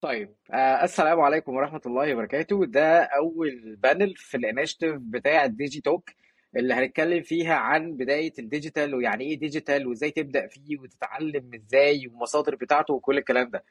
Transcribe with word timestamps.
طيب 0.00 0.34
آه 0.52 0.84
السلام 0.84 1.20
عليكم 1.20 1.54
ورحمة 1.54 1.80
الله 1.86 2.14
وبركاته. 2.14 2.66
ده 2.66 3.02
أول 3.02 3.76
panel 3.76 4.14
في 4.16 4.36
ال 4.36 4.42
initiative 4.42 4.96
بتاع 5.00 5.44
الديجي 5.44 5.80
توك 5.80 6.10
اللي 6.56 6.74
هنتكلم 6.74 7.22
فيها 7.22 7.54
عن 7.54 7.92
بداية 7.96 8.32
ال 8.38 8.45
digital 8.45 8.94
ويعني 8.94 9.24
إيه 9.24 9.38
digital 9.38 9.86
وإزاي 9.86 10.10
تبدأ 10.10 10.46
فيه 10.46 10.78
وتتعلم 10.80 11.50
إزاي 11.54 12.06
والمصادر 12.06 12.54
بتاعته 12.54 12.94
وكل 12.94 13.18
الكلام 13.18 13.50
ده. 13.50 13.64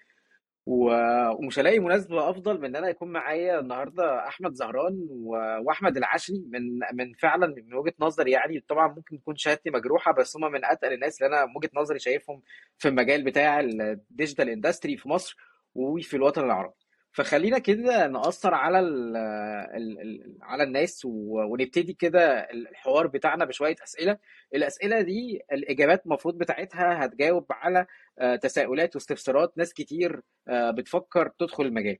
و- 0.65 1.29
ومش 1.39 1.59
هلاقي 1.59 1.79
مناسبة 1.79 2.29
أفضل 2.29 2.57
من 2.59 2.65
إن 2.65 2.75
أنا 2.75 2.89
يكون 2.89 3.11
معايا 3.11 3.59
النهاردة 3.59 4.27
أحمد 4.27 4.53
زهران 4.53 5.07
و- 5.11 5.35
وأحمد 5.67 5.97
العشري 5.97 6.43
من 6.49 6.61
من 6.93 7.13
فعلا 7.13 7.47
من 7.47 7.73
وجهة 7.73 7.93
نظري 7.99 8.31
يعني. 8.31 8.59
طبعا 8.69 8.87
ممكن 8.87 9.19
تكون 9.21 9.35
شهادتي 9.35 9.69
مجروحة 9.69 10.11
بس 10.13 10.37
هم 10.37 10.51
من 10.51 10.65
أتقل 10.65 10.93
الناس 10.93 11.21
اللي 11.21 11.35
أنا 11.37 11.45
من 11.45 11.53
وجهة 11.57 11.69
نظري 11.75 11.99
شايفهم 11.99 12.41
في 12.77 12.87
المجال 12.87 13.23
بتاع 13.23 13.59
ال 13.59 13.70
digital 13.70 14.49
industry 14.49 14.97
في 14.97 15.09
مصر. 15.09 15.37
وفي 15.77 16.13
الوطن 16.17 16.43
العربي. 16.43 16.73
فخلينا 17.11 17.59
كده 17.59 18.07
نأثر 18.07 18.53
على 18.53 18.79
ال 18.79 19.17
ال 19.17 19.99
ال 20.01 20.37
على 20.41 20.63
الناس 20.63 21.01
ونبتدي 21.05 21.93
كده 21.93 22.39
الحوار 22.39 23.07
بتاعنا 23.07 23.45
بشوية 23.45 23.75
أسئلة. 23.83 24.17
الأسئلة 24.55 25.01
دي 25.01 25.41
الإجابات 25.51 26.05
المفروض 26.05 26.37
بتاعتها 26.37 27.05
هتجاوب 27.05 27.45
على 27.51 27.85
آه، 28.19 28.35
تساؤلات 28.35 28.95
واستفسارات. 28.95 29.57
ناس 29.57 29.73
كتير 29.73 30.21
آه، 30.47 30.71
بتفكر 30.71 31.29
تدخل 31.39 31.65
المجال. 31.65 31.97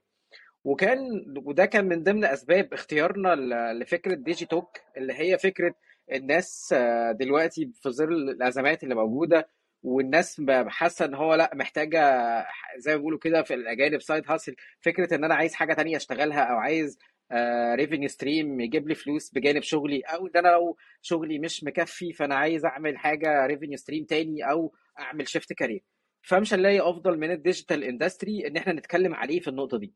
وكان 0.63 0.99
وده 1.45 1.65
كان 1.65 1.85
من 1.87 2.03
ضمن 2.03 2.25
أسباب 2.25 2.73
اختيارنا 2.73 3.35
لفكرة 3.73 4.15
ديجي 4.15 4.45
توك 4.45 4.77
اللي 4.97 5.13
هي 5.13 5.37
فكرة 5.37 5.73
الناس 6.11 6.73
آه، 6.77 7.11
دلوقتي 7.11 7.71
في 7.81 7.89
ظل 7.89 8.13
الأزمات 8.29 8.83
اللي 8.83 8.95
موجودة 8.95 9.47
والناس 9.83 10.41
حاسة 10.67 11.05
إن 11.05 11.13
هو 11.15 11.35
لأ 11.35 11.51
محتاجة 11.55 11.99
زي 12.77 12.91
ما 12.91 12.97
بيقولوا 12.97 13.19
كده 13.19 13.43
في 13.43 13.53
الأجانب 13.53 14.01
side 14.01 14.23
hustle 14.27 14.55
فكرة 14.81 15.15
إن 15.15 15.23
أنا 15.23 15.35
عايز 15.35 15.53
حاجة 15.53 15.73
تانية 15.73 15.97
أشتغلها 15.97 16.41
أو 16.43 16.57
عايز 16.57 16.97
revenue 17.75 18.07
stream 18.09 18.59
يجيب 18.59 18.87
لي 18.87 18.95
فلوس 18.95 19.31
بجانب 19.31 19.61
شغلي 19.63 20.01
أو 20.01 20.27
إن 20.27 20.31
أنا 20.35 20.47
لو 20.47 20.77
شغلي 21.01 21.39
مش 21.39 21.63
مكفي 21.63 22.13
فأنا 22.13 22.35
عايز 22.35 22.65
أعمل 22.65 22.97
حاجة 22.97 23.45
revenue 23.45 23.77
stream 23.77 24.05
تاني 24.05 24.51
أو 24.51 24.73
أعمل 24.99 25.27
shift 25.27 25.53
career 25.53 25.83
فمش 26.21 26.53
هنلاقي 26.53 26.79
أفضل 26.89 27.17
من 27.19 27.31
ال 27.31 27.38
digital 27.38 27.83
industry 27.83 28.47
إن 28.47 28.57
إحنا 28.57 28.73
نتكلم 28.73 29.15
عليه 29.15 29.39
في 29.39 29.47
النقطة 29.47 29.77
دي. 29.77 29.93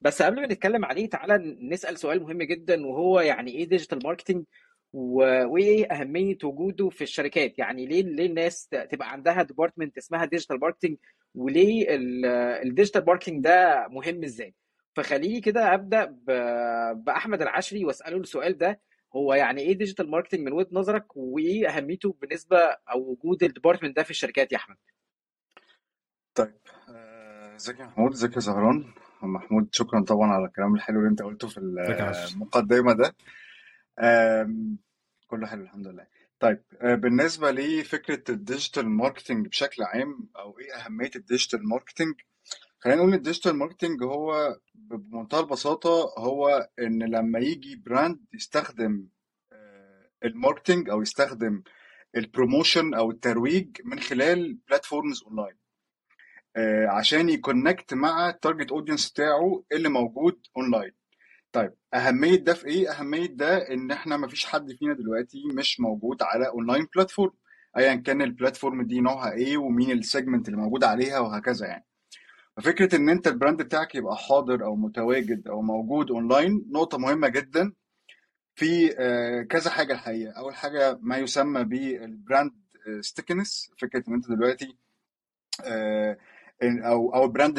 بس 0.00 0.22
قبل 0.22 0.40
ما 0.40 0.46
نتكلم 0.46 0.84
عليه 0.84 1.08
تعالى 1.08 1.56
نسأل 1.70 1.98
سؤال 1.98 2.22
مهم 2.22 2.42
جدا 2.42 2.86
وهو 2.86 3.20
يعني 3.20 3.50
إيه 3.50 3.68
digital 3.68 3.98
marketing 4.04 4.44
وإيه 4.92 5.86
أهمية 5.86 6.38
وجوده 6.44 6.88
في 6.88 7.02
الشركات؟ 7.02 7.58
يعني 7.58 7.86
ليه 7.86 8.02
ليه 8.02 8.26
الناس 8.26 8.66
ت- 8.68 8.74
تبقى 8.90 9.12
عندها 9.12 9.42
department 9.42 9.98
اسمها 9.98 10.24
digital 10.24 10.60
marketing 10.60 10.96
وليه 11.34 11.86
ال 12.62 12.67
digital 12.67 13.04
marketing 13.06 13.44
ده 13.44 13.86
مهم 13.90 14.24
إزاي؟ 14.24 14.54
فخليني 14.96 15.40
كده 15.40 15.74
أبدأ 15.74 16.04
ب- 16.04 17.04
بأحمد 17.04 17.42
العشري 17.42 17.84
وأسأله 17.84 18.16
السؤال 18.16 18.58
ده. 18.58 18.80
هو 19.16 19.34
يعني 19.34 19.60
إيه 19.60 19.72
digital 19.78 20.10
marketing 20.10 20.40
من 20.40 20.52
وجهة 20.52 20.68
نظرك؟ 20.72 21.16
وإيه 21.16 21.68
أهميته 21.68 22.16
بالنسبة 22.20 22.58
أو 22.90 23.00
وجود 23.10 23.42
ال 23.42 23.47
department 23.47 23.96
ده 23.96 24.02
في 24.02 24.10
الشركات 24.10 24.52
يا 24.52 24.56
أحمد؟ 24.56 24.76
طيب 26.34 26.54
آه، 26.88 27.56
ازيك 27.56 27.80
يا 27.80 27.84
محمود؟ 27.84 28.12
ازيك 28.12 28.34
يا 28.34 28.40
زهران؟ 28.40 28.84
محمود 29.22 29.68
شكرا 29.72 30.00
طبعا 30.04 30.30
على 30.32 30.44
الكلام 30.46 30.74
الحلو 30.74 30.98
اللي 30.98 31.10
أنت 31.10 31.22
قلته 31.22 31.48
في 31.48 31.58
المقدمة 32.34 32.92
ده. 32.92 33.14
آم، 33.98 34.78
كله 35.26 35.46
حلو 35.46 35.62
الحمد 35.62 35.86
لله. 35.86 36.06
طيب 36.40 36.62
آه، 36.80 36.94
بالنسبة 36.94 37.50
لفكرة 37.50 38.22
ال 38.28 38.36
digital 38.36 38.88
marketing 38.88 39.48
بشكل 39.48 39.82
عام 39.82 40.28
أو 40.36 40.58
إيه 40.58 40.74
أهمية 40.76 41.10
ال 41.16 41.22
digital 41.22 41.68
marketing 41.68 42.14
خلينا 42.80 43.00
نقول 43.00 43.14
ال 43.14 43.19
digital 43.19 43.56
marketing 43.56 44.02
هو 44.02 44.56
بمنتهى 44.74 45.40
البساطة 45.40 46.14
هو 46.18 46.68
إن 46.78 47.02
لما 47.02 47.38
يجي 47.38 47.76
brand 47.76 48.24
يستخدم 48.34 49.08
آه، 49.52 50.08
ال 50.24 50.31
marketing 50.31 50.90
أو 50.90 51.02
يستخدم 51.02 51.62
ال 52.16 52.24
promotion 52.24 52.94
أو 52.94 53.10
الترويج 53.10 53.76
من 53.84 54.00
خلال 54.00 54.54
platforms 54.68 55.22
online 55.22 55.56
آه، 56.56 56.86
عشان 56.86 57.28
ي 57.28 57.36
connect 57.36 57.94
مع 57.94 58.28
ال 58.28 58.34
target 58.34 58.72
audience 58.72 59.10
بتاعه 59.10 59.64
اللي 59.72 59.88
موجود 59.88 60.40
اونلاين 60.56 60.92
طيب 61.56 61.72
أهمية 61.94 62.36
ده 62.36 62.54
في 62.54 62.66
إيه؟ 62.66 62.90
أهمية 62.90 63.26
ده 63.26 63.56
إن 63.72 63.90
إحنا 63.90 64.16
مفيش 64.16 64.46
حد 64.46 64.72
فينا 64.72 64.94
دلوقتي 64.94 65.42
مش 65.54 65.80
موجود 65.80 66.22
على 66.22 66.48
online 66.48 66.86
platform 66.94 67.32
ايا 67.76 67.94
كان 67.94 68.22
ال 68.22 68.29
platform 68.29 68.82
دي 68.82 69.00
نوعها 69.00 69.32
إيه 69.32 69.56
ومين 69.56 69.90
ال 69.90 69.97
segment 69.97 70.48
اللي 70.48 70.58
موجود 70.60 70.84
عليها 70.84 71.18
وهكذا 71.18 71.66
يعني. 71.66 71.84
ففكرة 72.56 72.96
إن 72.96 73.08
أنت 73.08 73.26
ال 73.28 73.34
brand 73.34 73.62
بتاعك 73.62 73.94
يبقى 73.94 74.16
حاضر 74.16 74.64
أو 74.64 74.76
متواجد 74.76 75.48
أو 75.48 75.62
موجود 75.62 76.10
اونلاين 76.10 76.66
نقطة 76.72 76.98
مهمة 76.98 77.28
جدا. 77.28 77.72
في 78.54 78.94
آه، 78.98 79.42
كذا 79.42 79.70
حاجة 79.70 79.92
الحقيقة. 79.92 80.32
أول 80.32 80.54
حاجة 80.54 80.98
ما 81.02 81.16
يسمى 81.18 81.64
بال 81.64 81.89
brand 81.89 82.52
stickiness 83.00 83.70
فكرة 83.78 84.04
إن 84.08 84.14
أنت 84.14 84.28
دلوقتي 84.28 84.76
آه، 85.64 86.18
أو 86.62 87.14
أو 87.14 87.28
brand 87.28 87.58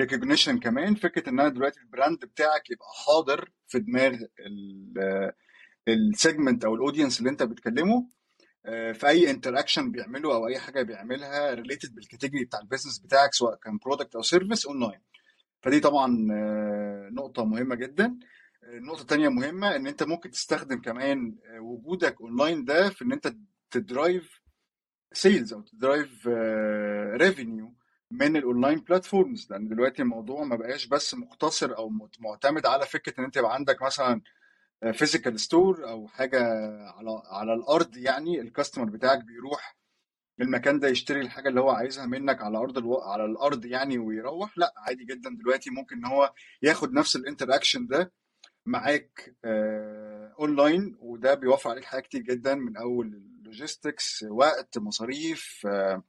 recognition 0.00 0.58
كمان. 0.58 0.94
فكرة 0.94 1.28
إن 1.28 1.40
أنا 1.40 1.48
دلوقتي 1.48 1.80
ال 1.80 1.86
brand 1.86 2.18
بتاعك 2.24 2.70
يبقى 2.70 2.86
حاضر 3.06 3.50
في 3.68 3.78
دماغ 3.78 4.16
ال 5.88 5.97
segment 5.97 6.64
أو 6.64 6.74
ال 6.74 6.79
audience 6.79 7.18
اللي 7.18 7.30
أنت 7.30 7.42
بتكلمه. 7.42 8.08
آه، 8.66 8.92
في 8.92 9.08
أي 9.08 9.30
interaction 9.30 9.90
بيعمله 9.90 10.34
أو 10.34 10.46
أي 10.48 10.58
حاجة 10.58 10.82
بيعملها 10.82 11.54
related 11.54 11.94
بال 11.94 12.04
category 12.04 12.44
بتاع 12.44 12.60
ال 12.60 12.64
business 12.64 12.98
بتاعك 12.98 13.34
سواء 13.34 13.56
كان 13.56 13.78
product 13.84 14.14
أو 14.14 14.22
service 14.22 14.66
online 14.66 15.00
فدي 15.62 15.80
طبعا 15.80 16.28
آه، 16.32 17.08
نقطة 17.12 17.44
مهمة 17.44 17.74
جدا. 17.74 18.18
النقطة 18.62 19.00
الثانية 19.02 19.28
مهمة 19.28 19.76
إن 19.76 19.86
أنت 19.86 20.02
ممكن 20.02 20.30
تستخدم 20.30 20.80
كمان 20.80 21.36
آه، 21.46 21.60
وجودك 21.60 22.20
اونلاين 22.20 22.64
ده 22.64 22.90
في 22.90 23.04
إن 23.04 23.12
أنت 23.12 23.34
ت 23.70 23.82
drive 23.82 24.40
sales 25.12 25.52
أو 25.52 25.60
ت 25.60 25.71
drive 25.71 26.26
revenue 27.20 27.74
من 28.10 28.36
ال 28.36 28.42
online 28.42 28.78
platforms 28.80 29.46
لأن 29.50 29.68
دلوقتي 29.68 30.02
الموضوع 30.02 30.44
ما 30.44 30.56
بقاش 30.56 30.86
بس 30.86 31.14
مقتصر 31.14 31.76
أو 31.76 31.88
مت- 31.88 32.20
معتمد 32.20 32.66
على 32.66 32.86
فكرة 32.86 33.14
إن 33.20 33.24
أنت 33.24 33.36
يبقى 33.36 33.54
عندك 33.54 33.82
مثلا 33.82 34.20
physical 34.92 35.40
store 35.40 35.88
أو 35.88 36.08
حاجة 36.08 36.42
على 36.88 37.22
على 37.30 37.54
الأرض 37.54 37.96
يعني 37.96 38.40
ال 38.40 38.45
customer 38.45 38.84
بتاعك 38.84 39.24
بيروح 39.24 39.78
المكان 40.40 40.78
ده 40.78 40.88
يشتري 40.88 41.20
الحاجة 41.20 41.48
اللي 41.48 41.60
هو 41.60 41.70
عايزها 41.70 42.06
منك 42.06 42.42
على 42.42 42.58
أرض 42.58 42.78
ألو... 42.78 42.98
على 42.98 43.24
الأرض 43.24 43.64
يعني 43.64 43.98
ويروح 43.98 44.58
لأ 44.58 44.74
عادي 44.76 45.04
جدا. 45.04 45.30
دلوقتي 45.38 45.70
ممكن 45.70 45.96
إن 45.96 46.04
هو 46.06 46.32
ياخد 46.62 46.92
نفس 46.92 47.16
ال 47.16 47.22
interaction 47.22 47.86
ده 47.86 48.12
معاك 48.66 49.36
آه، 49.44 50.34
اونلاين 50.40 50.96
وده 51.00 51.34
بيوفر 51.34 51.70
عليك 51.70 51.84
حاجات 51.84 52.04
كتير 52.06 52.20
جدا 52.20 52.54
من 52.54 52.76
أول 52.76 53.06
ال 53.06 53.18
logistics 53.18 54.24
وقت 54.30 54.78
مصاريف 54.78 55.66
آه، 55.66 56.02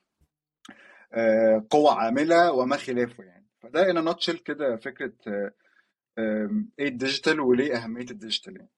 آه، 1.13 1.65
قوة 1.69 1.93
عاملة 1.93 2.51
وما 2.51 2.77
خلافه 2.77 3.23
يعني. 3.23 3.47
فده 3.61 3.89
in 3.89 4.03
a 4.03 4.07
nutshell 4.07 4.37
كده 4.37 4.75
فكرة 4.75 5.13
آه، 5.27 5.51
إيه 6.79 6.87
ال 6.87 6.94
digital 6.94 7.39
وليه 7.39 7.75
أهمية 7.75 8.05
ال 8.11 8.17
digital 8.17 8.55
يعني. 8.57 8.71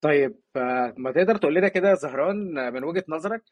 طيب 0.00 0.40
آه، 0.56 0.94
ما 0.96 1.12
تقدر 1.12 1.36
تقول 1.36 1.54
لنا 1.54 1.68
كده 1.68 1.88
يا 1.88 1.94
زهران 1.94 2.72
من 2.72 2.84
وجهة 2.84 3.04
نظرك 3.08 3.44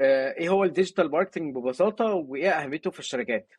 إيه 0.00 0.48
هو 0.48 0.64
ال 0.64 0.70
digital 0.70 1.10
marketing 1.10 1.54
ببساطة 1.54 2.04
وإيه 2.04 2.50
أهميته 2.50 2.90
في 2.90 2.98
الشركات؟ 2.98 3.54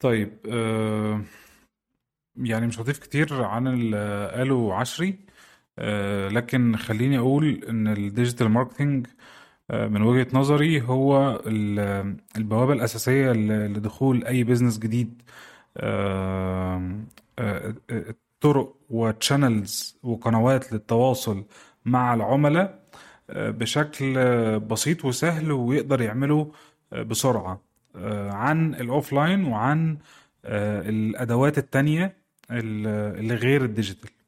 طيب 0.00 0.38
آه 0.52 1.20
يعني 2.36 2.66
مش 2.66 2.80
هضيف 2.80 2.98
كتير 2.98 3.42
عن 3.42 3.66
اللي 3.66 4.30
قاله 4.34 4.74
عشري 4.74 5.18
آه 5.78 6.28
لكن 6.28 6.76
خليني 6.76 7.18
أقول 7.18 7.64
إن 7.68 7.88
ال 7.88 7.96
digital 7.96 8.48
marketing 8.48 9.06
آه 9.06 9.12
من 9.72 10.02
وجهة 10.02 10.26
نظري 10.32 10.80
هو 10.82 11.40
ال- 11.46 12.16
البوابة 12.36 12.72
الأساسية 12.72 13.32
لدخول 13.32 14.24
أي 14.24 14.44
business 14.44 14.78
جديد 14.78 15.22
آه 15.76 17.00
آه 17.38 17.74
آه، 17.90 18.14
طرق 18.40 18.76
و 18.90 19.02
channels 19.02 19.98
وقنوات 20.02 20.72
للتواصل 20.72 21.44
مع 21.84 22.14
العملاء 22.14 22.84
آه، 23.30 23.50
بشكل 23.50 24.14
آه، 24.18 24.56
بسيط 24.56 25.04
وسهل 25.04 25.52
ويقدر 25.52 26.00
يعمله 26.00 26.52
آه، 26.92 27.02
بسرعة 27.02 27.60
آه، 27.96 28.30
عن 28.32 28.74
ال 28.74 28.83
offline 28.83 29.44
وعن 29.44 29.98
آه، 30.44 30.88
الأدوات 30.88 31.58
التانية 31.58 32.16
ال- 32.50 32.86
اللي 33.20 33.34
غير 33.34 33.64
الديجيتال 33.64 34.10
آه، 34.10 34.10
آه، 34.10 34.20
آه، 34.20 34.23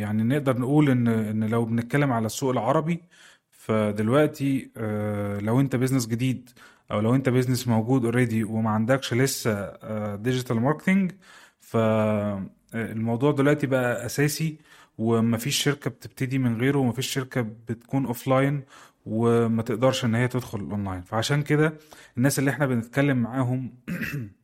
يعني 0.00 0.22
نقدر 0.22 0.58
نقول 0.58 0.90
إن 0.90 1.08
إن 1.08 1.44
لو 1.44 1.64
بنتكلم 1.64 2.12
على 2.12 2.26
السوق 2.26 2.50
العربي 2.50 3.02
فدلوقتي 3.50 4.70
آه، 4.76 5.38
لو 5.40 5.60
أنت 5.60 5.76
business 5.76 6.06
جديد 6.06 6.50
أو 6.90 7.00
لو 7.00 7.14
أنت 7.14 7.28
business 7.28 7.68
موجود 7.68 8.04
already 8.04 8.44
وما 8.44 8.70
عندكش 8.70 9.14
لسه 9.14 9.76
digital 10.16 10.60
marketing 10.60 11.12
فالموضوع 11.60 13.32
دلوقتي 13.32 13.66
بقى 13.66 14.06
أساسي 14.06 14.58
ومفيش 14.98 15.62
شركة 15.62 15.90
بتبتدي 15.90 16.38
من 16.38 16.60
غيره 16.60 16.78
ومفيش 16.78 17.06
شركة 17.06 17.40
بتكون 17.42 18.06
offline 18.06 18.64
وما 19.06 19.62
تقدرش 19.62 20.04
إن 20.04 20.14
هي 20.14 20.28
تدخل 20.28 20.60
الاونلاين 20.60 21.02
فعشان 21.02 21.42
كده 21.42 21.78
الناس 22.16 22.38
اللي 22.38 22.50
إحنا 22.50 22.66
بنتكلم 22.66 23.16
معاهم 23.18 23.74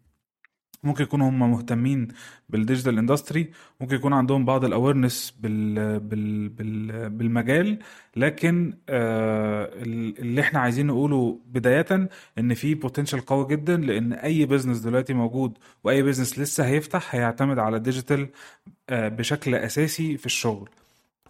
ممكن 0.85 1.03
يكونوا 1.05 1.29
هم 1.29 1.51
مهتمين 1.51 2.09
بال 2.49 2.60
digital 2.60 2.99
industry 2.99 3.51
ممكن 3.81 3.97
يكون 3.97 4.13
عندهم 4.13 4.45
بعض 4.45 4.65
ال 4.65 4.72
awareness 4.72 5.35
بال 5.41 6.01
بال 6.01 6.49
بال 6.49 7.11
بالمجال 7.11 7.79
لكن 8.17 8.75
آه 8.89 9.71
اللي 9.83 10.41
إحنا 10.41 10.61
عايزين 10.61 10.87
نقوله 10.87 11.41
بداية 11.47 12.09
إن 12.39 12.55
في 12.55 12.75
potential 12.75 13.21
قوي 13.21 13.47
جدا 13.49 13.77
لأن 13.77 14.13
أي 14.13 14.47
business 14.47 14.79
دلوقتي 14.79 15.15
موجود 15.15 15.59
وأي 15.85 16.03
business 16.03 16.39
لسه 16.39 16.67
هيفتح 16.67 17.15
هيعتمد 17.15 17.59
على 17.59 17.77
ال 17.77 17.83
digital 17.83 18.29
آه 18.91 19.09
بشكل 19.09 19.55
أساسي 19.55 20.17
في 20.17 20.27
الشغل. 20.27 20.69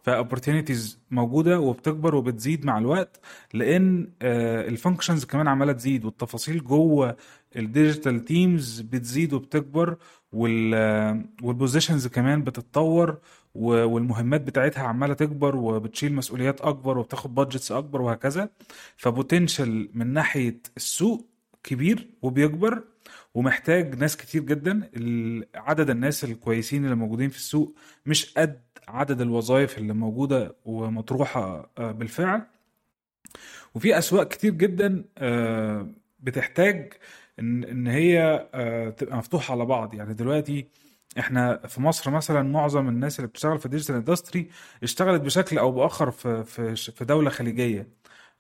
ف 0.05 0.12
opportunities 0.12 0.99
موجودة 1.11 1.61
وبتكبر 1.61 2.15
وبتزيد 2.15 2.65
مع 2.67 2.79
الوقت 2.79 3.21
لأن 3.55 4.11
ال 4.23 4.33
functions 4.33 5.25
كمان 5.25 5.49
عمالة 5.49 5.73
تزيد 5.73 6.05
والتفاصيل 6.05 6.65
جوه 6.65 7.17
ال 7.57 7.65
digital 7.65 8.25
teams 8.25 8.81
بتزيد 8.81 9.33
وبتكبر 9.33 9.97
وال 10.33 10.64
positions 10.64 12.07
كمان 12.07 12.45
بتتطور 12.45 13.19
والمهمات 13.55 14.41
بتاعتها 14.41 14.83
عمالة 14.83 15.15
تكبر 15.15 15.57
وبتشيل 15.57 16.15
مسؤوليات 16.15 16.61
أكبر 16.61 16.99
وبتاخد 16.99 17.35
budgets 17.35 17.73
أكبر 17.73 18.03
وهكذا. 18.03 18.51
ف 18.97 19.06
potential 19.06 19.91
من 19.95 20.07
ناحية 20.13 20.61
السوق 20.77 21.27
كبير 21.63 22.09
وبيكبر 22.23 22.85
ومحتاج 23.35 23.95
ناس 23.99 24.17
كتير 24.17 24.43
جدا. 24.43 24.91
عدد 25.55 25.91
الناس 25.91 26.25
الكويسين 26.25 26.85
اللي 26.85 26.97
موجودين 26.97 27.31
في 27.31 27.37
السوق 27.37 27.75
مش 28.07 28.35
قد 28.35 28.64
عدد 28.89 29.21
الوظائف 29.21 29.79
اللي 29.79 29.93
موجودة 29.93 30.57
ومطروحة 30.65 31.71
بالفعل. 31.79 32.43
وفي 33.75 33.99
أسواق 33.99 34.29
كتير 34.29 34.53
جدا 34.55 35.05
بتحتاج 36.21 36.93
إن 37.39 37.65
إن 37.65 37.87
هي 37.87 38.49
تبقى 38.97 39.17
مفتوحة 39.17 39.53
على 39.53 39.65
بعض. 39.65 39.95
يعني 39.95 40.15
دلوقتي 40.15 40.67
إحنا 41.19 41.57
في 41.67 41.81
مصر 41.81 42.11
مثلا 42.11 42.43
معظم 42.43 42.89
الناس 42.89 43.19
اللي 43.19 43.29
بتشتغل 43.29 43.59
في 43.59 43.67
ال 43.67 43.70
digital 43.70 43.95
industry 43.95 44.51
اشتغلت 44.83 45.23
بشكل 45.23 45.59
أو 45.59 45.73
بآخر 45.73 46.11
في 46.11 46.45
في 46.77 47.05
دولة 47.05 47.31
خليجية. 47.31 47.89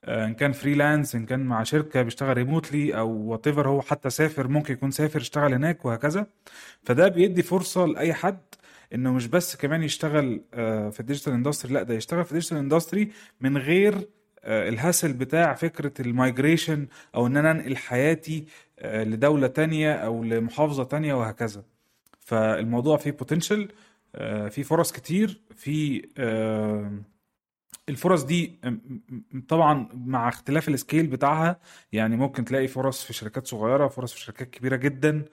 إن 0.08 0.34
كان 0.34 0.52
freelance 0.52 1.14
إن 1.14 1.26
كان 1.26 1.40
مع 1.40 1.62
شركة 1.62 2.02
بيشتغل 2.02 2.36
remotely 2.36 2.98
أو 2.98 3.10
وات 3.10 3.48
هو 3.48 3.80
حتى 3.80 4.10
سافر 4.10 4.48
ممكن 4.48 4.74
يكون 4.74 4.90
سافر 4.90 5.20
اشتغل 5.20 5.54
هناك 5.54 5.84
وهكذا. 5.84 6.26
فده 6.82 7.08
بيدي 7.08 7.42
فرصة 7.42 7.86
لأي 7.86 8.14
حد 8.14 8.38
إنه 8.94 9.12
مش 9.12 9.26
بس 9.26 9.56
كمان 9.56 9.82
يشتغل 9.82 10.40
في 10.92 10.96
ال 11.00 11.04
digital 11.04 11.32
industry 11.32 11.72
لأ 11.74 11.82
ده 11.82 11.94
يشتغل 11.94 12.24
في 12.24 12.30
ال 12.32 12.35
digital 12.35 12.56
industry 12.58 13.10
من 13.40 13.58
غير 13.58 14.08
ال 14.44 14.54
hassle 14.54 15.12
بتاع 15.12 15.54
فكرة 15.54 15.92
ال 16.00 16.09
migration 16.09 16.86
أو 17.14 17.26
إن 17.26 17.36
أنا 17.36 17.50
أنقل 17.50 17.76
حياتي 17.76 18.44
لدولة 18.84 19.46
تانية 19.46 19.92
أو 19.94 20.24
لمحافظة 20.24 20.84
تانية 20.84 21.14
وهكذا. 21.14 21.62
فالموضوع 22.20 22.96
فيه 22.96 23.10
potential 23.10 23.68
فيه 24.50 24.62
فرص 24.62 24.92
كتير 24.92 25.40
في 25.56 26.02
الفرص 27.88 28.22
دي 28.22 28.58
طبعا 29.48 29.88
مع 30.06 30.28
اختلاف 30.28 30.68
ال 30.68 30.75
scale 30.75 31.06
بتاعها 31.06 31.60
يعني 31.92 32.16
ممكن 32.16 32.44
تلاقي 32.44 32.68
فرص 32.68 33.04
في 33.04 33.12
شركات 33.12 33.46
صغيرة 33.46 33.88
فرص 33.88 34.12
في 34.12 34.20
شركات 34.20 34.50
كبيرة 34.50 34.76
جدا 34.76 35.24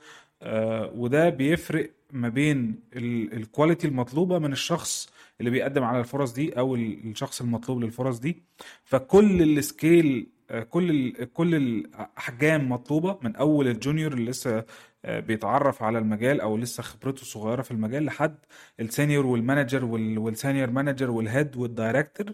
وده 0.96 1.30
بيفرق 1.30 1.92
ما 2.12 2.30
بين 2.30 2.80
ال 2.94 3.05
quality 3.05 3.88
المطلوبة 3.88 4.40
من 4.40 4.52
الشخص 4.52 5.10
اللي 5.40 5.52
بيقدم 5.52 5.84
على 5.84 6.00
الفرص 6.00 6.34
دي 6.34 6.60
أو 6.60 6.76
الشخص 6.76 7.42
المطلوب 7.42 7.84
للفرص 7.84 8.20
دي. 8.20 8.44
فكل 8.84 9.58
ال 9.58 9.69
scale 9.69 10.28
كل 10.70 11.12
كل 11.26 11.56
الأحجام 11.56 12.70
مطلوبة 12.70 13.20
من 13.22 13.36
أول 13.36 13.68
ال 13.68 13.74
junior 13.74 14.14
اللي 14.14 14.32
لسه 14.32 14.66
بيتعرف 15.06 15.84
على 15.84 15.98
المجال 15.98 16.42
أو 16.42 16.58
لسه 16.58 16.84
خبرته 16.84 17.26
صغيرة 17.26 17.62
في 17.62 17.72
المجال 17.72 18.06
لحد 18.06 18.36
ال 18.80 18.86
senior 18.86 19.26
وال 19.26 19.39
manager 19.39 19.86
وال 19.86 20.07
senior 20.07 20.70
manager 20.70 21.12
وال 21.12 21.27
head 21.27 21.58
وال 21.58 21.73
director 21.73 22.34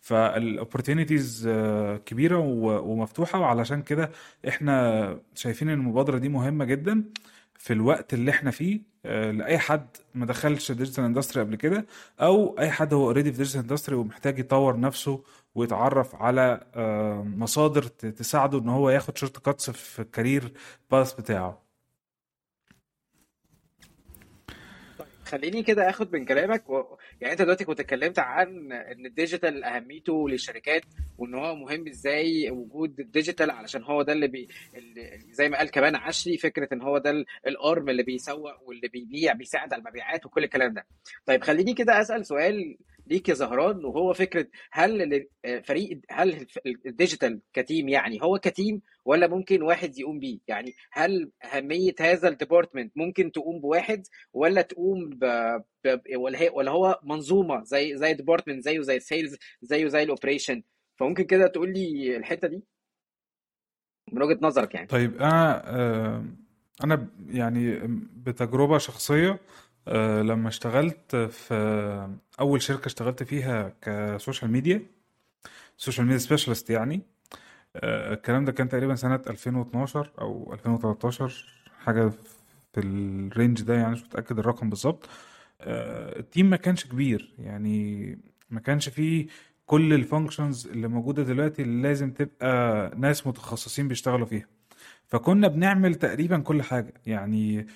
فال 0.00 0.20
opportunities 0.20 1.48
كبيرة 2.06 2.38
ومفتوحة. 2.38 3.40
وعلشان 3.40 3.82
كده 3.82 4.10
إحنا 4.48 5.18
شايفين 5.34 5.68
إن 5.68 5.78
المبادرة 5.80 6.18
دي 6.18 6.28
مهمة 6.28 6.64
جدا 6.64 7.04
في 7.54 7.72
الوقت 7.72 8.14
اللي 8.14 8.30
إحنا 8.30 8.50
فيه 8.50 8.80
لأي 9.04 9.58
حد 9.58 9.86
ما 10.14 10.26
دخلش 10.26 10.72
digital 10.72 11.04
industry 11.04 11.42
قبل 11.42 11.56
كده 11.56 11.86
أو 12.20 12.58
أي 12.58 12.70
حد 12.70 12.94
هو 12.94 13.04
already 13.06 13.32
في 13.32 13.38
digital 13.38 13.60
industry 13.60 13.96
ومحتاج 13.96 14.38
يطور 14.38 14.80
نفسه 14.80 15.24
ويتعرف 15.54 16.14
على 16.14 16.60
مصادر 17.36 17.82
تساعده 17.82 18.58
إن 18.58 18.68
هو 18.68 18.90
ياخد 18.90 19.16
shortcuts 19.18 19.70
في 19.70 20.02
ال 20.02 20.09
career 20.09 20.52
path 20.90 21.12
بتاعه. 21.14 21.67
خليني 25.28 25.62
كده 25.62 25.90
آخد 25.90 26.12
من 26.16 26.24
كلامك 26.24 26.70
و... 26.70 26.96
يعني 27.20 27.32
أنت 27.32 27.42
دلوقتي 27.42 27.64
كنت 27.64 27.80
اتكلمت 27.80 28.18
عن 28.18 28.72
إن 28.72 29.06
ال 29.06 29.13
digital 29.13 29.64
أهميته 29.64 30.28
للشركات 30.28 30.82
وإن 31.18 31.34
هو 31.34 31.54
مهم 31.54 31.88
إزاي 31.88 32.50
وجود 32.50 33.00
ال 33.00 33.06
digital 33.06 33.50
علشان 33.50 33.82
هو 33.82 34.02
ده 34.02 34.12
اللي, 34.12 34.28
بي... 34.28 34.48
اللي 34.74 35.18
زي 35.30 35.48
ما 35.48 35.58
قال 35.58 35.70
كمان 35.70 35.96
عشري 35.96 36.36
فكرة 36.38 36.68
إن 36.72 36.82
هو 36.82 36.98
ده 36.98 37.24
ال 37.46 37.56
arm 37.56 37.88
اللي 37.88 38.02
بيسوق 38.02 38.68
واللي 38.68 38.88
بيبيع 38.88 39.32
بيساعد 39.32 39.72
على 39.72 39.80
المبيعات 39.80 40.26
وكل 40.26 40.44
الكلام 40.44 40.74
ده. 40.74 40.86
طيب 41.26 41.44
خليني 41.44 41.74
كده 41.74 42.00
أسأل 42.00 42.26
سؤال 42.26 42.76
ليك 43.10 43.28
يا 43.28 43.34
زهران 43.34 43.84
وهو 43.84 44.12
فكرة 44.12 44.46
هل 44.72 45.26
فريق 45.64 46.00
هل 46.10 46.46
ال 46.86 46.93
digital 46.93 47.40
ك 47.52 47.59
team 47.59 47.88
يعني 47.88 48.18
هو 48.22 48.38
ك 48.38 48.47
team 48.47 48.82
ولا 49.04 49.26
ممكن 49.26 49.62
واحد 49.62 49.98
يقوم 49.98 50.18
بيه؟ 50.18 50.38
يعني 50.48 50.74
هل 50.92 51.30
أهمية 51.44 51.94
هذا 52.00 52.28
ال 52.28 52.34
department 52.34 52.92
ممكن 52.96 53.32
تقوم 53.32 53.60
بواحد 53.60 54.02
ولا 54.32 54.62
تقوم 54.62 55.10
ب... 55.10 55.24
ب... 55.84 55.98
ولا 56.16 56.40
هي 56.40 56.48
ولا 56.54 56.70
هو 56.70 57.00
منظومة 57.02 57.64
زي 57.64 57.96
زي 57.96 58.14
department 58.14 58.64
زيه 58.64 58.80
زي 58.80 58.96
ال 58.96 59.03
sales 59.03 59.36
زيه 59.62 59.86
زي 59.88 60.02
ال 60.02 60.08
operation 60.08 60.62
فممكن 60.96 61.24
كده 61.24 61.46
تقول 61.46 61.72
لي 61.72 62.16
الحتة 62.16 62.48
دي؟ 62.48 62.62
من 64.12 64.22
وجهة 64.22 64.38
نظرك 64.42 64.74
يعني. 64.74 64.86
طيب 64.86 65.16
أنا 65.22 65.64
أنا 66.84 67.08
يعني 67.28 67.80
بتجربة 68.16 68.78
شخصية 68.78 69.40
لما 70.22 70.48
اشتغلت 70.48 71.16
في 71.16 71.54
أول 72.40 72.62
شركة 72.62 72.86
اشتغلت 72.86 73.22
فيها 73.22 73.72
ك 73.82 73.92
social 73.92 74.50
media 74.50 74.82
social 75.76 76.06
media 76.06 76.18
specialist 76.18 76.70
يعني. 76.70 77.02
الكلام 77.84 78.44
ده 78.44 78.52
كان 78.52 78.68
تقريبا 78.68 78.94
سنة 78.94 79.20
2012 79.26 80.10
أو 80.20 80.52
2013 80.52 81.44
حاجة 81.84 82.08
في 82.72 82.80
ال 82.80 82.94
range 82.94 83.62
ده 83.62 83.74
يعني 83.74 83.92
مش 83.92 84.02
متأكد 84.02 84.38
الرقم 84.38 84.70
بالظبط. 84.70 85.08
ال 85.60 85.78
team 85.78 86.50
ما 86.50 86.56
كانش 86.56 86.86
كبير 86.86 87.34
يعني 87.38 88.18
ما 88.50 88.60
كانش 88.60 88.88
فيه 88.88 89.26
كل 89.66 89.92
ال 89.92 89.99
functions 89.99 90.66
اللي 90.66 90.88
موجودة 90.88 91.22
دلوقتي 91.22 91.62
اللي 91.62 91.82
لازم 91.82 92.10
تبقى 92.10 92.90
ناس 92.96 93.26
متخصصين 93.26 93.88
بيشتغلوا 93.88 94.26
فيها. 94.26 94.46
فكنا 95.08 95.48
بنعمل 95.48 95.94
تقريبا 95.94 96.38
كل 96.38 96.62
حاجة. 96.62 96.94
يعني 97.06 97.66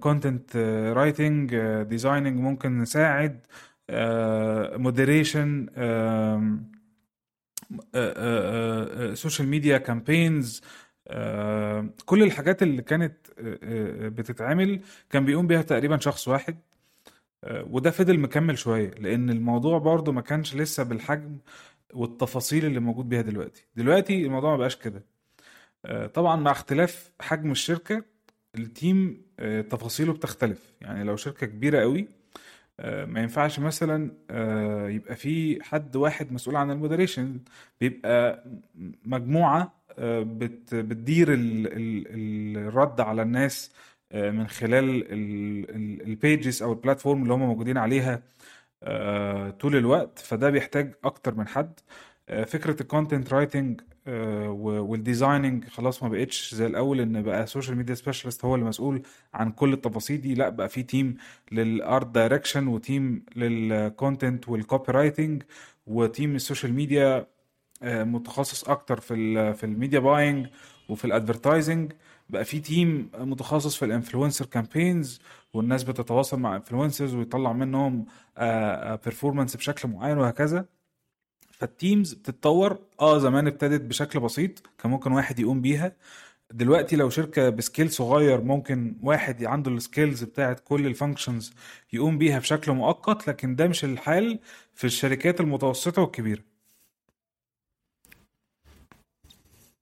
content 0.00 0.56
writing 0.96 1.56
designing 1.82 2.40
ممكن 2.40 2.78
نساعد 2.78 3.46
moderation 4.78 5.66
social 9.14 9.48
media 9.48 9.78
campaigns 9.78 10.62
كل 12.06 12.22
الحاجات 12.22 12.62
اللي 12.62 12.82
كانت 12.82 13.16
بتتعمل 14.18 14.80
كان 15.10 15.24
بيقوم 15.24 15.46
بيها 15.46 15.62
تقريبا 15.62 15.96
شخص 15.98 16.28
واحد. 16.28 16.56
وده 17.50 17.90
فضل 17.90 18.18
مكمل 18.20 18.58
شوية 18.58 18.90
لأن 18.90 19.30
الموضوع 19.30 19.78
برضه 19.78 20.12
ما 20.12 20.20
كانش 20.20 20.56
لسه 20.56 20.82
بالحجم 20.82 21.38
والتفاصيل 21.94 22.64
اللي 22.64 22.80
موجود 22.80 23.08
بيها 23.08 23.22
دلوقتي. 23.22 23.66
دلوقتي 23.76 24.26
الموضوع 24.26 24.50
ما 24.50 24.56
بقاش 24.56 24.76
كده. 24.76 25.02
طبعا 26.14 26.36
مع 26.36 26.50
اختلاف 26.50 27.10
حجم 27.20 27.50
الشركة 27.52 28.04
ال 28.58 28.71
team 28.71 29.22
تفاصيله 29.70 30.12
بتختلف. 30.12 30.72
يعني 30.80 31.04
لو 31.04 31.16
شركة 31.16 31.46
كبيرة 31.46 31.80
قوي 31.80 32.08
ما 32.84 33.20
ينفعش 33.20 33.58
مثلا 33.60 34.10
يبقى 34.90 35.16
في 35.16 35.62
حد 35.62 35.96
واحد 35.96 36.32
مسؤول 36.32 36.56
عن 36.56 36.70
ال 36.70 36.76
moderation. 36.76 37.38
بيبقى 37.80 38.44
مجموعة 39.04 39.74
بتدير 39.98 41.26
الرد 41.30 43.00
على 43.00 43.22
الناس 43.22 43.72
من 44.14 44.46
خلال 44.48 45.04
ال 46.06 46.15
pages 46.15 46.62
أو 46.62 46.72
ال 46.72 46.78
platform 46.78 47.22
اللي 47.22 47.34
هم 47.34 47.40
موجودين 47.40 47.78
عليها 47.78 48.22
طول 49.50 49.76
الوقت. 49.76 50.18
فده 50.18 50.50
بيحتاج 50.50 50.94
أكتر 51.04 51.34
من 51.34 51.48
حد. 51.48 51.80
فكرة 52.28 52.82
ال 52.82 52.88
content 52.88 53.32
writing 53.32 53.80
وال 54.62 54.80
designing 54.80 55.64
خلاص 55.68 56.02
ما 56.02 56.08
بقتش 56.08 56.54
زي 56.54 56.66
الأول 56.66 57.00
إن 57.00 57.22
بقى 57.22 57.46
social 57.46 57.76
media 57.76 57.94
specialist 57.94 58.44
هو 58.44 58.54
اللي 58.54 58.66
مسؤول 58.66 59.02
عن 59.34 59.50
كل 59.52 59.72
التفاصيل 59.72 60.20
دي. 60.20 60.34
لأ 60.34 60.48
بقى 60.48 60.68
في 60.68 60.82
تيم 60.82 61.16
للارت 61.52 62.06
دايركشن 62.06 62.66
وتيم 62.66 63.24
للكونتنت 63.36 64.48
والكوبي 64.48 64.92
رايتنج 64.92 65.42
وتيم 65.86 66.34
السوشيال 66.34 66.72
ميديا 66.74 67.26
آه، 67.82 68.04
متخصص 68.04 68.64
أكتر 68.68 69.00
في 69.00 69.54
في 69.54 69.64
ال 69.64 69.70
media 69.70 69.98
buying 69.98 70.46
وفي 70.88 71.04
ال 71.04 71.11
advertising 71.11 71.92
بقى 72.28 72.44
في 72.44 72.60
team 72.60 73.10
متخصص 73.18 73.76
في 73.76 73.84
ال 73.84 73.90
influencer 73.90 74.46
campaigns 74.46 75.20
والناس 75.54 75.82
بتتواصل 75.84 76.38
مع 76.40 76.56
influencers 76.56 77.14
ويطلع 77.14 77.52
منهم 77.52 78.06
performance 79.04 79.56
بشكل 79.56 79.88
معين 79.88 80.18
وهكذا. 80.18 80.64
فال 81.58 81.74
teams 81.74 82.14
بتتطور. 82.14 82.78
آه 83.00 83.18
زمان 83.18 83.46
ابتدت 83.46 83.80
بشكل 83.80 84.20
بسيط 84.20 84.62
كان 84.78 84.90
ممكن 84.90 85.12
واحد 85.12 85.38
يقوم 85.40 85.60
بيها. 85.60 85.96
دلوقتي 86.52 86.96
لو 86.96 87.10
شركة 87.10 87.48
ب 87.50 87.57
scale 87.57 87.90
صغير 87.90 88.40
ممكن 88.40 88.96
واحد 89.02 89.44
عنده 89.44 89.70
ال 89.70 89.78
skills 89.78 90.24
بتاعت 90.24 90.60
كل 90.60 90.86
ال 90.86 90.93
functions 90.93 91.54
يقوم 91.92 92.18
بيها 92.18 92.38
بشكل 92.38 92.72
مؤقت 92.72 93.28
لكن 93.28 93.56
ده 93.56 93.66
مش 93.68 93.84
الحال 93.84 94.40
في 94.74 94.84
الشركات 94.84 95.40
المتوسطة 95.40 96.02
والكبيرة. 96.02 96.53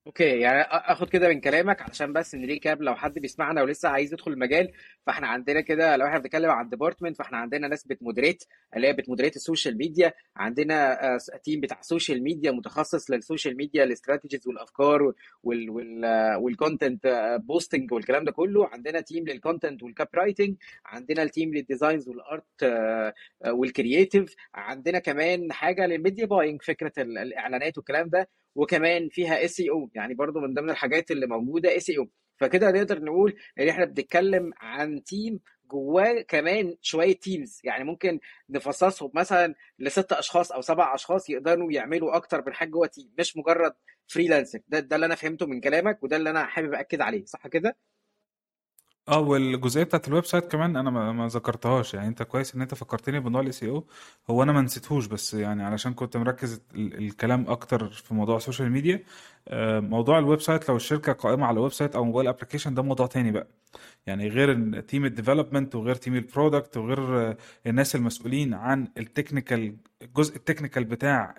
okay 0.07 0.25
يعني 0.40 0.61
آخد 0.62 1.09
كده 1.09 1.28
من 1.28 1.40
كلامك 1.40 1.82
علشان 1.82 2.12
بس 2.12 2.35
ن 2.35 2.42
recap 2.42 2.83
لو 2.82 2.94
حد 2.94 3.18
بيسمعنا 3.18 3.62
ولسه 3.62 3.88
عايز 3.88 4.12
يدخل 4.12 4.32
المجال 4.32 4.73
فإحنا 5.06 5.26
عندنا 5.26 5.61
كده 5.61 5.97
لو 5.97 6.06
إحنا 6.06 6.18
بنتكلم 6.18 6.50
عن 6.50 6.68
department 6.69 7.16
فإحنا 7.16 7.38
عندنا 7.38 7.68
ناس 7.68 7.87
بت 7.87 7.98
moderate 7.98 8.45
اللي 8.76 8.87
هي 8.88 8.92
بت 8.92 9.01
moderate 9.01 9.37
ال 9.37 9.42
social 9.42 9.76
media 9.76 10.12
عندنا 10.37 11.04
آه، 11.14 11.18
team 11.45 11.61
بتاع 11.61 11.80
social 11.83 12.23
media 12.23 12.50
متخصص 12.50 13.11
لل 13.11 13.22
social 13.22 13.57
media 13.57 13.85
ال 13.85 13.90
strategies 13.90 14.47
والأفكار 14.49 15.12
وال 15.42 15.71
وال 15.71 16.04
وال 16.37 16.52
content 16.52 17.07
posting 17.45 17.92
والكلام 17.92 18.25
ده 18.25 18.32
كله 18.32 18.66
عندنا 18.66 19.00
team 19.00 19.25
لل 19.25 19.35
content 19.35 19.72
وال 19.72 19.83
copywriting 19.83 20.57
عندنا 20.87 21.23
التيم 21.23 21.54
للديزاينز 21.54 22.09
والارت 22.09 22.64
والكرييتيف 23.47 24.35
عندنا 24.54 24.99
كمان 24.99 25.52
حاجة 25.52 25.87
لل 25.87 25.98
media 25.98 26.26
buying 26.26 26.62
فكرة 26.62 26.92
ال- 26.99 27.18
الإعلانات 27.18 27.78
والكلام 27.78 28.09
ده. 28.09 28.28
وكمان 28.54 29.09
فيها 29.09 29.44
SEO 29.45 29.90
يعني 29.94 30.14
برضو 30.14 30.40
من 30.40 30.54
ضمن 30.54 30.71
الحاجات 30.71 31.11
اللي 31.11 31.26
موجودة 31.26 31.76
اس 31.76 31.90
أو 31.90 32.09
فكده 32.37 32.71
نقدر 32.71 33.02
نقول 33.04 33.35
إن 33.61 33.68
إحنا 33.68 33.85
بنتكلم 33.85 34.52
عن 34.61 35.02
team 35.04 35.40
جواه 35.71 36.21
كمان 36.28 36.76
شوية 36.82 37.12
teams 37.16 37.61
يعني 37.64 37.85
ممكن 37.85 38.21
نفصصهم 38.50 39.11
مثلا 39.14 39.54
لست 39.78 40.12
أشخاص 40.12 40.52
أو 40.52 40.61
سبع 40.61 40.94
أشخاص 40.94 41.30
يقدروا 41.30 41.73
يعملوا 41.73 42.16
أكتر 42.16 42.42
من 42.47 42.54
حاجة 42.54 42.68
جوه 42.71 42.87
team 42.87 43.11
مش 43.18 43.37
مجرد 43.37 43.75
freelancer 44.07 44.59
ده 44.68 44.78
ده 44.80 44.97
اللي 44.97 45.06
أنا 45.06 45.14
فهمته 45.14 45.47
من 45.47 45.61
كلامك 45.61 46.02
وده 46.02 46.16
اللي 46.16 46.30
أنا 46.30 46.47
حابب 46.47 46.75
اكد 46.75 47.00
عليه. 47.00 47.25
صح 47.25 47.47
كده؟ 47.49 47.76
آه 49.09 49.18
والجزئية 49.21 49.85
بتاعت 49.85 50.09
ال 50.09 50.25
website 50.25 50.45
كمان 50.52 50.76
أنا 50.76 50.90
ما 51.12 51.26
ذكرتهاش. 51.28 51.94
يعني 51.94 52.09
أنت 52.09 52.23
كويس 52.23 52.54
إن 52.54 52.61
أنت 52.62 52.75
فكرتني 52.75 53.21
بموضوع 53.21 53.40
ال 53.40 53.52
SEO. 53.52 53.87
هو 54.30 54.42
أنا 54.42 54.52
ما 54.52 54.61
نسيتهوش 54.62 55.06
بس 55.06 55.35
يعني 55.35 55.62
علشان 55.62 55.94
كنت 55.94 56.16
مركز 56.16 56.61
ال- 56.75 56.99
الكلام 56.99 57.44
أكتر 57.50 57.88
في 57.90 58.14
موضوع 58.14 58.37
ال 58.37 58.41
social 58.41 58.71
media 58.71 59.02
آه، 59.49 59.80
موضوع 59.80 60.18
ال 60.19 60.40
website 60.40 60.69
لو 60.68 60.76
الشركة 60.76 61.12
قائمة 61.12 61.47
على 61.47 61.61
website 61.61 61.97
أو 61.97 62.04
mobile 62.04 62.28
application 62.28 62.75
ده 62.75 62.82
موضوع 62.82 63.06
تاني 63.06 63.30
بقى. 63.32 63.47
يعني 64.06 64.28
غير 64.28 64.80
team 64.81 65.04
ال 65.04 65.10
development 65.10 65.75
وغير 65.75 65.94
team 65.95 66.14
ال 66.16 66.24
product 66.24 66.76
وغير 66.76 67.21
آه، 67.30 67.37
الناس 67.66 67.94
المسؤولين 67.97 68.54
عن 68.54 68.88
ال 68.99 69.06
technical 69.06 69.76
الجزء 70.02 70.37
ال 70.37 70.41
technical 70.41 70.85
بتاع 70.85 71.35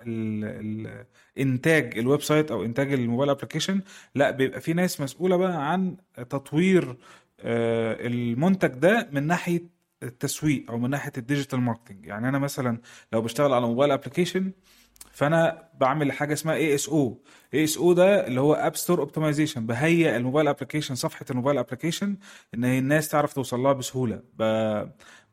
إنتاج 1.38 1.98
ال 1.98 2.22
website 2.22 2.50
أو 2.50 2.64
إنتاج 2.64 2.92
ال 2.92 2.97
mobile 2.97 3.30
application 3.30 3.80
لا 4.14 4.30
بيبقى 4.30 4.60
في 4.60 4.72
ناس 4.72 5.00
مسؤولة 5.00 5.36
بقى 5.36 5.72
عن 5.72 5.96
تطوير 6.16 6.96
المنتج 7.44 8.68
ده 8.68 9.08
من 9.12 9.26
ناحية 9.26 9.62
التسويق 10.02 10.70
أو 10.70 10.78
من 10.78 10.90
ناحية 10.90 11.12
ال 11.18 11.23
digital 11.23 11.60
marketing 11.60 12.06
يعني 12.06 12.28
أنا 12.28 12.38
مثلا 12.38 12.80
لو 13.12 13.22
بشتغل 13.22 13.52
على 13.52 13.66
mobile 13.66 13.90
application 13.92 14.52
فأنا 15.12 15.68
بعمل 15.80 16.12
حاجة 16.12 16.32
اسمها 16.32 16.54
اي 16.54 16.74
اس 16.74 16.88
أو 16.88 17.22
اي 17.54 17.64
اس 17.64 17.78
أو 17.78 17.92
ده 17.92 18.26
اللي 18.26 18.40
هو 18.40 18.54
app 18.54 18.76
store 18.76 19.00
optimization 19.00 19.66
بهيئ 19.66 20.16
ال 20.16 20.21
mobile 20.21 20.48
application 20.48 20.94
صفحة 20.94 21.24
ال 21.30 21.34
mobile 21.34 21.58
application 21.58 22.16
إن 22.54 22.64
الناس 22.64 23.08
تعرف 23.08 23.32
توصل 23.32 23.60
لها 23.60 23.72
بسهولة. 23.72 24.22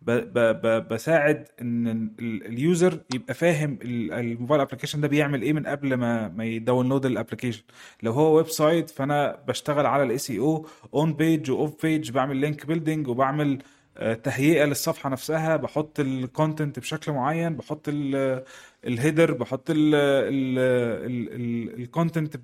ب... 0.01 0.11
ب... 0.37 0.87
بساعد 0.87 1.47
إن 1.61 1.87
ال- 2.19 2.45
ال 2.45 2.56
user 2.56 2.99
يبقى 3.13 3.33
فاهم 3.33 3.79
ال- 3.81 4.13
ال 4.13 4.20
mobile 4.20 4.61
application 4.61 5.01
ده 5.01 5.07
بيعمل 5.07 5.41
إيه 5.41 5.53
من 5.53 5.67
قبل 5.67 5.93
ما 5.93 6.27
ما 6.27 6.45
ي 6.45 6.52
download 6.52 7.05
ال 7.05 7.10
application 7.10 7.63
لو 8.03 8.11
هو 8.11 8.35
website 8.37 8.89
فأنا 8.89 9.39
بشتغل 9.47 9.85
على 9.85 10.03
ال 10.03 10.17
SEO 10.17 10.67
on 10.93 11.13
page 11.13 11.51
و 11.51 11.59
off 11.59 11.81
page 11.85 12.11
بعمل 12.11 12.37
link 12.37 12.65
building 12.65 13.07
وبعمل 13.07 13.59
آه، 13.97 14.13
تهيئة 14.13 14.65
للصفحة 14.65 15.09
نفسها. 15.09 15.55
بحط 15.57 15.99
ال 15.99 16.09
content 16.09 16.79
بشكل 16.79 17.11
معين 17.11 17.55
بحط 17.55 17.85
ال 18.85 18.92
header 18.92 19.33
بحط 19.33 19.69
ال 21.29 21.43
content 21.43 22.37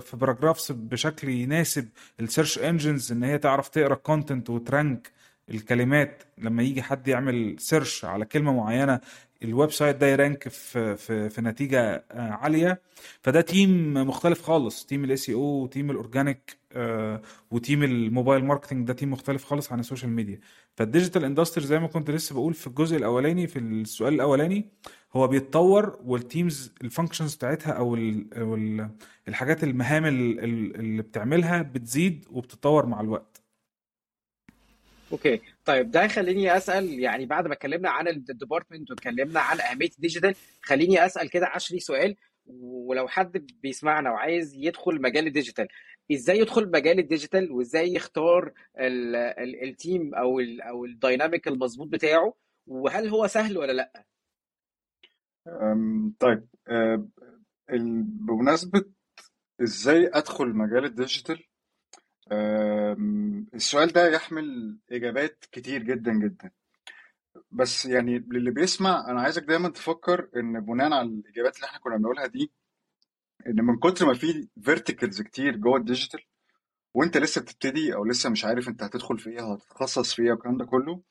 في 0.00 0.16
paragraphs 0.16 0.72
بشكل 0.72 1.28
يناسب 1.28 1.88
ال 2.20 2.25
search 2.25 2.58
engines 2.58 3.12
إن 3.12 3.22
هي 3.24 3.38
تعرف 3.38 3.68
تقرأ 3.68 3.94
ال 3.94 4.01
content 4.01 4.50
وت 4.50 4.70
rank 4.70 5.10
الكلمات 5.50 6.22
لما 6.38 6.62
يجي 6.62 6.82
حد 6.82 7.08
يعمل 7.08 7.56
search 7.58 8.04
على 8.04 8.24
كلمة 8.24 8.52
معينة 8.52 9.00
ال 9.44 9.70
website 9.72 9.96
ده 9.96 10.06
ي 10.06 10.14
rank 10.14 10.48
في 10.48 10.96
في 10.96 11.28
في 11.28 11.40
نتيجة 11.40 11.80
آه، 12.12 12.30
عالية. 12.30 12.80
فده 13.22 13.40
team 13.40 13.94
مختلف 13.94 14.42
خالص 14.42 14.86
team 14.86 15.04
ال 15.04 15.16
SEO 15.16 15.34
و 15.34 15.40
team 15.40 15.90
ال 15.90 15.98
organic 15.98 16.56
آه، 16.72 17.22
و 17.50 17.56
team 17.56 17.82
ال 17.82 17.91
mobile 17.91 18.44
marketing 18.44 18.86
ده 18.88 18.94
team 18.94 19.10
مختلف 19.10 19.44
خالص 19.44 19.72
عن 19.72 19.80
ال 19.80 19.84
social 19.84 20.10
media. 20.10 20.40
فال 20.76 20.87
digital 20.87 21.24
industry 21.24 21.64
زي 21.66 21.78
ما 21.78 21.86
كنت 21.86 22.10
لسه 22.10 22.34
بقول 22.34 22.54
في 22.54 22.66
الجزء 22.66 22.96
الأولاني 22.96 23.46
في 23.46 23.58
السؤال 23.58 24.14
الأولاني 24.14 24.68
هو 25.16 25.28
بيتطور 25.28 25.98
وال 26.04 26.24
teams 26.24 26.74
ال 26.84 26.89
functions 26.89 27.34
بتاعتها 27.34 27.72
أو 27.72 27.94
ال 27.94 28.34
أو 28.34 28.54
ال 28.54 28.90
الحاجات 29.28 29.64
المهام 29.64 30.04
ال- 30.06 30.40
ال- 30.44 30.76
اللي 30.76 31.02
بتعملها 31.02 31.62
بتزيد 31.62 32.24
وبتتطور 32.30 32.86
مع 32.86 33.00
الوقت. 33.00 33.42
okay. 35.12 35.40
طيب 35.64 35.90
ده 35.90 36.08
خليني 36.08 36.56
أسأل 36.56 37.00
يعني 37.00 37.26
بعد 37.26 37.46
ما 37.46 37.52
اتكلمنا 37.52 37.90
عن 37.90 38.08
ال 38.08 38.15
department 38.15 38.90
واتكلمنا 38.90 39.40
عن 39.40 39.60
أهمية 39.60 39.88
ال 39.88 39.94
digital 39.94 40.34
خليني 40.62 41.06
أسأل 41.06 41.30
كده 41.30 41.46
أشهر 41.46 41.80
سؤال 41.80 42.16
ولو 42.60 43.08
حد 43.08 43.46
بيسمعنا 43.62 44.10
وعايز 44.10 44.54
يدخل 44.54 45.02
مجال 45.02 45.26
ال 45.26 45.31
digital 45.31 45.68
إزاي 46.12 46.38
يدخل 46.38 46.70
مجال 46.70 46.98
ال 46.98 47.05
digital 47.05 47.52
وإزاي 47.52 47.94
يختار 47.94 48.52
ال 48.78 49.16
ال 49.16 49.68
ال 49.68 49.77
team 49.77 50.14
أو 50.14 50.40
ال 50.40 50.62
أو 50.62 50.84
ال 50.84 50.92
dynamic 50.92 51.48
المظبوط 51.48 51.88
بتاعه؟ 51.88 52.34
وهل 52.66 53.08
هو 53.08 53.26
سهل 53.26 53.58
ولا 53.58 53.72
لأ؟ 53.72 54.04
طيب 56.20 56.48
أه، 56.68 57.08
بمناسبة 58.26 58.84
إزاي 59.62 60.10
أدخل 60.12 60.48
مجال 60.48 60.84
ال 60.84 60.91
digital 60.91 61.44
السؤال 63.54 63.88
ده 63.92 64.08
يحمل 64.08 64.78
إجابات 64.92 65.44
كتير 65.52 65.82
جدا 65.82 66.12
جدا. 66.12 66.50
بس 67.50 67.86
يعني 67.86 68.18
للي 68.18 68.50
بيسمع 68.50 69.10
أنا 69.10 69.20
عايزك 69.20 69.42
دايما 69.42 69.68
تفكر 69.68 70.28
إن 70.36 70.60
بناء 70.60 70.92
على 70.92 71.08
الإجابات 71.08 71.56
اللي 71.56 71.66
إحنا 71.66 71.78
كنا 71.78 71.96
بنقولها 71.96 72.26
دي 72.26 72.52
إن 73.46 73.64
من 73.64 73.78
كتر 73.78 74.06
ما 74.06 74.14
في 74.14 74.48
verticals 74.62 75.22
كتير 75.22 75.56
جوه 75.56 75.76
ال 75.76 75.81
digital 75.81 76.20
وأنت 76.94 77.16
لسه 77.16 77.40
بتبتدي 77.40 77.94
أو 77.94 78.04
لسه 78.04 78.30
مش 78.30 78.44
عارف 78.44 78.68
أنت 78.68 78.82
هتدخل 78.82 79.18
في 79.18 79.40
أو 79.40 79.52
هتتخصص 79.52 80.14
في 80.14 80.22
إيه 80.22 80.30
والكلام 80.30 80.56
ده 80.56 80.64
كله 80.64 81.02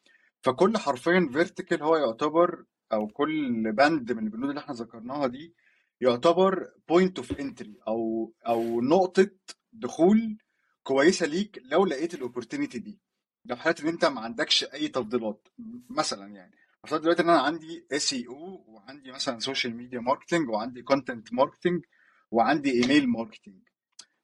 فكل 0.41 0.77
حرفيا 0.77 1.29
vertical 1.33 1.83
هو 1.83 1.95
يعتبر 1.95 2.65
أو 2.93 3.07
كل 3.07 3.71
بند 3.71 4.11
من 4.11 4.23
البنود 4.25 4.49
اللي 4.49 4.61
إحنا 4.61 4.73
ذكرناها 4.75 5.27
دي 5.27 5.53
يعتبر 6.01 6.71
point 6.89 7.17
of 7.17 7.31
entry 7.39 7.75
أو 7.87 8.33
أو 8.47 8.81
نقطة 8.81 9.31
دخول 9.73 10.37
كويسة 10.85 11.25
ليك 11.25 11.61
لو 11.65 11.85
لقيت 11.85 12.13
ال 12.13 12.19
opportunity 12.19 12.79
دي. 12.79 12.99
في 13.47 13.55
حالة 13.55 13.75
إن 13.81 13.87
أنت 13.87 14.05
ما 14.05 14.21
عندكش 14.21 14.63
أي 14.63 14.87
تفضيلات 14.87 15.47
مثلا 15.89 16.27
يعني. 16.27 16.55
افترض 16.83 17.01
دلوقتي 17.01 17.23
إن 17.23 17.29
أنا 17.29 17.41
عندي 17.41 17.87
SEO 17.91 18.65
وعندي 18.67 19.11
مثلا 19.11 19.39
social 19.39 19.75
media 19.75 19.99
marketing 19.99 20.49
وعندي 20.49 20.81
content 20.81 21.33
marketing 21.33 21.85
وعندي 22.31 22.71
email 22.83 23.09
marketing 23.09 23.61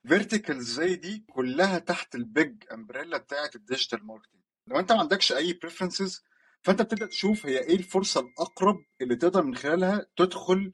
verticals 0.08 0.72
زي 0.74 0.96
دي 0.96 1.26
كلها 1.30 1.80
تحت 1.80 2.16
ال 2.16 2.28
big 2.28 2.64
umbrella 2.74 3.18
بتاعت 3.18 3.56
ال 3.56 3.62
digital 3.62 4.06
marketing 4.06 4.42
لو 4.68 4.80
أنت 4.80 4.92
ما 4.92 5.00
عندكش 5.00 5.32
أي 5.32 5.54
preferences 5.54 6.24
فأنت 6.62 6.82
بتبدأ 6.82 7.06
تشوف 7.06 7.46
هي 7.46 7.60
إيه 7.60 7.76
الفرصة 7.76 8.22
الأقرب 8.22 8.86
اللي 9.02 9.16
تقدر 9.16 9.44
من 9.44 9.56
خلالها 9.56 10.06
تدخل 10.18 10.72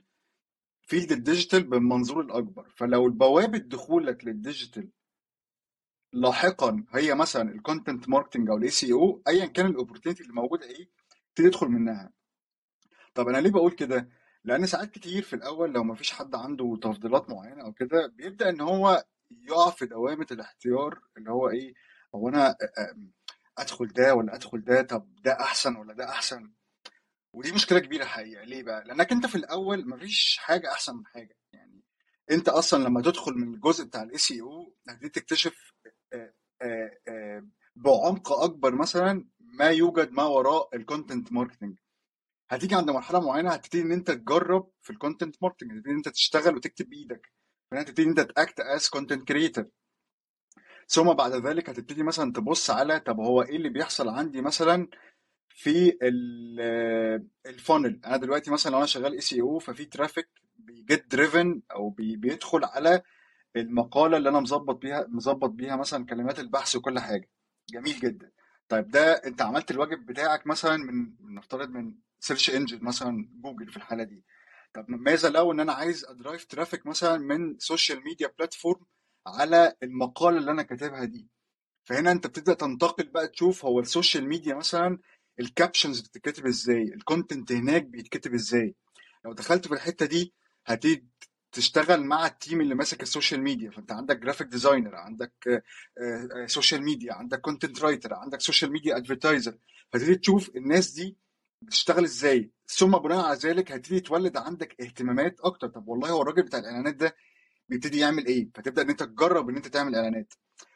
field 0.82 1.12
ال 1.12 1.18
digital 1.18 1.63
بالمنظور 1.63 2.22
الأكبر. 2.22 2.74
فلو 2.77 3.10
بوابه 3.10 3.58
دخولك 3.58 4.25
لل 4.25 4.40
digital 4.40 4.89
لاحقا 6.14 6.86
هي 6.94 7.16
مثلا 7.16 7.52
ال 7.51 7.59
content 7.59 8.10
marketing 8.10 8.50
أو 8.50 8.58
ال 8.58 8.70
SEO 8.70 9.22
ايا 9.28 9.46
كان 9.46 9.66
ال 9.65 9.70
opportunity 9.70 10.24
اللي 10.24 10.34
موجودة 10.34 10.66
إيه 10.66 10.90
تدخل 11.36 11.68
منها. 11.68 12.12
طب 13.14 13.28
أنا 13.28 13.38
ليه 13.38 13.52
بقول 13.52 13.72
كده؟ 13.72 14.10
لأن 14.44 14.66
ساعات 14.66 14.92
كتير 14.92 15.24
في 15.24 15.34
الأول 15.36 15.72
لو 15.74 15.84
ما 15.84 15.96
فيش 15.96 16.12
حد 16.12 16.36
عنده 16.36 16.78
تفضيلات 16.82 17.30
معينة 17.30 17.64
أو 17.66 17.74
كده 17.74 18.08
بيبدأ 18.08 18.50
إن 18.50 18.62
هو 18.62 19.06
يقع 19.32 19.70
في 19.70 19.86
دوامة 19.86 20.28
الاحتيار 20.32 21.00
اللي 21.18 21.32
هو 21.32 21.50
إيه 21.50 21.74
هو 22.16 22.30
أنا 22.30 22.56
أدخل 23.58 23.88
ده 23.88 24.16
ولا 24.16 24.36
أدخل 24.36 24.62
ده 24.64 24.82
طب 24.82 25.16
ده 25.24 25.32
أحسن 25.40 25.76
ولا 25.76 25.94
ده 25.94 26.10
أحسن؟ 26.10 26.52
ودي 27.34 27.52
مشكلة 27.52 27.80
كبيرة 27.80 28.06
حقيقة. 28.06 28.44
ليه 28.44 28.64
بقى؟ 28.64 28.84
لأنك 28.84 29.12
أنت 29.12 29.26
في 29.26 29.36
الأول 29.36 29.90
مفيش 29.90 30.38
حاجة 30.40 30.72
أحسن 30.72 30.96
من 30.96 31.06
حاجة. 31.06 31.38
يعني 31.54 31.84
أنت 32.32 32.50
أصلا 32.50 32.84
لما 32.84 33.02
تدخل 33.02 33.34
من 33.34 33.54
الجزء 33.54 33.86
بتاع 33.86 34.04
ال 34.03 34.17
SEO 34.17 34.75
هتبتدي 34.90 35.10
تكتشف 35.10 35.74
بعمق 37.76 38.32
أكبر 38.34 38.76
مثلا 38.76 39.26
ما 39.40 39.66
يوجد 39.70 40.12
ما 40.12 40.24
وراء 40.24 40.76
ال 40.75 40.83
content 40.83 41.32
marketing 41.34 41.77
هتيجي 42.50 42.76
عند 42.76 42.90
مرحلة 42.90 43.20
معينة 43.20 43.50
هتبتدي 43.50 43.82
إن 43.82 43.92
أنت 43.92 44.12
تجرب 44.12 44.72
في 44.82 44.90
ال 44.89 44.95
content 44.95 45.36
marketing 45.44 45.72
هتبتدي 45.72 45.92
إن 45.92 45.96
أنت 45.96 46.10
تشتغل 46.10 46.56
وتكتب 46.56 46.90
بايدك 46.90 47.32
هتبتدي 47.74 48.04
إن 48.04 48.10
أنت 48.10 48.20
ت 48.20 48.29
act 48.29 48.60
as 48.60 48.89
content 48.89 49.27
creator 49.27 49.65
ثم 50.88 51.14
بعد 51.14 51.32
ذلك 51.34 51.70
هتبتدي 51.70 52.04
مثلا 52.04 52.32
تبص 52.34 52.70
على 52.70 53.00
طب 53.00 53.20
هو 53.20 53.42
إيه 53.42 53.56
اللي 53.56 53.70
بيحصل 53.70 54.10
عندي 54.10 54.42
مثلا 54.42 54.88
في 55.50 55.98
ال 57.46 57.53
funnel 57.53 58.01
أنا 58.06 58.18
دلوقتي 58.18 58.52
مثلا 58.52 58.72
لو 58.72 58.78
أنا 58.78 58.86
شغال 58.86 59.14
SEO 59.13 59.60
ففي 59.60 59.86
traffic 59.86 60.29
بي 60.58 60.79
get 60.79 61.12
driven 61.12 61.62
أو 61.72 61.90
بي 61.90 62.16
بيدخل 62.16 62.66
على 62.66 63.04
المقالة 63.56 64.18
اللي 64.18 64.30
أنا 64.30 64.39
مظبط 64.39 64.75
بيها 64.75 65.06
مظبط 65.10 65.50
بيها 65.50 65.75
مثلا 65.75 66.06
كلمات 66.06 66.39
البحث 66.39 66.75
وكل 66.75 67.00
حاجة. 67.00 67.30
جميل 67.70 68.00
جدا. 68.00 68.32
طيب 68.70 68.88
ده 68.88 69.13
أنت 69.13 69.42
عملت 69.42 69.72
الواجب 69.72 70.06
بتاعك 70.06 70.48
مثلا 70.48 70.77
من 70.77 71.13
نفترض 71.36 71.70
من 71.70 71.94
search 72.20 72.50
engine 72.50 72.84
مثلا 72.84 73.30
جوجل 73.42 73.72
في 73.72 73.77
الحالة 73.77 74.04
دي. 74.04 74.24
طب 74.74 74.86
ماذا 74.89 75.30
لو 75.30 75.51
إن 75.51 75.60
أنا 75.60 75.74
عايز 75.74 76.06
أ 76.06 76.12
drive 76.12 76.46
traffic 76.46 76.86
مثلا 76.86 77.18
من 77.18 77.60
social 77.60 78.03
media 78.03 78.27
platform 78.38 78.86
على 79.27 79.74
المقالة 79.84 80.38
اللي 80.38 80.51
أنا 80.51 80.63
كاتبها 80.63 81.06
دي؟ 81.06 81.27
فهنا 81.86 82.12
أنت 82.12 82.27
بتبدأ 82.27 82.54
تنتقل 82.54 83.08
بقى 83.08 83.27
تشوف 83.27 83.66
هو 83.66 83.80
ال 83.79 83.86
social 83.86 84.27
media 84.27 84.56
مثلا 84.56 85.00
ال 85.39 85.46
captions 85.46 86.00
بتتكتب 86.01 86.46
إزاي؟ 86.46 86.84
ال 86.84 86.92
content 86.92 87.51
هناك 87.51 87.84
بيتكتب 87.86 88.34
إزاي؟ 88.34 88.75
لو 89.25 89.34
دخلت 89.34 89.68
في 89.68 89.74
الحتة 89.74 90.06
دي 90.06 90.34
هتبتدي 90.66 91.08
تشتغل 91.51 92.04
مع 92.04 92.25
ال 92.25 92.33
team 92.33 92.62
اللي 92.62 92.75
ماسك 92.75 93.01
ال 93.01 93.07
social 93.07 93.41
media. 93.41 93.72
فأنت 93.72 93.92
عندك 93.92 94.20
graphic 94.20 94.48
designer 94.48 94.96
عندك 94.96 95.63
social 96.46 96.84
media 96.84 97.13
عندك 97.13 97.42
content 97.41 97.82
writer 97.82 98.13
عندك 98.13 98.42
social 98.41 98.72
media 98.72 98.98
advertiser 98.98 99.58
فتبتدي 99.92 100.16
تشوف 100.16 100.56
الناس 100.56 100.92
دي 100.92 101.18
بتشتغل 101.62 102.04
إزاي. 102.04 102.51
ثم 102.68 102.92
بناء 102.92 103.25
على 103.25 103.38
ذلك 103.38 103.72
هتبتدي 103.72 104.00
تولد 104.00 104.38
عندك 104.38 104.82
اهتمامات 104.82 105.39
أكتر. 105.42 105.68
طب 105.68 105.88
والله 105.88 106.10
هو 106.10 106.22
الراجل 106.22 106.44
بتاع 106.44 106.60
الإعلانات 106.60 106.96
ده 106.96 107.16
بيبتدي 107.70 108.00
يعمل 108.00 108.25
إيه؟ 108.25 108.50
فتبدأ 108.56 108.82
إن 108.82 108.89
أنت 108.89 109.04
تجرب 109.04 109.50
إن 109.50 109.56
أنت 109.56 109.68
تعمل 109.68 109.96
إعلانات. 109.96 110.34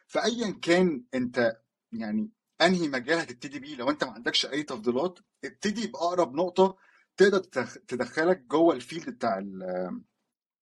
فايا 0.07 0.59
كان 0.61 1.03
أنت 1.13 1.57
يعني 1.91 2.29
أنهي 2.61 2.87
مجال 2.87 3.19
هتبتدي 3.19 3.59
بيه 3.59 3.75
لو 3.75 3.89
أنت 3.89 4.03
ما 4.03 4.11
عندكش 4.11 4.45
أي 4.45 4.63
تفضيلات 4.63 5.19
ابتدي 5.45 5.87
بأقرب 5.87 6.35
نقطة 6.35 6.77
تقدر 7.17 7.39
تدخلك 7.87 8.39
جوه 8.39 8.75
ال 8.75 8.81
field 8.81 9.09
بتاع 9.09 9.43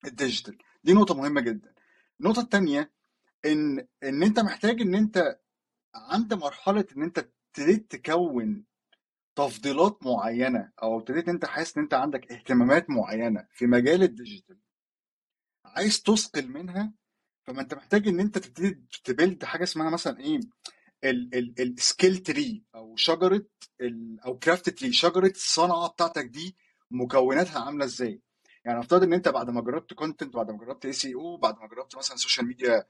ال 0.05 0.11
digital. 0.11 0.57
دي 0.83 0.93
نقطة 0.93 1.15
مهمة 1.15 1.41
جدا. 1.41 1.73
النقطة 2.19 2.41
الثانية 2.41 2.91
إن 3.45 3.87
إن 4.03 4.23
أنت 4.23 4.39
محتاج 4.39 4.81
إن 4.81 4.95
أنت 4.95 5.39
عند 5.95 6.33
مرحلة 6.33 6.85
إن 6.97 7.03
أنت 7.03 7.17
ابتديت 7.19 7.95
تكون 7.95 8.65
تفضيلات 9.35 9.99
معينة 10.05 10.71
أو 10.83 10.99
ابتديت 10.99 11.29
أنت 11.29 11.45
حاسس 11.45 11.77
إن 11.77 11.83
أنت 11.83 11.93
عندك 11.93 12.31
اهتمامات 12.31 12.89
معينة 12.89 13.47
في 13.51 13.65
مجال 13.67 14.03
ال 14.03 14.10
digital 14.10 14.57
عايز 15.65 16.01
تثقل 16.01 16.47
منها 16.47 16.93
فما 17.47 17.61
أنت 17.61 17.73
محتاج 17.73 18.07
إن 18.07 18.19
أنت 18.19 18.37
تبتدي 18.37 18.81
ت 19.03 19.10
build 19.10 19.45
حاجة 19.45 19.63
اسمها 19.63 19.89
مثلا 19.89 20.19
إيه؟ 20.19 20.39
ال 21.59 21.69
skill 21.69 22.17
tree 22.17 22.63
أو 22.75 22.95
شجرة 22.95 23.45
أو 24.25 24.37
craft 24.39 24.69
tree 24.69 24.91
شجرة 24.93 25.31
الصنعه 25.31 25.87
بتاعتك 25.89 26.25
دي 26.25 26.55
مكوناتها 26.91 27.59
عاملة 27.65 27.85
إزاي؟ 27.85 28.21
يعني 28.65 28.79
أفترض 28.79 29.03
إن 29.03 29.13
أنت 29.13 29.27
بعد 29.29 29.49
ما 29.49 29.61
جربت 29.61 29.93
content 29.93 30.35
بعد 30.35 30.51
ما 30.51 30.57
جربت 30.57 30.85
SEO 30.85 31.37
بعد 31.37 31.59
ما 31.59 31.67
جربت 31.67 31.95
مثلا 31.95 32.17
social 32.17 32.47
media 32.47 32.85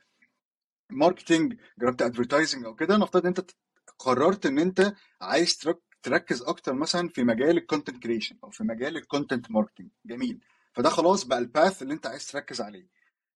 marketing 0.90 1.58
جربت 1.80 2.02
advertising 2.02 2.66
أو 2.66 2.76
كده 2.76 2.98
نفترض 2.98 3.22
إن 3.22 3.28
أنت 3.28 3.52
قررت 4.00 4.46
إن 4.46 4.60
أنت 4.60 4.94
عايز 5.22 5.58
تركز 6.04 6.42
أكتر 6.42 6.74
مثلا 6.74 7.10
في 7.10 7.24
مجال 7.24 7.58
ال 7.58 7.63
content 7.63 8.04
creation 8.04 8.38
أو 8.44 8.50
في 8.50 8.64
مجال 8.64 8.98
ال 8.98 9.04
content 9.04 9.52
marketing 9.52 9.90
جميل. 10.06 10.40
فده 10.74 10.90
خلاص 10.90 11.24
بقى 11.24 11.40
ال 11.40 11.48
path 11.48 11.82
اللي 11.82 11.94
أنت 11.94 12.08
عايز 12.08 12.28
تركز 12.28 12.62
عليه. 12.62 12.88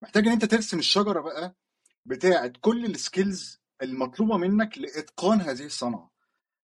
محتاج 0.01 0.27
إن 0.27 0.33
أنت 0.33 0.45
ترسم 0.45 0.79
الشجرة 0.79 1.21
بقى 1.21 1.55
بتاعة 2.05 2.53
كل 2.61 2.85
ال 2.85 2.96
skills 2.96 3.61
المطلوبة 3.81 4.37
منك 4.37 4.77
لإتقان 4.77 5.41
هذه 5.41 5.65
الصنعة. 5.65 6.11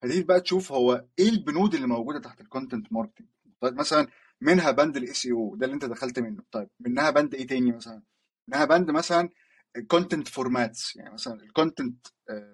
هتيجي 0.04 0.24
بقى 0.24 0.42
تشوف 0.42 0.72
هو 0.72 1.06
إيه 1.20 1.30
البنود 1.30 1.74
اللي 1.76 1.88
موجودة 1.88 2.20
تحت 2.20 2.42
ال 2.42 2.48
content 2.48 2.94
marketing 2.94 3.28
مثلا 3.64 4.08
منها 4.42 4.72
بند 4.72 4.98
ال 4.98 5.14
SEO 5.14 5.56
ده 5.56 5.66
اللي 5.66 5.74
انت 5.74 5.86
دخلت 5.86 6.20
منه. 6.20 6.44
طيب 6.52 6.70
منها 6.80 7.10
بند 7.10 7.36
إيه 7.36 7.48
تاني 7.48 7.72
مثلا؟ 7.72 8.02
منها 8.48 8.66
بند 8.66 8.92
مثلا 8.92 9.30
ال 9.76 9.82
content 9.82 10.28
formats 10.28 10.96
يعني 10.96 11.14
مثلا 11.14 11.34
ال 11.34 11.43
content 11.43 12.08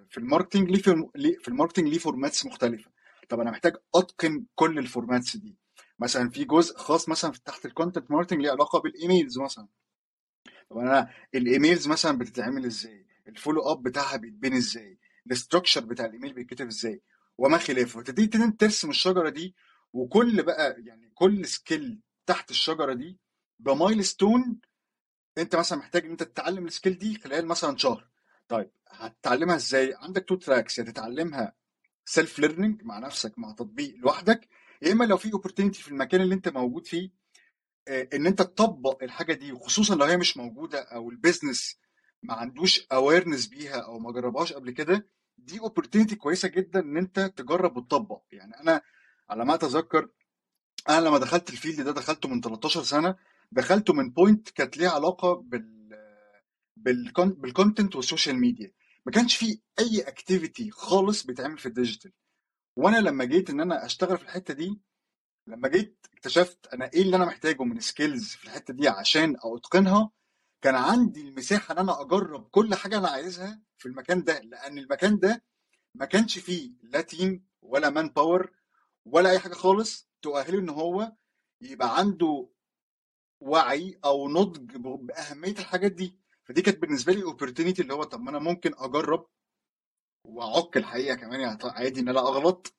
في 0.10 0.18
ال 0.18 0.23
marketing 0.23 0.70
ليه 0.70 0.82
في 1.40 1.48
ال 1.48 1.52
marketing 1.52 1.88
ليه 1.88 1.98
formats 1.98 2.46
مختلفة. 2.46 2.92
طب 3.30 3.40
أنا 3.40 3.52
محتاج 3.52 3.76
أتقن 3.96 4.46
كل 4.56 4.80
ال 4.80 4.87
formats 4.87 5.38
دي. 5.38 5.58
مثلا 6.00 6.30
في 6.30 6.44
جزء 6.44 6.78
خاص 6.78 7.10
مثلا 7.10 7.32
تحت 7.46 7.66
ال 7.66 7.71
content 7.71 8.12
marketing 8.12 8.42
ليه 8.42 8.52
علاقة 8.52 8.80
بال 8.80 8.95
emails 8.95 9.40
مثلا. 9.40 9.68
طب 10.70 10.78
أنا 10.78 11.10
ال 11.36 11.43
emails 11.43 11.88
مثلا 11.88 12.18
بتتعمل 12.18 12.66
إزاي؟ 12.66 13.06
ال 13.28 13.33
follow 13.33 13.62
up 13.62 13.84
بتاعها 13.84 14.18
بيتبني 14.18 14.58
إزاي؟ 14.58 15.00
ال 15.28 15.34
structure 15.34 15.86
بتاع 15.86 16.06
الايميل 16.06 16.34
بيتكتب 16.34 16.68
إزاي؟ 16.68 17.02
وما 17.38 17.58
خلافه. 17.58 18.00
فتبتدي 18.00 18.52
ترسم 18.52 18.90
الشجرة 18.90 19.30
دي 19.30 19.56
وكل 19.96 20.44
بقى 20.44 20.76
يعني 20.86 21.12
كل 21.14 21.46
skill 21.48 22.02
تحت 22.26 22.52
الشجرة 22.52 22.94
دي 22.94 23.20
ب 23.60 23.70
milestone 23.70 24.60
انت 25.38 25.56
مثلا 25.56 25.80
محتاج 25.80 26.06
إن 26.06 26.12
انت 26.12 26.24
تتعلم 26.24 26.66
ال 26.68 26.73
skill 26.73 26.98
دي 26.98 27.16
خلال 27.20 27.46
مثلا 27.46 27.78
شهر. 27.78 28.08
طيب 28.48 28.72
هتتعلمها 28.90 29.56
إزاي؟ 29.56 29.94
عندك 29.98 30.26
two 30.26 30.36
tracks 30.36 30.80
يا 30.80 30.84
تتعلمها 30.84 31.54
self 32.06 32.40
learning 32.40 32.84
مع 32.84 33.00
نفسك 33.00 33.40
مع 33.40 33.52
تطبيق 33.52 33.96
لوحدك 33.98 34.48
يا 34.82 34.92
إما 34.92 35.04
لو 35.06 35.18
في 35.18 35.34
opportunity 35.34 35.82
في 35.82 35.88
المكان 35.92 36.22
اللي 36.22 36.36
انت 36.36 36.50
موجود 36.50 36.88
فيه 36.88 37.10
إن 37.88 38.28
انت 38.28 38.42
تطبق 38.42 39.04
الحاجة 39.04 39.34
دي 39.34 39.52
وخصوصا 39.52 39.96
لو 39.96 40.06
هي 40.06 40.18
مش 40.18 40.38
موجودة 40.38 40.80
أو 40.82 41.10
ال 41.10 41.17
business 41.17 41.80
ما 42.24 42.34
عندوش 42.34 42.88
awareness 42.92 43.48
بيها 43.48 43.76
أو 43.80 44.00
ما 44.00 44.12
جربهاش 44.12 44.54
قبل 44.54 44.72
كده 44.72 45.08
دي 45.38 45.60
opportunity 45.60 46.16
كويسة 46.16 46.48
جدا 46.48 46.80
إن 46.80 46.98
انت 46.98 47.20
تجرب 47.20 47.78
وتطبق. 47.78 48.22
يعني 48.32 48.60
أنا 48.60 48.82
على 49.30 49.46
ما 49.46 49.54
أتذكر 49.56 50.10
أنا 50.90 51.00
لما 51.08 51.18
دخلت 51.18 51.50
ال 51.50 51.55
field 51.55 51.82
ده 51.82 51.92
دخلته 51.92 52.30
من 52.30 52.42
13 52.42 52.84
سنة 52.84 53.16
دخلته 53.52 53.94
من 53.94 54.10
point 54.10 54.50
كانت 54.50 54.78
ليها 54.78 54.90
علاقة 54.90 55.34
بال 55.34 55.76
بال 56.78 57.04
content 57.04 57.96
وال 57.96 58.06
social 58.06 58.36
media 58.40 58.72
ما 59.06 59.12
كانش 59.12 59.36
في 59.36 59.60
أي 59.80 60.02
activity 60.02 60.72
خالص 60.72 61.24
بيتعمل 61.26 61.58
في 61.58 61.66
ال 61.66 61.71
digital 61.71 62.12
وأنا 62.76 62.98
لما 62.98 63.26
جيت 63.26 63.50
إن 63.50 63.60
أنا 63.62 63.86
أشتغل 63.86 64.18
في 64.18 64.24
الحتة 64.24 64.54
دي 64.54 64.80
لما 65.48 65.68
جيت 65.68 66.08
اكتشفت 66.14 66.68
أنا 66.74 66.90
إيه 66.94 67.02
اللي 67.02 67.16
أنا 67.16 67.26
محتاجه 67.26 67.64
من 67.64 67.80
skills 67.80 68.30
في 68.30 68.44
الحتة 68.46 68.74
دي 68.74 68.88
عشان 68.88 69.36
أتقنها 69.44 70.12
كان 70.62 70.76
عندي 70.76 71.22
المساحة 71.22 71.72
إن 71.74 71.78
أنا 71.78 72.02
أجرب 72.02 72.48
كل 72.52 72.76
حاجة 72.76 72.98
أنا 72.98 73.08
عايزها 73.10 73.62
في 73.78 73.86
المكان 73.86 74.24
ده 74.24 74.40
لأن 74.40 74.78
المكان 74.78 75.20
ده 75.20 75.44
ما 75.96 76.06
كانش 76.06 76.38
فيه 76.40 76.72
لا 76.84 77.02
team 77.02 77.46
ولا 77.62 77.90
manpower 77.90 78.52
ولا 79.06 79.30
أي 79.32 79.40
حاجة 79.40 79.54
خالص 79.54 80.10
تؤهله 80.22 80.60
إن 80.60 80.70
هو 80.70 81.12
يبقى 81.62 81.98
عنده 81.98 82.50
وعي 83.40 84.00
أو 84.06 84.30
نضج 84.30 84.76
بأهمية 84.78 85.52
الحاجات 85.60 85.92
دي. 85.92 86.20
فدي 86.44 86.62
كانت 86.62 86.78
بالنسبة 86.78 87.14
لي 87.14 87.24
opportunity 87.24 87.82
اللي 87.82 87.94
هو 87.94 88.04
طب 88.04 88.20
ما 88.22 88.30
أنا 88.30 88.40
ممكن 88.40 88.72
أجرب 88.78 89.28
وأعك 90.24 90.78
الحقيقة 90.78 91.16
كمان 91.16 91.40
يعني 91.40 91.58
عادي 91.64 92.00
إن 92.00 92.10
أنا 92.10 92.20
أغلط 92.20 92.74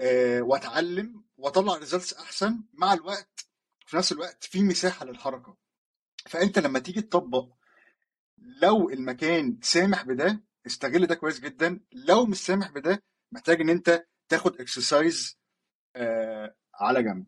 أه 0.00 0.42
وأتعلم 0.42 1.24
وأطلع 1.36 1.74
results 1.76 2.14
أحسن. 2.14 2.64
مع 2.72 2.92
الوقت 2.92 3.46
في 3.86 3.96
نفس 3.96 4.12
الوقت 4.12 4.44
في 4.44 4.62
مساحة 4.62 5.04
للحركة. 5.06 5.56
فأنت 6.26 6.58
لما 6.58 6.78
تيجي 6.78 7.00
تطبق 7.02 7.48
لو 8.38 8.90
المكان 8.90 9.58
سامح 9.62 10.02
بده 10.04 10.44
استغل 10.66 11.06
ده 11.06 11.14
كويس 11.14 11.40
جدا. 11.40 11.80
لو 11.92 12.26
مش 12.26 12.36
سامح 12.46 12.70
بده 12.70 13.02
محتاج 13.32 13.60
إن 13.60 13.70
أنت 13.70 14.06
تاخد 14.28 14.60
exercise 14.60 15.38
على 16.74 17.02
جنب. 17.02 17.26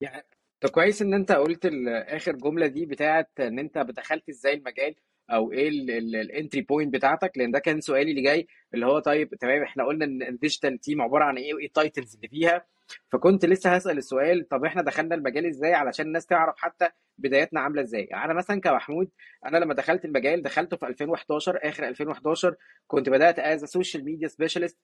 يعني 0.00 0.26
ده 0.62 0.68
كويس 0.68 1.02
إن 1.02 1.14
أنت 1.14 1.32
قلت 1.32 1.66
آخر 1.86 2.32
جملة 2.32 2.66
دي 2.66 2.86
بتاعت 2.86 3.30
إن 3.40 3.58
أنت 3.58 3.78
دخلت 3.78 4.28
إزاي 4.28 4.54
المجال 4.54 4.94
أو 5.30 5.52
إيه 5.52 5.68
ال 5.68 5.83
entry 5.83 6.60
point 6.62 6.94
بتاعتك 6.94 7.38
لأن 7.38 7.50
ده 7.50 7.58
كان 7.58 7.80
سؤالي 7.80 8.10
اللي 8.10 8.22
جاي 8.22 8.46
اللي 8.74 8.86
هو 8.86 8.98
طيب 8.98 9.34
تمام 9.34 9.62
إحنا 9.62 9.84
قلنا 9.84 10.04
إن 10.04 10.22
ال 10.22 10.29
digital 10.29 10.78
team 10.78 11.02
عبارة 11.02 11.24
عن 11.24 11.36
إيه 11.38 11.54
وإيه 11.54 11.66
ال 11.66 11.73
titles 11.73 12.14
اللي 12.14 12.28
فيها 12.28 12.66
فكنت 13.12 13.44
لسه 13.44 13.70
هسأل 13.74 13.98
السؤال 13.98 14.48
طب 14.48 14.64
إحنا 14.64 14.82
دخلنا 14.82 15.14
المجال 15.14 15.46
إزاي 15.46 15.74
علشان 15.74 16.06
الناس 16.06 16.26
تعرف 16.26 16.54
حتى 16.58 16.88
بداياتنا 17.18 17.60
عاملة 17.60 17.82
إزاي؟ 17.82 18.04
يعني 18.04 18.24
أنا 18.24 18.34
مثلا 18.34 18.60
كمحمود 18.60 19.10
أنا 19.46 19.58
لما 19.58 19.74
دخلت 19.74 20.04
المجال 20.04 20.42
دخلته 20.42 20.76
في 20.76 20.86
2011 20.86 21.58
آخر 21.62 21.88
2011 21.88 22.56
كنت 22.86 23.08
بدأت 23.08 23.38
as 23.38 23.64
social 23.64 24.04
media 24.04 24.28
specialist 24.28 24.78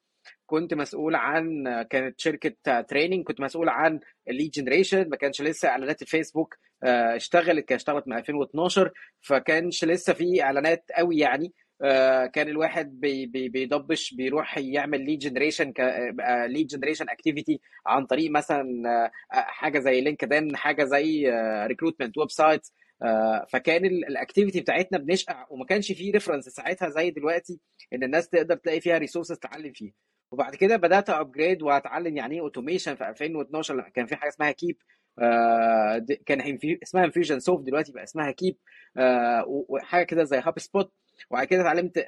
كنت 0.47 0.75
مسؤول 0.75 1.15
عن 1.15 1.65
كانت 1.91 2.21
شركة 2.21 2.81
training 2.81 3.25
كنت 3.25 3.41
مسؤول 3.41 3.69
عن 3.69 4.01
ال 4.29 4.33
lead 4.33 4.51
generation 4.51 5.09
ما 5.09 5.17
كانش 5.17 5.43
لسه 5.43 5.69
إعلانات 5.69 6.03
الفيسبوك 6.03 6.57
آه، 6.85 7.17
اشتغلت 7.17 7.65
كانت 7.69 7.81
اشتغلت 7.81 8.09
من 8.09 8.17
2012 8.17 8.93
فكانش 9.21 9.85
لسه 9.85 10.13
في 10.13 10.43
إعلانات 10.43 10.85
قوي 10.97 11.19
يعني 11.19 11.53
آه، 11.83 12.27
كان 12.27 12.49
الواحد 12.49 13.01
بي 13.01 13.27
بي 13.27 13.49
بيدبش 13.49 14.15
بيروح 14.15 14.59
يعمل 14.59 15.07
lead 15.07 15.19
generation 15.19 15.73
lead 16.47 16.67
generation 16.67 17.09
activity 17.09 17.61
عن 17.87 18.07
طريق 18.07 18.31
مثلا 18.31 18.65
آه، 18.87 19.11
حاجة 19.31 19.79
زي 19.79 20.01
LinkedIn 20.01 20.57
حاجة 20.57 20.85
زي 20.85 21.31
recruitment 21.67 22.19
website 22.19 22.69
فكان 23.49 23.85
ال 23.85 23.93
activity 23.93 24.61
بتاعتنا 24.61 24.99
بنشقع 24.99 25.47
وما 25.51 25.65
كانش 25.65 25.93
فيه 25.93 26.13
reference 26.13 26.49
ساعتها 26.49 26.89
زي 26.89 27.11
دلوقتي 27.11 27.61
إن 27.93 28.03
الناس 28.03 28.29
تقدر 28.29 28.57
تلاقي 28.57 28.81
فيها 28.81 28.99
resources 28.99 29.39
تتعلم 29.39 29.73
فيها. 29.73 29.93
وبعد 30.31 30.55
كده 30.55 30.77
بدأت 30.77 31.11
upgrade 31.11 31.63
وأتعلم 31.63 32.17
يعني 32.17 32.35
إيه 32.35 32.41
automation 32.41 32.95
في 32.95 33.09
2012 33.09 33.75
لما 33.75 33.89
كان 33.89 34.07
في 34.07 34.17
حاجة 34.17 34.29
اسمها 34.29 34.51
Keap 34.51 34.77
آه، 35.19 36.07
كان 36.27 36.59
اسمها 36.83 37.05
Infusionsoft 37.05 37.65
دلوقتي 37.65 37.93
بقى 37.93 38.03
اسمها 38.03 38.31
Keap 38.31 38.57
آه، 38.97 39.45
وحاجة 39.49 40.05
كده 40.05 40.25
زي 40.25 40.39
HubSpot 40.39 40.93
وبعد 41.31 41.47
كده 41.47 41.61
اتعلمت 41.61 42.07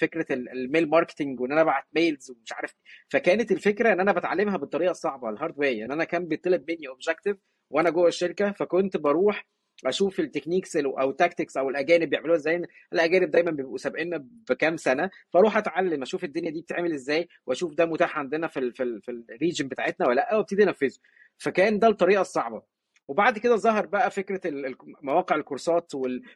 فكرة 0.00 0.32
ال- 0.34 0.48
ال 0.52 0.59
mail 0.59 0.88
marketing 0.90 1.40
وإن 1.40 1.52
أنا 1.52 1.60
أبعت 1.60 1.84
mails 1.96 2.30
ومش 2.30 2.52
عارف. 2.52 2.74
فكانت 3.08 3.52
الفكرة 3.52 3.92
إن 3.92 4.00
أنا 4.00 4.12
بتعلمها 4.12 4.56
بالطريقة 4.56 4.90
الصعبة 4.90 5.28
ال 5.30 5.35
hard 5.35 5.54
way 5.58 5.78
يعني 5.78 5.92
أنا 5.92 6.04
كان 6.04 6.26
بيطلب 6.28 6.64
مني 6.70 6.88
objective 6.88 7.36
وأنا 7.70 7.90
جوه 7.90 8.08
الشركة 8.08 8.52
فكنت 8.52 8.96
بروح 8.96 9.46
أشوف 9.86 10.20
ال 10.20 10.25
techniques 10.25 10.76
أو 10.76 11.10
tactics 11.10 11.56
أو 11.56 11.68
الأجانب 11.70 12.10
بيعملوها 12.10 12.36
إزاي 12.36 12.62
الاجانب 12.92 13.30
دايما 13.30 13.50
بيبقوا 13.50 13.78
سابقنا 13.78 14.26
بكام 14.50 14.76
سنة 14.76 15.10
فأروح 15.32 15.56
أتعلم 15.56 16.02
أشوف 16.02 16.24
الدنيا 16.24 16.50
دي 16.50 16.60
بتتعمل 16.60 16.92
إزاي 16.92 17.28
وأشوف 17.46 17.74
ده 17.74 17.86
متاح 17.86 18.18
عندنا 18.18 18.46
في 18.48 18.58
ال 18.58 18.72
في 18.74 18.82
ال 18.82 19.02
في 19.02 19.10
ال 19.10 19.18
region 19.18 19.68
بتاعتنا 19.68 20.06
ولا 20.06 20.14
لأ 20.14 20.34
وأبتدي 20.36 20.62
أنفذه 20.62 20.98
فكان 21.38 21.78
ده 21.78 21.88
الطريقة 21.88 22.20
الصعبة 22.20 22.62
وبعد 23.08 23.38
كده 23.38 23.56
ظهر 23.56 23.86
بقى 23.86 24.10
فكرة 24.10 24.40
مواقع 25.02 25.36
الكورسات. 25.36 25.92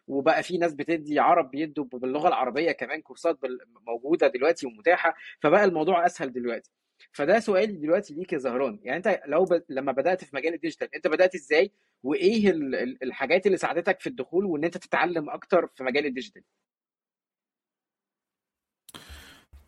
وبقى 0.06 0.42
في 0.42 0.58
ناس 0.58 0.74
بتدي 0.74 1.18
عرب 1.18 1.50
بيدوا 1.50 1.84
باللغة 1.84 2.28
العربية 2.28 2.72
كمان 2.72 3.00
كورسات. 3.00 3.38
موجودة 3.86 4.28
دلوقتي 4.28 4.66
ومتاحة 4.66 5.14
فبقى 5.40 5.64
الموضوع 5.64 6.06
أسهل 6.06 6.32
دلوقتي 6.32 6.70
فده 7.14 7.40
سؤالي 7.40 7.72
دلوقتي 7.72 8.14
ليك 8.14 8.32
يا 8.32 8.38
زهران. 8.38 8.78
يعني 8.82 8.96
انت 8.96 9.20
لو 9.26 9.44
ب... 9.44 9.62
لما 9.68 9.92
بدأت 9.92 10.24
في 10.24 10.36
مجال 10.36 10.54
ال 10.54 10.59
digital 10.59 10.94
انت 10.94 11.06
بدأت 11.06 11.34
إزاي؟ 11.34 11.70
وإيه 12.02 12.50
ال... 12.50 12.74
ال- 12.74 13.02
الحاجات 13.04 13.46
اللي 13.46 13.56
ساعدتك 13.58 14.00
في 14.00 14.06
الدخول 14.06 14.44
وإن 14.44 14.64
انت 14.64 14.76
تتعلم 14.78 15.30
أكتر 15.30 15.66
في 15.66 15.84
مجال 15.84 16.06
ال 16.06 16.11
digital 16.11 16.42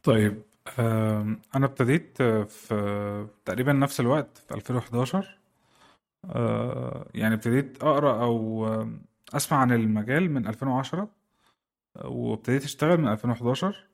طيب 0.03 0.43
أنا 1.55 1.65
ابتديت 1.67 2.21
آه، 2.21 2.43
في 2.45 3.29
تقريبا 3.45 3.73
نفس 3.73 4.01
الوقت 4.01 4.39
في 4.39 4.55
2011 4.55 5.39
آه، 6.25 7.11
يعني 7.15 7.35
ابتديت 7.35 7.83
أقرأ 7.85 8.23
أو 8.25 8.67
آم، 8.75 9.03
أسمع 9.35 9.59
عن 9.59 9.73
المجال 9.73 10.31
من 10.31 10.47
2010 10.47 11.09
وابتديت 12.05 12.65
أشتغل 12.65 12.99
من 13.01 13.09
2011 13.09 13.87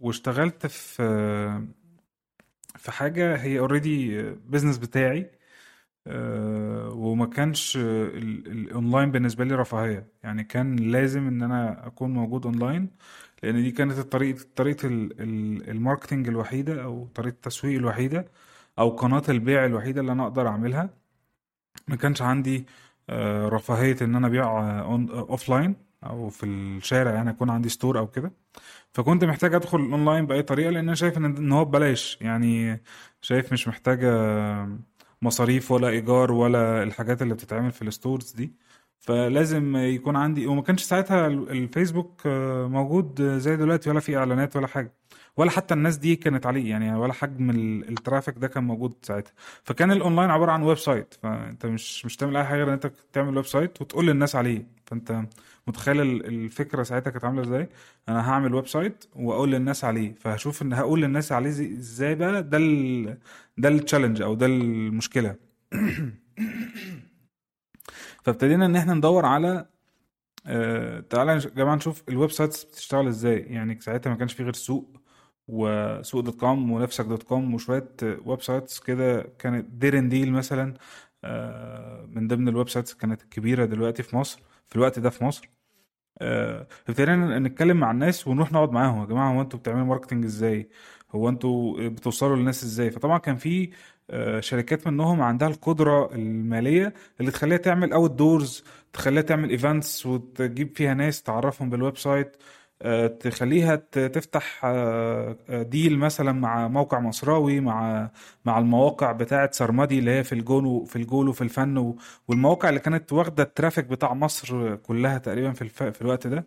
واشتغلت 0.00 0.66
في 0.66 1.02
في 2.76 2.92
حاجة 2.92 3.36
هي 3.36 3.58
already 3.58 4.22
business 4.32 4.78
بتاعي 4.78 5.30
آه، 6.06 6.90
وما 6.90 7.26
كانش 7.26 7.76
ال- 7.76 8.48
الاونلاين 8.48 9.10
بالنسبة 9.10 9.44
لي 9.44 9.54
رفاهية. 9.54 10.08
يعني 10.22 10.44
كان 10.44 10.76
لازم 10.76 11.26
إن 11.28 11.42
أنا 11.42 11.86
أكون 11.86 12.10
موجود 12.14 12.46
اونلاين 12.46 12.90
لأن 13.42 13.54
دي 13.62 13.70
كانت 13.70 13.98
الطريقة 13.98 14.44
طريقة 14.56 14.86
ال- 14.88 15.20
ال- 15.20 15.70
ال 15.70 15.76
marketing 15.76 16.28
الوحيدة 16.28 16.82
أو 16.84 17.06
طريقة 17.14 17.34
التسويق 17.34 17.78
الوحيدة 17.78 18.26
أو 18.78 18.88
قناة 18.90 19.22
البيع 19.28 19.64
الوحيدة 19.66 20.00
اللي 20.00 20.12
أنا 20.12 20.22
أقدر 20.24 20.48
أعملها. 20.48 20.90
ما 21.88 21.96
كانش 21.96 22.22
عندي 22.22 22.66
آه، 23.10 23.48
رفاهية 23.48 23.96
إن 24.02 24.14
أنا 24.16 24.26
أبيع 24.26 24.44
offline 25.30 25.76
أو 26.04 26.28
في 26.28 26.46
الشارع 26.46 27.10
يعني 27.14 27.30
اكون 27.30 27.50
عندي 27.50 27.68
store 27.68 27.98
أو 27.98 28.06
كده. 28.06 28.32
فكنت 28.92 29.24
محتاج 29.24 29.54
أدخل 29.54 29.78
اونلاين 29.78 30.26
بأي 30.26 30.42
طريقة 30.42 30.70
لأن 30.70 30.84
أنا 30.84 30.94
شايف 30.94 31.16
إن 31.18 31.52
هو 31.52 31.64
ببلاش. 31.64 32.18
يعني 32.20 32.82
شايف 33.20 33.52
مش 33.52 33.68
محتاجة 33.68 34.08
مصاريف 35.22 35.70
ولا 35.70 35.88
إيجار 35.88 36.32
ولا 36.32 36.82
الحاجات 36.82 37.22
اللي 37.22 37.34
بتتعمل 37.34 37.72
في 37.72 37.82
ال 37.82 37.89
stores 37.89 38.32
دي. 38.32 38.52
فلازم 39.00 39.76
يكون 39.76 40.16
عندي 40.16 40.46
وما 40.46 40.62
كانش 40.62 40.82
ساعتها 40.82 41.26
ال- 41.26 41.50
الفيسبوك 41.50 42.22
آه، 42.26 42.66
موجود 42.66 43.22
زي 43.22 43.56
دلوقتي 43.56 43.90
ولا 43.90 44.00
في 44.00 44.16
إعلانات 44.16 44.56
ولا 44.56 44.66
حاجة. 44.66 44.92
ولا 45.36 45.50
حتى 45.50 45.74
الناس 45.74 45.96
دي 45.96 46.16
كانت 46.16 46.46
عليه 46.46 46.70
يعني 46.70 46.94
ولا 46.94 47.12
حجم 47.12 47.50
ال- 47.50 47.88
ال 47.88 47.94
traffic 47.94 48.38
ده 48.38 48.48
كان 48.48 48.64
موجود 48.64 48.94
ساعتها. 49.02 49.32
فكان 49.64 49.92
الاونلاين 49.92 50.30
عبارة 50.30 50.52
عن 50.52 50.62
website 50.62 51.14
فأنت 51.22 51.66
مش 51.66 52.04
مش 52.06 52.16
تعمل 52.16 52.36
أي 52.36 52.44
حاجة 52.44 52.58
غير 52.58 52.68
إن 52.68 52.72
أنت 52.72 52.92
تعمل 53.12 53.36
website 53.36 53.80
وتقول 53.82 54.06
للناس 54.06 54.36
عليه. 54.36 54.66
فأنت 54.86 55.24
متخيل 55.66 56.00
ال- 56.00 56.26
الفكرة 56.26 56.82
ساعتها 56.82 57.10
كانت 57.10 57.24
عاملة 57.24 57.42
إزاي؟ 57.42 57.68
أنا 58.08 58.30
هعمل 58.30 58.54
website 58.54 59.04
وأقول 59.16 59.50
للناس 59.52 59.84
عليه 59.84 60.14
فهشوف 60.14 60.62
إن 60.62 60.72
هقول 60.72 61.02
للناس 61.02 61.32
عليه 61.32 61.50
إزاي 61.50 62.14
بقى؟ 62.14 62.42
ده 62.42 62.58
ال 62.58 63.18
ده 63.58 63.68
ال 63.68 63.73
challenge 63.73 64.22
أو 64.22 64.34
ده 64.34 64.46
المشكلة. 64.46 65.36
فابتدينا 68.24 68.66
إن 68.66 68.76
إحنا 68.76 68.94
ندور 68.94 69.26
على 69.26 69.66
آه 70.46 71.00
تعالى 71.00 71.32
يا 71.32 71.38
جماعة 71.38 71.74
نشوف 71.74 72.02
ال 72.08 72.30
websites 72.30 72.64
بتشتغل 72.64 73.06
إزاي. 73.08 73.38
يعني 73.40 73.80
ساعتها 73.80 74.10
ما 74.10 74.16
كانش 74.16 74.32
في 74.34 74.42
غير 74.44 74.52
سوق 74.52 74.96
وسوق 75.48 76.20
dot 76.20 76.40
com 76.40 76.70
ونفسك 76.72 77.04
dot 77.04 77.22
com 77.22 77.54
وشوية 77.54 77.88
websites 78.02 78.80
كده 78.80 79.22
كانت 79.38 79.66
ديرن 79.70 80.08
ديل 80.08 80.32
مثلا. 80.32 80.74
آه 81.24 82.06
من 82.12 82.28
ضمن 82.28 82.48
ال 82.48 82.68
websites 82.68 82.94
كانت 82.94 83.22
الكبيره 83.22 83.64
دلوقتي 83.64 84.02
في 84.02 84.16
مصر. 84.16 84.40
في 84.72 84.76
الوقت 84.76 84.98
ده 84.98 85.10
في 85.10 85.24
مصر. 85.24 85.50
آه، 86.18 86.66
ابتدينا 86.88 87.38
نتكلم 87.38 87.76
مع 87.76 87.90
الناس 87.90 88.28
ونروح 88.28 88.52
نقعد 88.52 88.70
معاهم. 88.72 89.00
يا 89.00 89.06
جماعة 89.06 89.32
هو 89.34 89.40
أنتوا 89.40 89.58
بتعملوا 89.58 89.86
marketing 89.86 90.24
إزاي؟ 90.24 90.68
هو 91.12 91.28
أنتوا 91.28 91.88
بتوصلوا 91.88 92.36
للناس 92.36 92.64
إزاي؟ 92.64 92.90
فطبعا 92.90 93.18
كان 93.18 93.36
في 93.36 93.70
آه، 94.10 94.40
شركات 94.40 94.86
منهم 94.86 95.20
عندها 95.22 95.48
القدرة 95.48 96.14
المالية 96.14 96.94
اللي 97.20 97.30
تخليها 97.30 97.58
تعمل 97.58 97.92
outdoors 97.92 98.64
تخليها 98.92 99.22
تعمل 99.22 99.50
events 99.50 100.06
وتجيب 100.06 100.76
فيها 100.76 100.94
ناس 100.94 101.22
تعرفهم 101.22 101.70
بال 101.70 101.96
website. 101.98 102.36
تخليها 103.06 103.76
ت- 103.76 103.98
تفتح 103.98 104.60
آه، 104.64 105.36
آه، 105.48 105.62
deal 105.62 105.98
مثلا 105.98 106.32
مع 106.32 106.68
موقع 106.68 107.00
مصراوي 107.00 107.60
مع 107.60 108.10
مع 108.44 108.58
المواقع 108.58 109.12
بتاعة 109.12 109.50
سرمدي 109.52 109.98
اللي 109.98 110.10
هي 110.10 110.24
في 110.24 110.32
الجون 110.34 110.64
وفي 110.66 110.96
الجول 110.96 111.28
وفي 111.28 111.40
الفن 111.44 111.94
والمواقع 112.28 112.68
اللي 112.68 112.80
كانت 112.80 113.12
واخدة 113.12 113.42
ال 113.42 113.47
traffic 113.47 113.84
بتاع 113.84 114.14
مصر 114.14 114.76
كلها 114.76 115.18
تقريبا 115.18 115.52
في. 115.52 115.68
في 115.92 116.02
الوقت 116.02 116.26
ده 116.26 116.44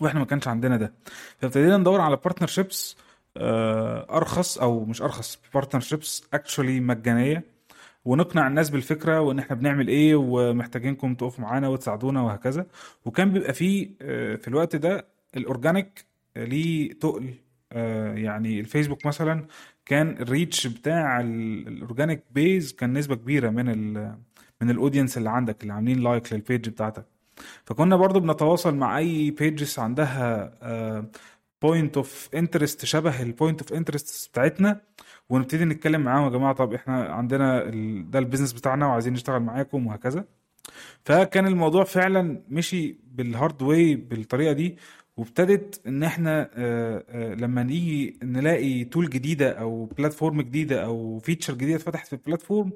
وإحنا 0.00 0.20
ما 0.20 0.26
كانش 0.26 0.48
عندنا 0.48 0.76
ده 0.76 0.92
فابتدينا 1.38 1.76
ندور 1.76 2.00
على 2.00 2.16
partnerships 2.16 2.96
أرخص 4.10 4.58
أو 4.58 4.84
مش 4.84 5.02
أرخص 5.02 5.38
partnerships 5.54 6.24
actually 6.34 6.80
مجانية 6.80 7.44
ونقنع 8.04 8.46
الناس 8.46 8.70
بالفكرة 8.70 9.20
وإن 9.20 9.38
إحنا 9.38 9.56
بنعمل 9.56 9.88
إيه 9.88 10.14
ومحتاجينكم 10.16 11.14
تقفوا 11.14 11.44
معانا 11.44 11.68
وتساعدونا 11.68 12.22
وهكذا 12.22 12.66
وكان 13.04 13.30
بيبقى 13.32 13.52
فيه 13.54 13.90
آه، 14.02 14.36
في 14.36 14.48
الوقت 14.48 14.76
ده 14.76 15.06
ال 15.36 15.45
organic 15.45 16.04
ليه 16.36 16.92
تقل 16.92 17.34
آه، 17.72 18.14
يعني 18.14 18.60
الفيسبوك 18.60 19.06
مثلا 19.06 19.46
كان 19.86 20.10
ال 20.20 20.28
reach 20.28 20.66
بتاع 20.66 21.20
ال- 21.20 21.68
ال 21.68 21.75
organic 21.75 22.22
base 22.30 22.72
كان 22.72 22.92
نسبة 22.92 23.14
كبيرة 23.16 23.50
من 23.50 23.68
ال 23.68 24.16
من 24.60 24.70
ال 24.70 24.75
audience 24.75 25.18
اللي 25.18 25.30
عندك 25.30 25.62
اللي 25.62 25.72
عاملين 25.72 26.00
like 26.00 26.32
لل 26.32 26.44
page 26.44 26.68
بتاعتك 26.68 27.04
فكنا 27.64 27.96
برضو 27.96 28.20
بنتواصل 28.20 28.74
مع 28.74 28.98
أي 28.98 29.30
pages 29.30 29.78
عندها 29.78 30.52
point 31.62 31.96
of 31.96 32.28
interest 32.34 32.84
شبه 32.84 33.22
ال 33.22 33.28
point 33.28 33.60
of 33.62 33.72
interest 33.72 34.30
بتاعتنا 34.30 34.80
ونبتدي 35.28 35.64
نتكلم 35.64 36.00
معاهم 36.00 36.24
يا 36.24 36.30
جماعة 36.30 36.52
طب 36.54 36.72
إحنا 36.74 37.04
عندنا. 37.04 37.64
ده 38.10 38.18
ال 38.18 38.22
business 38.22 38.52
بتاعنا 38.52 38.86
وعايزين 38.86 39.12
نشتغل 39.12 39.40
معاكم 39.42 39.86
وهكذا 39.86 40.24
فكان 41.04 41.46
الموضوع 41.46 41.84
فعلا 41.84 42.42
مشي 42.48 42.96
بال 43.12 43.29
hard 43.29 43.62
way 43.62 43.94
بالطريقة 43.94 44.52
دي 44.52 44.76
وابتدت 45.20 45.80
إن 45.86 46.02
إحنا 46.02 46.50
آه، 46.54 47.04
آه، 47.08 47.34
لما 47.34 47.62
نيجي 47.62 48.18
نلاقي 48.22 48.84
tool 48.84 49.10
جديدة 49.10 49.50
أو 49.52 49.84
platform 49.84 50.40
جديدة 50.42 50.84
أو 50.84 51.18
feature 51.18 51.54
جديدة 51.54 51.76
اتفتحت 51.76 52.06
في 52.06 52.12
ال 52.12 52.19
platform 52.19 52.72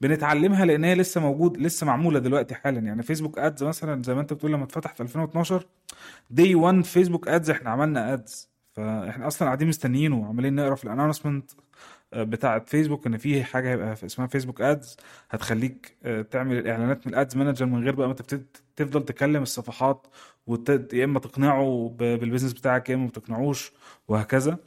بنتعلمها 0.00 0.64
لأن 0.64 0.84
هي 0.84 0.94
لسه 0.94 1.20
موجود 1.20 1.56
لسه 1.58 1.86
معمولة 1.86 2.18
دلوقتي 2.18 2.54
حالا. 2.54 2.80
يعني 2.80 3.02
فيسبوك 3.02 3.38
ads 3.38 3.64
مثلا 3.64 4.02
زي 4.02 4.14
ما 4.14 4.20
أنت 4.20 4.32
بتقول 4.32 4.52
لما 4.52 4.64
اتفتح 4.64 4.94
في 4.94 5.00
2012 5.02 5.66
day 6.30 6.54
1 6.54 6.84
فيسبوك 6.84 7.28
ads 7.28 7.50
إحنا 7.50 7.70
عملنا 7.70 8.12
ads 8.12 8.48
فإحنا 8.72 9.26
أصلا 9.26 9.46
قاعدين 9.48 9.68
مستنيينه 9.68 10.18
وعمالين 10.20 10.54
نقرأ 10.54 10.74
في 10.74 10.84
ال 10.84 10.89
announcement 10.89 11.50
بتاعه 12.16 12.64
فيسبوك 12.66 13.06
إن 13.06 13.16
في 13.18 13.44
حاجة 13.44 13.70
هيبقى 13.70 13.92
اسمها 13.92 14.26
فيسبوك 14.26 14.60
ads 14.60 14.96
هتخليك 15.30 15.96
آه، 16.04 16.22
تعمل 16.22 16.58
الاعلانات 16.58 17.06
من 17.06 17.12
ال 17.12 17.18
ads 17.18 17.36
manager 17.36 17.66
من 17.66 17.84
غير 17.84 17.94
بقى 17.94 18.08
ما 18.08 18.14
تبتدي 18.14 18.46
تفضل 18.80 19.04
تكلم 19.04 19.42
الصفحات 19.42 20.06
وت... 20.46 20.92
يا 20.92 21.04
إما 21.04 21.20
تقنعه 21.20 21.94
بال 21.98 22.09
business 22.09 22.52
بتاعك 22.52 22.90
يا 22.90 22.94
إما 22.94 23.04
ما 23.04 23.10
تقنعوش 23.10 23.72
وهكذا. 24.08 24.58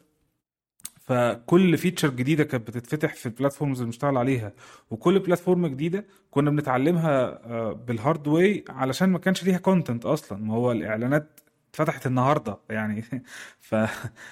فكل 1.07 1.77
feature 1.77 2.09
جديدة 2.09 2.43
كانت 2.43 2.67
بتتفتح 2.67 3.13
في 3.15 3.25
ال 3.25 3.30
platforms 3.30 3.77
اللي 3.77 3.85
بنشتغل 3.85 4.17
عليها 4.17 4.53
وكل 4.91 5.19
platform 5.19 5.67
جديدة 5.67 6.05
كنا 6.31 6.49
بنتعلمها 6.49 7.21
آه، 7.45 7.73
بال 7.73 7.91
hard 7.91 8.27
way 8.27 8.65
علشان 8.69 9.09
ما 9.09 9.19
كانش 9.19 9.43
ليها 9.43 9.57
content 9.57 10.05
أصلا. 10.05 10.37
ما 10.37 10.53
هو 10.53 10.71
الإعلانات 10.71 11.39
اتفتحت 11.69 12.07
النهارده 12.07 12.57
يعني. 12.69 13.03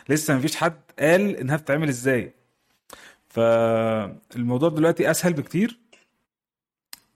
فلسه 0.08 0.34
ما 0.34 0.40
فيش 0.40 0.56
حد 0.56 0.82
قال 1.00 1.36
إنها 1.38 1.56
بتتعمل 1.58 1.90
إزاي. 1.90 2.34
فالموضوع 3.28 4.70
دلوقتي 4.70 5.12
أسهل 5.12 5.34
بكتير 5.34 5.80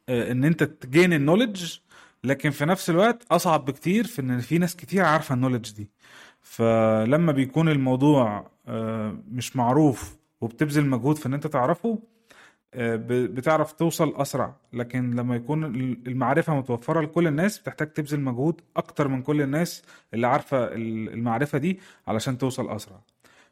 آه، 0.10 0.32
إن 0.32 0.44
أنت 0.44 0.64
تجين 0.64 1.14
النولج 1.14 1.78
لكن 2.26 2.50
في 2.50 2.66
نفس 2.66 2.90
الوقت 2.90 3.26
أصعب 3.32 3.66
بكتير 3.66 4.08
في 4.08 4.22
إن 4.22 4.40
في 4.40 4.58
ناس 4.58 4.76
كتير 4.76 5.04
عارفة 5.06 5.36
النولج 5.36 5.74
دي. 5.74 5.90
فلما 6.42 7.32
بيكون 7.32 7.70
الموضوع 7.70 8.48
آه، 8.68 9.18
مش 9.32 9.56
معروف 9.56 10.16
وبتبذل 10.42 10.86
مجهود 10.86 11.18
في 11.18 11.26
إن 11.26 11.34
أنت 11.34 11.48
تعرفه 11.48 12.00
آه، 12.74 12.96
بتعرف 13.10 13.72
توصل 13.72 14.16
أسرع. 14.16 14.56
لكن 14.74 15.12
لما 15.16 15.36
يكون 15.36 15.64
ال- 15.66 16.08
المعرفة 16.08 16.56
متوفرة 16.56 17.02
لكل 17.02 17.28
الناس 17.28 17.60
بتحتاج 17.60 17.88
تبذل 17.94 18.20
مجهود 18.20 18.62
أكتر 18.78 19.08
من 19.08 19.22
كل 19.22 19.42
الناس 19.42 19.84
اللي 20.14 20.28
عارفة 20.28 20.64
ال- 20.64 21.10
المعرفة 21.14 21.58
دي 21.58 21.80
علشان 22.08 22.38
توصل 22.38 22.70
أسرع. 22.70 23.00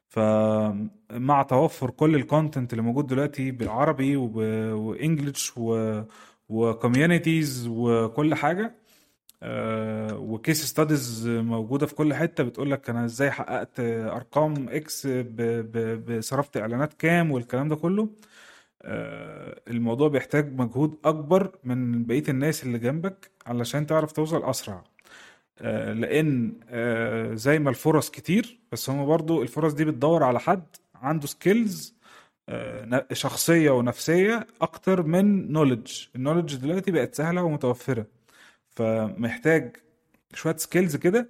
فمع 0.07 1.41
توفر 1.43 1.89
كل 1.89 2.15
الكونتنت 2.15 2.73
اللي 2.73 2.81
موجود 2.83 3.07
دلوقتي 3.07 3.51
بالعربي 3.51 4.15
وب- 4.15 4.35
و 4.73 6.01
English 6.49 6.91
و 6.91 6.96
و 6.96 7.02
communities 7.02 7.67
وكل 7.67 8.35
حاجة 8.35 8.75
آه، 9.43 10.17
و 10.17 10.27
case 10.27 10.65
studies 10.65 11.27
موجودة 11.27 11.85
في 11.85 11.95
كل 11.95 12.13
حتة 12.13 12.43
بتقول 12.43 12.71
لك 12.71 12.89
أنا 12.89 13.05
إزاي 13.05 13.31
حققت 13.31 13.79
أرقام 13.79 14.69
X 14.69 15.07
ب- 15.07 15.25
ب- 15.37 16.05
ب- 16.11 16.21
صرفت 16.21 16.57
إعلانات 16.57 16.93
كام 16.93 17.31
والكلام 17.31 17.67
ده 17.67 17.75
كله. 17.75 18.09
آه، 18.81 19.61
الموضوع 19.67 20.07
بيحتاج 20.07 20.53
مجهود 20.61 20.97
أكبر 21.05 21.51
من 21.63 22.03
بقية 22.05 22.23
الناس 22.29 22.63
اللي 22.63 22.79
جنبك 22.79 23.31
علشان 23.45 23.85
تعرف 23.87 24.11
توصل 24.11 24.43
أسرع. 24.43 24.83
آه، 25.61 25.93
لأن 25.93 26.53
زي 27.37 27.59
ما 27.59 27.69
الفرص 27.69 28.09
كتير 28.09 28.59
بس 28.71 28.89
هم 28.89 29.05
برضو 29.05 29.41
الفرص 29.41 29.73
دي 29.73 29.85
بتدور 29.85 30.23
على 30.23 30.39
حد 30.39 30.63
عنده 30.95 31.27
skills 31.27 31.92
شخصية 33.13 33.71
ونفسية 33.71 34.47
أكتر 34.61 35.03
من 35.03 35.51
knowledge 35.51 35.91
ال 36.15 36.19
knowledge 36.19 36.55
دلوقتي 36.55 36.91
بقت 36.91 37.15
سهلة 37.15 37.43
ومتوفرة. 37.43 38.05
فمحتاج 38.69 39.75
شوية 40.33 40.55
skills 40.57 40.95
كده 40.95 41.29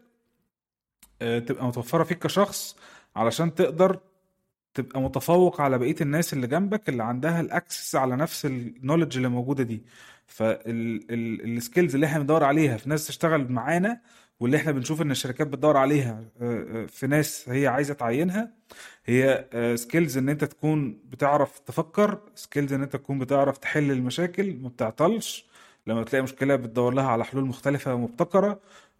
آه، 1.21 1.39
تبقى 1.39 1.65
متوفرة 1.67 2.03
فيك 2.03 2.19
كشخص 2.19 2.75
علشان 3.15 3.55
تقدر 3.55 3.99
تبقى 4.73 5.01
متفوق 5.01 5.61
على 5.61 5.77
بقية 5.77 5.95
الناس 6.01 6.33
اللي 6.33 6.47
جنبك 6.47 6.89
اللي 6.89 7.03
عندها 7.03 7.41
ال 7.41 7.49
access 7.49 7.95
على 7.95 8.15
نفس 8.15 8.45
ال 8.45 8.52
knowledge 8.52 9.15
اللي 9.17 9.29
موجودة 9.29 9.63
دي. 9.63 9.83
فال 10.27 10.69
skills 10.69 11.93
اللي 11.95 12.05
إحنا 12.05 12.19
بندور 12.19 12.43
عليها 12.43 12.77
في 12.77 12.89
ناس 12.89 13.07
تشتغل 13.07 13.51
معانا 13.51 14.01
واللي 14.43 14.57
إحنا 14.57 14.71
بنشوف 14.71 15.01
إن 15.01 15.11
الشركات 15.11 15.47
بتدور 15.47 15.77
عليها 15.77 16.23
آه، 16.41 16.83
آه، 16.83 16.85
في 16.85 17.07
ناس 17.07 17.49
هي 17.49 17.67
عايزة 17.67 17.93
تعينها 17.93 18.51
هي 19.05 19.45
skills 19.75 20.17
إن 20.17 20.29
أنت 20.29 20.43
تكون 20.43 20.99
بتعرف 21.09 21.59
تفكر 21.59 22.19
skills 22.35 22.73
إن 22.73 22.81
أنت 22.81 22.93
تكون 22.95 23.19
بتعرف 23.19 23.57
تحل 23.57 23.91
المشاكل 23.91 24.55
ما 24.61 24.69
بتعطلش. 24.69 25.45
لما 25.87 26.03
تلاقي 26.03 26.23
مشكلة 26.23 26.55
بتدور 26.55 26.93
لها 26.93 27.07
على 27.07 27.25
حلول 27.25 27.45
مختلفة 27.45 27.93
ومبتكرة. 27.95 28.59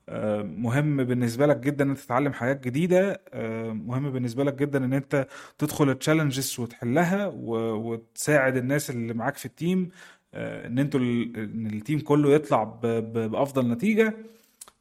آه، 0.10 0.42
مهم 0.42 1.04
بالنسبة 1.04 1.46
لك 1.48 1.58
جدا 1.58 1.84
إن 1.84 1.90
أنت 1.90 2.00
تتعلم 2.00 2.34
حاجات 2.34 2.64
جديدة. 2.64 3.22
آه، 3.34 3.72
مهم 3.72 4.10
بالنسبة 4.12 4.44
لك 4.44 4.54
جدا 4.54 4.86
إن 4.86 4.94
أنت 4.94 5.28
تدخل 5.58 5.90
ال 5.90 5.96
challenges 5.96 6.60
وتحلها 6.60 7.28
وتساعد 7.36 8.58
الناس 8.58 8.90
اللي 8.90 9.14
معاك 9.14 9.38
في 9.38 9.46
ال 9.46 9.55
team 9.55 9.90
آه، 10.34 10.68
إن 10.68 10.80
أنتوا 10.80 11.00
إن 11.00 11.68
ال 11.74 11.79
team 11.79 12.00
كله 12.00 12.34
يطلع 12.34 12.64
بأفضل 12.64 13.72
نتيجة. 13.72 14.08
آه، 14.08 14.14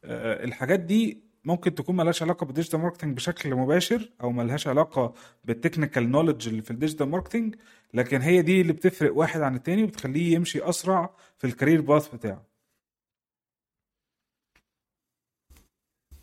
الحاجات 0.05 0.79
دي 0.79 1.23
ممكن 1.45 1.75
تكون 1.75 1.95
ملهاش 1.95 2.23
علاقة 2.23 2.45
بال 2.45 2.53
digital 2.53 2.79
marketing 2.79 3.15
بشكل 3.15 3.55
مباشر 3.55 4.09
أو 4.21 4.31
ملهاش 4.31 4.67
علاقة 4.67 5.13
بال 5.43 5.55
technical 5.55 6.11
knowledge 6.11 6.47
اللي 6.47 6.61
في 6.61 6.71
ال 6.71 6.76
digital 6.76 7.09
marketing 7.09 7.55
لكن 7.93 8.21
هي 8.21 8.41
دي 8.41 8.61
اللي 8.61 8.73
بتفرق 8.73 9.15
واحد 9.17 9.41
عن 9.41 9.55
التاني 9.55 9.83
وبتخليه 9.83 10.33
يمشي 10.35 10.69
أسرع 10.69 11.15
في 11.37 11.47
ال 11.47 11.52
career 11.52 11.81
path 11.81 12.15
بتاعه. 12.15 12.45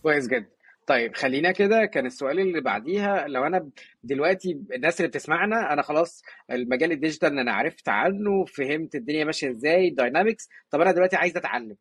كويس 0.02 0.26
جدا. 0.28 0.48
طيب 0.86 1.16
خلينا 1.16 1.52
كده. 1.52 1.84
كان 1.86 2.06
السؤال 2.06 2.40
اللي 2.40 2.60
بعديها 2.60 3.28
لو 3.28 3.44
أنا 3.46 3.70
دلوقتي 4.02 4.52
الناس 4.74 5.00
اللي 5.00 5.08
بتسمعنا 5.08 5.72
أنا 5.72 5.82
خلاص 5.82 6.22
المجال 6.50 6.92
ال 6.92 6.98
digital 6.98 7.38
أنا 7.38 7.52
عرفت 7.52 7.88
عنه 7.88 8.44
فهمت 8.44 8.94
الدنيا 8.94 9.24
ماشية 9.24 9.50
إزاي 9.50 9.90
dynamics 9.90 10.48
طب 10.70 10.80
أنا 10.80 10.92
دلوقتي 10.92 11.16
عايز 11.16 11.36
أتعلم. 11.36 11.76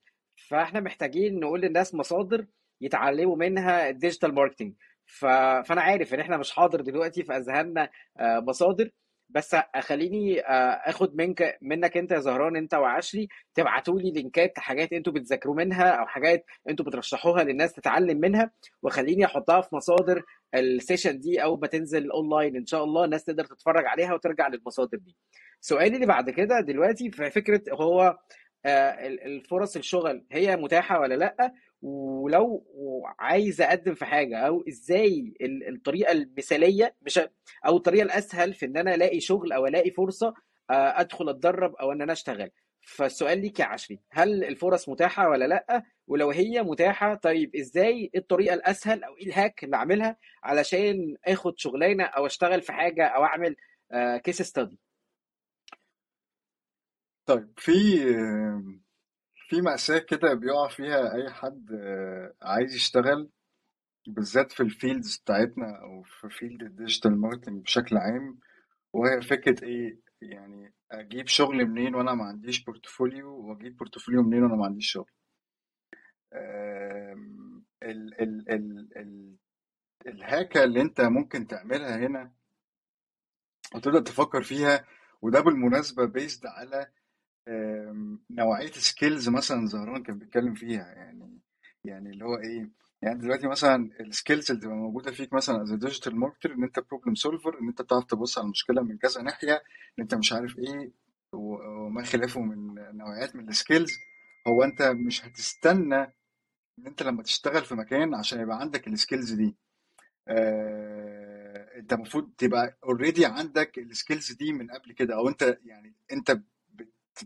فاحنا 0.50 0.80
محتاجين 0.80 1.40
نقول 1.40 1.62
للناس 1.62 1.96
مصادر 1.96 2.46
يتعلموا 2.82 3.36
منها 3.36 3.90
ال 3.90 3.95
digital 3.95 4.34
marketing. 4.34 4.74
فأنا 5.06 5.82
عارف 5.82 6.14
إن 6.14 6.20
إحنا 6.20 6.38
مش 6.38 6.52
حاضر 6.52 6.82
دلوقتي 6.82 7.24
في 7.24 7.38
اذهاننا 7.38 7.90
آه، 8.20 8.40
مصادر. 8.40 8.90
بس 9.30 9.56
خليني 9.80 10.42
آه، 10.42 10.82
آخد 10.90 11.16
منك 11.16 11.58
منك 11.62 11.98
أنت 11.98 12.12
يا 12.12 12.20
زهران 12.20 12.56
أنت 12.56 12.74
وعشري 12.74 13.28
تبعتوا 13.56 14.00
لي 14.00 14.12
link 14.12 14.50
ات 14.50 14.60
حاجات 14.60 14.94
أنتوا 14.94 15.14
بتذاكروا 15.14 15.56
منها 15.56 15.90
أو 15.90 16.06
حاجات 16.08 16.46
أنتوا 16.70 16.86
بترشحوها 16.86 17.44
للناس 17.44 17.74
تتعلم 17.74 18.20
منها 18.20 18.52
وخليني 18.84 19.26
أحطها 19.26 19.62
في 19.62 19.76
مصادر 19.76 20.24
ال 20.56 20.64
session 20.64 21.20
دي 21.20 21.44
أول 21.44 21.60
ما 21.62 21.68
تنزل 21.68 22.12
أونلاين. 22.12 22.56
إن 22.56 22.66
شاء 22.66 22.84
الله 22.84 23.06
الناس 23.06 23.24
تقدر 23.24 23.46
تتفرج 23.46 23.86
عليها 23.86 24.14
وترجع 24.14 24.48
للمصادر 24.48 24.98
دي. 24.98 25.16
سؤالي 25.62 25.96
اللي 25.96 26.06
بعد 26.06 26.30
كده 26.30 26.60
دلوقتي 26.62 27.12
في 27.12 27.30
فكرة 27.30 27.62
هو 27.74 28.18
الفرص 28.66 29.76
الشغل 29.76 30.26
هي 30.32 30.56
متاحة 30.56 31.00
ولا 31.00 31.16
لأ؟ 31.16 31.54
ولو 31.82 32.66
عايز 33.20 33.62
أقدم 33.62 33.94
في 33.94 34.06
حاجة 34.06 34.38
أو 34.38 34.64
إزاي 34.68 35.34
ال- 35.42 35.76
الطريقة 35.76 36.12
المثالية 36.12 36.96
مش 37.02 37.20
أو 37.66 37.78
الطريقة 37.78 38.04
الأسهل 38.04 38.54
في 38.54 38.66
إن 38.66 38.78
أنا 38.78 38.96
ألاقي 38.96 39.20
شغل 39.20 39.52
أو 39.52 39.68
ألاقي 39.68 39.92
فرصة 39.92 40.34
آه، 40.70 40.74
أدخل 41.02 41.30
أتدرب 41.30 41.76
أو 41.76 41.92
إن 41.92 42.02
أنا 42.02 42.12
أشتغل. 42.14 42.50
فالسؤال 42.82 43.42
ليك 43.42 43.60
يا 43.60 43.66
عشري 43.66 44.00
هل 44.12 44.44
الفرص 44.44 44.90
متاحة 44.90 45.30
ولا 45.30 45.46
لأ؟ 45.46 45.84
ولو 46.08 46.32
هي 46.32 46.64
متاحة 46.64 47.16
طيب 47.16 47.56
إزاي 47.56 48.12
الطريقة 48.16 48.54
الأسهل 48.54 49.04
أو 49.04 49.18
إيه 49.18 49.26
الهاك 49.28 49.64
اللي 49.64 49.76
أعملها 49.76 50.18
علشان 50.44 51.16
آخد 51.26 51.54
شغلانة 51.60 52.04
أو 52.04 52.26
أشتغل 52.26 52.62
في 52.62 52.72
حاجة 52.72 53.06
أو 53.08 53.24
أعمل 53.24 53.56
case 54.24 54.42
study 54.42 54.80
طيب 57.30 57.54
في 57.58 57.74
في 59.50 59.62
مأساة 59.62 59.98
كده 59.98 60.34
بيقع 60.34 60.68
فيها 60.68 61.16
أي 61.16 61.30
حد 61.30 61.72
آه، 61.72 62.34
عايز 62.42 62.76
يشتغل 62.76 63.30
بالذات 64.08 64.52
في 64.52 64.64
ال 64.64 64.71
fields 64.71 65.18
بتاعتنا 65.18 65.82
أو 65.82 66.04
في 66.04 66.30
field 66.30 66.64
ال 66.64 66.71
digital 66.71 67.22
marketing 67.22 67.64
بشكل 67.64 67.98
عام 67.98 68.40
وهي 68.94 69.22
فكرة 69.22 69.64
إيه؟ 69.66 70.00
يعني 70.22 70.74
أجيب 70.92 71.28
شغل 71.28 71.66
منين 71.66 71.96
وأنا 71.96 72.14
ما 72.14 72.24
عنديش 72.24 72.64
portfolio 72.64 73.30
وأجيب 73.30 73.78
portfolio 73.78 74.24
منين 74.24 74.44
وأنا 74.44 74.56
ما 74.56 74.66
عنديش 74.66 74.92
شغل؟ 74.92 75.12
ال 77.84 78.22
ال 78.22 78.52
ال 78.52 78.98
ال 78.98 79.36
ال 80.08 80.17
hack 80.17 80.54
ة 80.54 80.64
اللي 80.64 80.82
أنت 80.82 81.02
ممكن 81.02 81.48
تعملها 81.48 81.98
هنا 81.98 82.32
وتبدأ 83.76 84.00
تفكر 84.00 84.44
فيها 84.44 84.86
وده 85.22 85.40
بالمناسبة 85.40 86.06
بيزد 86.06 86.46
على 86.46 86.92
نوعية 88.32 88.72
skills 88.72 89.30
مثلا 89.30 89.66
زهران 89.68 90.04
كان 90.04 90.20
بيتكلم 90.20 90.54
فيها 90.54 90.94
يعني 90.94 91.40
يعني 91.84 92.10
اللي 92.10 92.26
هو 92.26 92.36
إيه 92.38 92.70
يعني 93.02 93.20
دلوقتي 93.20 93.48
مثلا 93.48 93.90
ال 94.00 94.07
skills 94.07 94.52
اللي 94.52 94.62
تبقى 94.64 94.76
موجودة 94.76 95.12
فيك 95.12 95.34
مثلا 95.34 95.62
as 95.64 95.74
digital 95.74 96.16
marketer 96.20 96.54
إن 96.54 96.64
أنت 96.64 96.80
problem 96.80 97.16
solver 97.16 97.60
إن 97.62 97.68
أنت 97.68 97.82
بتعرف 97.82 98.06
تبص 98.06 98.38
على 98.38 98.46
المشكلة 98.46 98.82
من 98.84 98.98
كذا 98.98 99.22
ناحية 99.22 99.54
إن 99.56 100.02
أنت 100.04 100.16
مش 100.16 100.34
عارف 100.34 100.60
إيه 100.60 100.92
وما 101.34 102.04
خلافه 102.04 102.42
من 102.42 102.74
نوعيات 102.98 103.36
من 103.36 103.50
ال 103.50 103.56
skills 103.56 103.92
هو 104.48 104.64
أنت 104.64 104.82
مش 104.82 105.26
هتستنى 105.26 106.02
إن 106.80 106.88
أنت 106.88 107.04
لما 107.04 107.24
تشتغل 107.24 107.66
في 107.66 107.76
مكان 107.76 108.16
عشان 108.16 108.40
يبقى 108.42 108.60
عندك 108.60 108.88
ال 108.88 108.94
skills 108.94 109.34
دي. 109.34 109.56
آه، 110.28 111.78
أنت 111.80 111.94
المفروض 111.94 112.32
تبقى 112.38 112.78
already 112.84 113.26
عندك 113.26 113.78
ال 113.80 113.87
skills 113.87 114.32
دي 114.32 114.54
من 114.54 114.72
قبل 114.72 114.92
كده 114.92 115.16
أو 115.16 115.30
أنت 115.30 115.58
يعني 115.66 115.94
أنت 116.12 116.42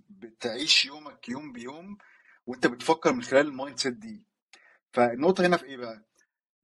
بتعيش 0.10 0.86
يومك 0.86 1.30
يوم 1.30 1.52
بيوم 1.54 1.98
وانت 2.48 2.68
بتفكر 2.68 3.14
من 3.14 3.24
خلال 3.24 3.48
ال 3.48 3.80
mindset 3.80 3.94
دي. 3.94 4.24
فالنقطة 4.94 5.46
هنا 5.46 5.58
في 5.58 5.66
إيه 5.66 5.78
بقى؟ 5.78 6.06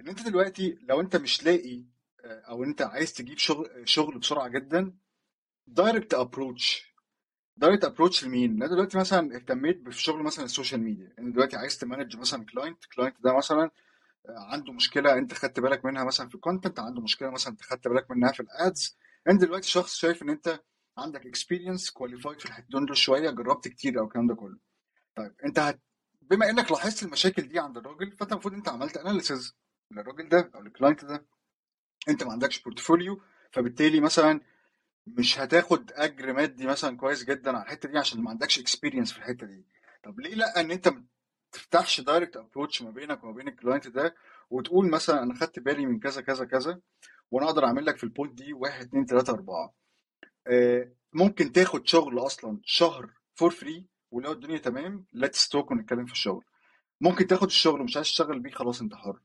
ان 0.02 0.08
انت 0.08 0.22
دلوقتي 0.22 0.78
لو 0.82 1.02
انت 1.02 1.16
مش 1.16 1.44
لاقي 1.44 1.84
آه، 2.26 2.42
أو 2.42 2.64
انت 2.64 2.82
عايز 2.82 3.14
تجيب 3.14 3.38
شغل 3.38 3.90
شغل 3.90 4.20
بسرعة 4.20 4.48
جدا 4.48 4.94
direct 5.68 6.14
approach 6.14 6.96
direct 7.58 7.84
approach 7.86 8.26
لمين؟ 8.26 8.52
أنا 8.64 8.68
دلوقتي 8.68 8.98
مثلا 8.98 9.36
اهتميت 9.36 9.90
في 9.90 10.02
شغل 10.02 10.24
مثلا 10.24 10.46
ال 10.46 10.51
social 10.51 10.82
media. 10.82 11.14
أنا 11.20 11.32
دلوقتي 11.34 11.58
عايز 11.58 11.78
ت 11.78 11.84
manage 11.84 12.18
مثلا 12.18 12.46
client 12.46 12.86
client 12.86 13.16
ده 13.22 13.38
مثلا 13.38 13.72
عنده 14.30 14.74
مشكلة 14.74 15.14
انت 15.18 15.34
خدت 15.34 15.60
بالك 15.60 15.86
منها 15.86 16.04
مثلا 16.04 16.30
في 16.30 16.36
ال 16.36 16.41
content 16.41 16.80
عنده 16.80 17.02
مشكلة 17.02 17.30
مثلا 17.30 17.54
انت 17.54 17.62
خدت 17.62 17.88
بالك 17.88 18.12
منها 18.12 18.32
في 18.32 18.40
ال 18.40 18.54
ads 18.54 18.98
انت 19.30 19.42
دلوقتي 19.42 19.70
شخص 19.70 19.96
شايف 19.96 20.22
ان 20.24 20.30
انت 20.30 20.60
عندك 21.00 21.26
experience 21.26 21.90
qualified 21.90 22.40
في 22.40 22.46
الحتتين 22.46 22.86
دول 22.86 22.98
شوية 22.98 23.30
جربت 23.30 23.68
كتير 23.68 24.00
أو 24.00 24.06
الكلام 24.06 24.28
ده 24.28 24.36
كله. 24.36 24.58
طيب 25.16 25.36
أنت 25.46 25.60
هت... 25.60 25.80
بما 26.22 26.50
إنك 26.50 26.72
لاحظت 26.72 27.04
المشاكل 27.04 27.42
دي 27.48 27.60
عند 27.60 27.78
الراجل 27.78 28.12
فأنت 28.18 28.32
المفروض 28.32 28.54
أنت 28.54 28.70
عملت 28.70 28.98
analysis 28.98 29.56
للراجل 29.92 30.30
ده 30.30 30.52
أو 30.56 30.62
لل 30.62 30.73
client 30.73 31.06
ده. 31.06 31.26
أنت 32.10 32.24
ما 32.24 32.32
عندكش 32.32 32.60
portfolio 32.64 33.22
فبالتالي 33.52 34.00
مثلا 34.00 34.42
مش 35.08 35.40
هتاخد 35.40 35.92
أجر 35.96 36.34
مادي 36.34 36.68
مثلا 36.68 36.98
كويس 36.98 37.24
جدا 37.24 37.52
على 37.52 37.64
الحتة 37.64 37.90
دي 37.90 37.98
عشان 37.98 38.22
ما 38.22 38.30
عندكش 38.30 38.60
experience 38.60 39.12
في 39.12 39.20
الحتة 39.20 39.48
دي. 39.48 39.66
طب 40.04 40.20
ليه 40.20 40.36
لأ؟ 40.36 40.60
إن 40.62 40.72
أنت 40.72 40.88
ما 40.88 41.06
تفتحش 41.52 42.02
direct 42.02 42.38
approach 42.38 42.82
ما 42.82 42.92
بينك 42.92 43.24
وما 43.24 43.34
بين 43.34 43.48
ال 43.48 43.54
client 43.54 43.88
ده 43.88 44.16
وتقول 44.50 44.90
مثلا 44.90 45.24
أنا 45.24 45.36
خدت 45.36 45.60
بالي 45.60 45.86
من 45.86 46.00
كذا 46.00 46.22
كذا 46.22 46.46
كذا 46.46 46.80
وأنا 47.32 47.46
أقدر 47.48 47.66
أعمل 47.66 47.86
لك 47.86 47.98
في 47.98 48.04
ال 48.04 48.09
point 48.09 48.34
دي 48.34 48.54
1 48.54 48.82
2 48.86 49.06
3 49.06 49.34
4 49.34 49.74
ممكن 51.14 51.52
تاخد 51.52 51.88
شغل 51.88 52.20
أصلا 52.26 52.60
شهر 52.64 53.14
for 53.36 53.52
free 53.52 53.88
ولو 54.12 54.32
الدنيا 54.32 54.58
تمام 54.58 55.06
let's 55.14 55.50
talk 55.50 55.72
ونتكلم 55.72 56.06
في 56.06 56.12
الشغل. 56.12 56.46
ممكن 57.02 57.28
تاخد 57.28 57.48
الشغل 57.48 57.82
ومش 57.82 57.96
عايز 57.98 58.08
تشتغل 58.08 58.40
بيه 58.40 58.52
خلاص 58.52 58.82
انت 58.82 58.96
حر 58.96 59.20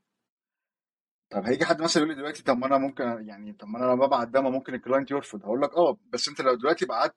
طب 1.30 1.44
هيجي 1.44 1.64
حد 1.64 1.82
مثلا 1.82 2.02
يقول 2.02 2.14
لي 2.14 2.20
دلوقتي 2.20 2.42
طب 2.42 2.58
ما 2.58 2.66
أنا 2.66 2.78
ممكن 2.78 3.04
يعني 3.04 3.52
طب 3.52 3.68
ما 3.68 3.78
أنا 3.78 3.84
لما 3.92 4.06
ببعت 4.06 4.28
ده 4.28 4.40
ما 4.40 4.50
ممكن 4.50 4.74
ال 4.74 4.79
client 4.79 5.10
يرفض. 5.10 5.42
هقول 5.44 5.62
لك 5.62 5.74
آه 5.76 5.98
بس 6.06 6.28
أنت 6.28 6.40
لو 6.40 6.54
دلوقتي 6.54 6.86
بعت 6.86 7.16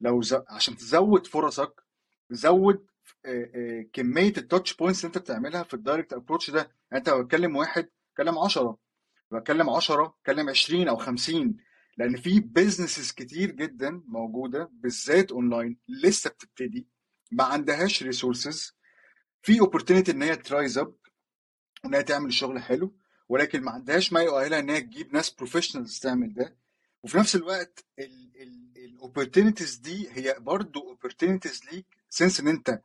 لو 0.00 0.22
ز... 0.22 0.34
عشان 0.48 0.76
تزود 0.76 1.26
فرصك 1.26 1.84
زود 2.30 2.86
آه، 3.26 3.50
آه، 3.54 3.86
كمية 3.92 4.32
ال 4.38 4.44
touch 4.44 4.74
points 4.76 5.04
اللي 5.04 5.08
أنت 5.08 5.18
بتعملها 5.18 5.62
في 5.62 5.74
ال 5.74 5.79
direct 5.79 6.12
approach 6.12 6.50
ده. 6.50 6.58
يعني 6.60 6.70
أنت 6.98 7.08
لو 7.08 7.22
بتكلم 7.24 7.56
واحد 7.56 7.88
كلم 8.16 8.38
10 8.38 8.78
بتكلم 9.30 9.70
10 9.70 10.16
كلم 10.26 10.48
20 10.50 10.88
أو 10.88 10.96
50 10.96 11.56
لأن 11.96 12.16
في 12.16 12.40
businesses 12.40 13.12
كتير 13.12 13.50
جدا 13.50 14.02
موجودة 14.08 14.70
بالذات 14.72 15.32
اونلاين 15.32 15.78
لسه 15.88 16.30
بتبتدي 16.30 16.86
ما 17.30 17.44
عندهاش 17.44 18.02
resources 18.02 18.76
في 19.42 19.60
opportunity 19.60 20.12
إن 20.12 20.22
هي 20.22 20.36
ت 20.36 20.43
raise 20.43 20.78
up 20.78 20.96
وان 21.84 21.94
هي 21.94 22.02
تعمل 22.02 22.32
شغل 22.32 22.62
حلو 22.62 22.96
ولكن 23.28 23.60
ما 23.62 23.70
عندهاش 23.70 24.12
ما 24.12 24.20
يؤهلها 24.20 24.58
إن 24.58 24.70
هي 24.70 24.80
تجيب 24.80 25.14
ناس 25.14 25.30
professionals 25.30 25.98
تعمل 26.00 26.34
ده. 26.34 26.56
وفي 27.02 27.18
نفس 27.18 27.36
الوقت 27.36 27.84
ال 28.76 28.83
opportunities 28.83 29.74
دي 29.76 30.08
هي 30.12 30.36
برضو 30.40 30.80
opportunities 30.88 31.60
ليك 31.72 31.86
since 32.08 32.40
إن 32.40 32.48
أنت 32.48 32.80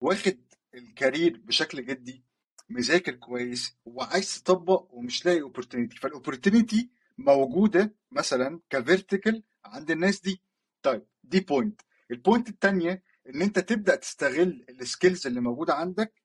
واخد 0.00 0.38
ال 0.74 0.83
career 0.83 1.40
بشكل 1.44 1.84
جدي 1.86 2.24
مذاكر 2.68 3.12
كويس 3.14 3.76
وعايز 3.84 4.42
تطبق 4.42 4.94
ومش 4.94 5.26
لاقي 5.26 5.40
opportunity 5.40 5.96
فال 5.96 6.10
opportunity 6.10 6.90
موجودة 7.18 7.94
مثلا 8.10 8.60
ك 8.70 8.78
vertical 8.78 9.42
عند 9.64 9.90
الناس 9.90 10.20
دي. 10.20 10.42
طيب 10.82 11.06
دي 11.24 11.40
point 11.40 11.80
ال 12.10 12.16
point 12.16 12.48
الثانية 12.48 13.02
إن 13.28 13.42
أنت 13.42 13.58
تبدأ 13.58 13.96
تستغل 13.96 14.64
ال 14.70 14.78
skills 14.78 15.26
اللي 15.26 15.40
موجودة 15.40 15.74
عندك 15.74 16.22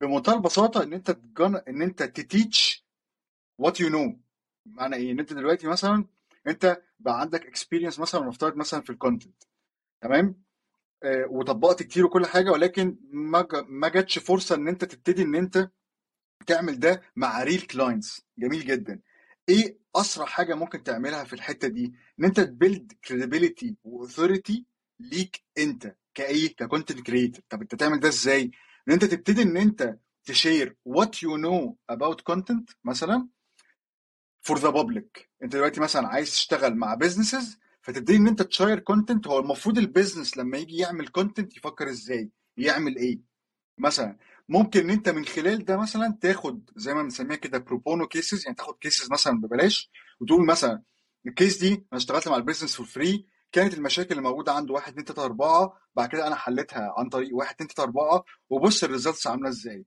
بمنتهى 0.00 0.34
البساطة 0.34 0.82
إن 0.82 0.92
أنت 0.92 1.10
تجن... 1.10 1.56
إن 1.68 1.82
أنت 1.82 2.02
ت 2.02 2.16
teach 2.16 2.86
what 3.58 3.80
you 3.80 3.88
know 3.88 4.20
معنى 4.66 4.96
إيه؟ 4.96 5.12
إن 5.12 5.18
أنت 5.20 5.32
دلوقتي 5.32 5.66
مثلا 5.66 6.04
أنت 6.46 6.82
بقى 6.98 7.20
عندك 7.20 7.46
experience 7.46 7.98
مثلا 7.98 8.26
نفترض 8.28 8.56
مثلا 8.56 8.80
في 8.80 8.90
ال 8.90 8.96
content 8.96 9.42
تمام؟ 10.00 10.42
آه 11.02 11.26
وطبقت 11.30 11.82
كتير 11.82 12.06
وكل 12.06 12.26
حاجة 12.26 12.50
ولكن 12.50 12.96
ما 13.12 13.46
ما 13.68 13.88
جاتش 13.88 14.18
فرصة 14.18 14.54
إن 14.54 14.68
أنت 14.68 14.84
تبتدي 14.84 15.22
إن 15.22 15.34
أنت 15.34 15.70
تعمل 16.46 16.78
ده 16.80 17.02
مع 17.16 17.42
real 17.42 17.60
clients 17.60 18.26
جميل 18.38 18.64
جدا. 18.66 19.00
إيه 19.48 19.78
أسرع 19.96 20.26
حاجة 20.26 20.54
ممكن 20.54 20.82
تعملها 20.82 21.24
في 21.24 21.32
الحتة 21.32 21.68
دي؟ 21.68 21.92
إن 22.20 22.24
أنت 22.24 22.40
ت 22.40 22.49
build 22.49 22.92
credibility 23.04 23.76
و 23.84 23.92
authority 23.92 24.66
ليك 25.00 25.42
أنت 25.58 25.96
كايه 26.14 26.54
ك 26.56 26.62
content 26.62 27.00
creator 27.00 27.42
طب 27.48 27.60
أنت 27.62 27.74
تعمل 27.74 28.00
ده 28.00 28.08
إزاي؟ 28.08 28.50
إن 28.88 28.92
أنت 28.92 29.04
تبتدي 29.04 29.42
إن 29.42 29.56
أنت 29.56 29.96
ت 30.24 30.33
share 30.33 30.76
what 30.84 31.22
you 31.22 31.36
know 31.36 31.76
about 31.90 32.20
content 32.20 32.70
مثلا 32.84 33.28
for 34.42 34.58
the 34.58 34.70
public 34.70 35.30
أنت 35.42 35.52
دلوقتي 35.56 35.80
مثلا 35.80 36.08
عايز 36.08 36.30
تشتغل 36.30 36.74
مع 36.74 36.94
businesses 36.94 37.58
فتبتدي 37.82 38.16
إن 38.16 38.28
أنت 38.28 38.42
ت 38.42 38.48
share 38.48 38.78
content 38.78 39.26
هو 39.26 39.38
المفروض 39.38 39.78
ال 39.78 39.84
business 39.84 40.36
لما 40.36 40.58
يجي 40.58 40.76
يعمل 40.76 41.08
content 41.08 41.56
يفكر 41.56 41.90
إزاي؟ 41.90 42.30
يعمل 42.56 42.96
إيه؟ 42.96 43.18
مثلا 43.78 44.18
ممكن 44.52 44.80
إن 44.80 44.90
أنت 44.90 45.08
من 45.08 45.24
خلال 45.24 45.64
ده 45.64 45.76
مثلا 45.76 46.18
تاخد 46.20 46.70
زي 46.76 46.94
ما 46.94 47.02
بنسميها 47.02 47.36
كده 47.36 47.58
pro 47.58 47.79
bono 47.79 48.06
cases 48.08 48.44
يعني 48.44 48.56
تاخد 48.56 48.78
cases 48.80 49.12
مثلا 49.12 49.40
ببلاش 49.40 49.90
وتقول 50.20 50.46
مثلا 50.46 50.82
ال 51.26 51.32
case 51.32 51.58
دي 51.58 51.68
أنا 51.74 51.84
اشتغلت 51.92 52.28
مع 52.28 52.36
ال 52.36 52.40
business 52.40 52.76
for 52.76 52.86
free 52.86 53.26
كانت 53.52 53.74
المشاكل 53.74 54.10
اللي 54.10 54.22
موجودة 54.22 54.52
عنده 54.52 54.74
1 54.74 54.88
2 54.92 55.04
3 55.06 55.24
4 55.24 55.78
بعد 55.94 56.08
كده 56.08 56.26
أنا 56.26 56.34
حليتها 56.34 56.94
عن 56.98 57.08
طريق 57.08 57.34
1 57.34 57.54
2 57.54 57.68
3 57.68 57.82
4 57.82 58.24
وبص 58.50 58.84
ال 58.84 58.89
results 58.89 59.26
عاملة 59.26 59.48
إزاي. 59.48 59.84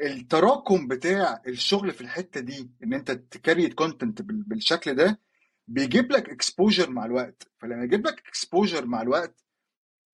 التراكم 0.00 0.88
بتاع 0.88 1.42
الشغل 1.46 1.92
في 1.92 2.00
الحتة 2.00 2.40
دي 2.40 2.70
إن 2.84 2.94
أنت 2.94 3.10
ت 3.10 3.19
create 3.19 3.74
content 3.74 4.22
بالشكل 4.22 4.94
ده 4.94 5.20
بيجيب 5.68 6.12
لك 6.12 6.28
exposure 6.30 6.90
مع 6.90 7.04
الوقت. 7.04 7.48
فلما 7.58 7.84
يجيب 7.84 8.06
لك 8.06 8.22
exposure 8.28 8.86
مع 8.86 9.02
الوقت 9.02 9.44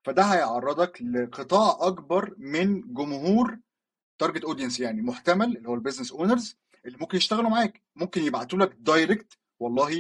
فده 0.05 0.23
هيعرضك 0.23 1.03
لقطاع 1.03 1.79
أكبر 1.89 2.35
من 2.39 2.95
جمهور 2.95 3.59
target 4.19 4.45
audience 4.45 4.81
يعني 4.81 5.03
محتمل 5.03 5.57
اللي 5.57 5.69
هو 5.69 5.75
ال 5.75 5.79
business 5.79 6.13
owners 6.13 6.57
اللي 6.85 6.99
ممكن 6.99 7.17
يشتغلوا 7.17 7.51
معاك. 7.51 7.83
ممكن 7.97 8.23
يبعتوا 8.23 8.59
لك 8.59 8.73
direct 8.79 9.39
والله 9.61 9.91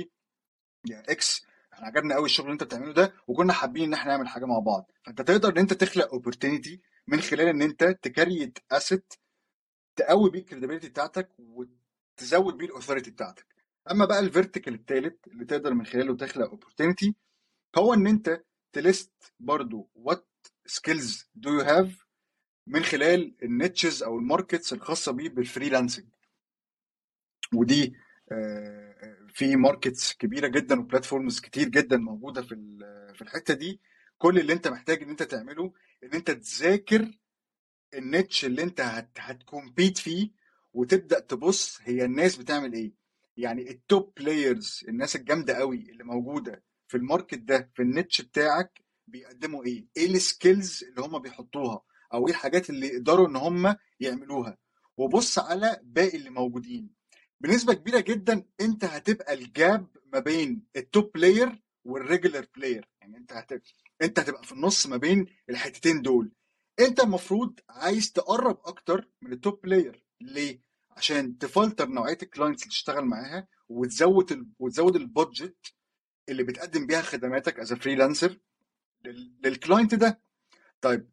يا 0.91 1.03
X 1.09 1.47
إحنا 1.73 1.87
عجبنا 1.87 2.15
قوي 2.15 2.25
الشغل 2.27 2.47
اللي 2.47 2.53
انت 2.53 2.65
بتعمله 2.65 2.93
ده 2.93 3.15
وكنا 3.29 3.53
حابين 3.53 3.85
إن 3.85 3.95
إحنا 3.95 4.13
نعمل 4.13 4.29
حاجة 4.29 4.45
مع 4.45 4.59
بعض. 4.59 4.91
فأنت 5.05 5.23
تقدر 5.23 5.49
إن 5.53 5.59
أنت 5.59 5.73
تخلق 5.73 6.13
opportunity 6.13 6.81
من 7.07 7.21
خلال 7.21 7.47
إن 7.49 7.63
أنت 7.63 7.85
ت 7.85 7.95
create 7.95 8.59
asset 8.73 9.13
تقوي 9.97 10.31
بيه 10.31 10.39
ال 10.39 10.43
credibility 10.43 10.89
بتاعتك 10.89 11.29
وتزود 11.39 12.57
بيه 12.57 12.67
ال 12.67 12.71
authority 12.71 13.11
بتاعتك. 13.11 13.47
أما 13.91 14.05
بقى 14.05 14.19
ال 14.19 14.25
vertical 14.25 14.75
الثالث 14.75 15.29
اللي 15.29 15.45
تقدر 15.45 15.75
من 15.75 15.87
خلاله 15.87 16.17
تخلق 16.17 16.51
opportunity 16.51 17.15
هو 17.79 17.95
إن 17.95 18.07
أنت 18.07 18.43
ت 18.73 18.81
list 18.81 19.13
برضو 19.41 19.91
what 19.95 20.29
skills 20.67 21.31
do 21.35 21.53
you 21.53 21.61
have 21.61 22.07
من 22.67 22.83
خلال 22.83 23.35
ال 23.43 23.51
niches 23.51 24.03
أو 24.03 24.19
ال 24.19 24.25
markets 24.25 24.73
الخاصة 24.73 25.13
بيه 25.13 25.29
بال 25.29 25.41
freelancing 25.41 26.07
ودي 27.55 27.95
آه، 28.33 29.27
في 29.29 29.57
markets 29.57 30.15
كبيرة 30.15 30.47
جدا 30.49 30.81
و 30.81 30.87
platforms 30.87 31.41
كتير 31.41 31.69
جدا 31.69 31.97
موجودة 31.97 32.43
في 32.43 32.55
في 33.15 33.23
الحتة 33.23 33.55
دي. 33.55 33.81
كل 34.19 34.39
اللي 34.39 34.53
أنت 34.53 34.69
محتاج 34.69 35.03
إن 35.03 35.11
أنت 35.11 35.23
تعمله 35.23 35.73
إن 36.05 36.13
أنت 36.15 36.31
تذاكر 36.31 37.19
ال 37.95 38.03
niche 38.03 38.45
اللي 38.45 38.63
أنت 38.63 38.81
هت 38.81 39.11
هت 39.19 39.36
compete 39.36 39.99
فيه 39.99 40.31
وتبدأ 40.73 41.21
تبص 41.21 41.79
هي 41.83 42.05
الناس 42.05 42.37
بتعمل 42.37 42.73
إيه. 42.73 42.93
يعني 43.37 43.71
ال 43.71 43.81
top 43.81 44.13
players 44.17 44.85
الناس 44.89 45.17
الجامدة 45.17 45.55
قوي 45.55 45.91
اللي 45.91 46.05
موجودة 46.05 46.63
في 46.89 46.97
ال 46.97 47.03
market 47.03 47.39
ده 47.39 47.71
في 47.75 47.83
ال 47.83 47.89
niche 47.89 48.21
بتاعك 48.21 48.85
بيقدموا 49.07 49.65
إيه؟ 49.65 49.87
إيه 49.97 50.07
ال 50.07 50.18
skills 50.18 50.85
اللي 50.85 51.01
هم 51.01 51.19
بيحطوها؟ 51.19 51.83
أو 52.15 52.27
إيه 52.27 52.33
الحاجات 52.33 52.71
اللي 52.71 52.87
يقدروا 52.87 53.29
إن 53.29 53.37
هم 53.37 53.77
يعملوها؟ 54.01 54.59
وبص 54.97 55.39
على 55.39 55.81
باقي 55.83 56.17
اللي 56.17 56.31
موجودين. 56.31 56.91
بنسبة 57.41 57.75
كبيرة 57.75 58.01
جدا 58.01 58.45
أنت 58.61 58.85
هتبقى 58.85 59.35
ال 59.35 59.48
gap 59.48 59.89
ما 60.13 60.19
بين 60.19 60.63
ال 60.77 60.85
top 60.85 61.11
player 61.15 61.63
وال 61.85 61.98
regular 61.98 62.47
player 62.57 62.89
يعني 63.01 63.17
أنت 63.17 63.33
هت... 63.33 63.63
أنت 64.03 64.19
هتبقى 64.19 64.45
في 64.45 64.53
النص 64.53 64.87
ما 64.87 64.97
بين 64.97 65.27
الحتتين 65.51 66.03
دول. 66.03 66.33
أنت 66.81 67.01
المفروض 67.01 67.61
عايز 67.69 68.13
تقرب 68.13 68.61
أكتر 68.65 69.09
من 69.23 69.33
ال 69.33 69.40
top 69.40 69.61
player 69.61 70.05
ليه؟ 70.21 70.63
عشان 70.91 71.39
تفلتر 71.39 71.89
نوعية 71.89 72.19
ال 72.23 72.28
clients 72.28 72.63
اللي 72.63 72.71
تشتغل 72.71 73.05
معاها 73.05 73.49
وتزود 73.69 74.33
ال... 74.33 74.47
وتزود 74.59 74.97
ال 74.97 75.05
budget 75.05 75.57
اللي 76.29 76.43
بتقدم 76.43 76.87
بيها 76.87 77.03
خدماتك 77.03 77.59
as 77.61 77.73
freelancer 77.73 78.39
لل 79.45 79.57
client 79.57 79.95
ده. 79.95 80.21
طيب 80.81 81.11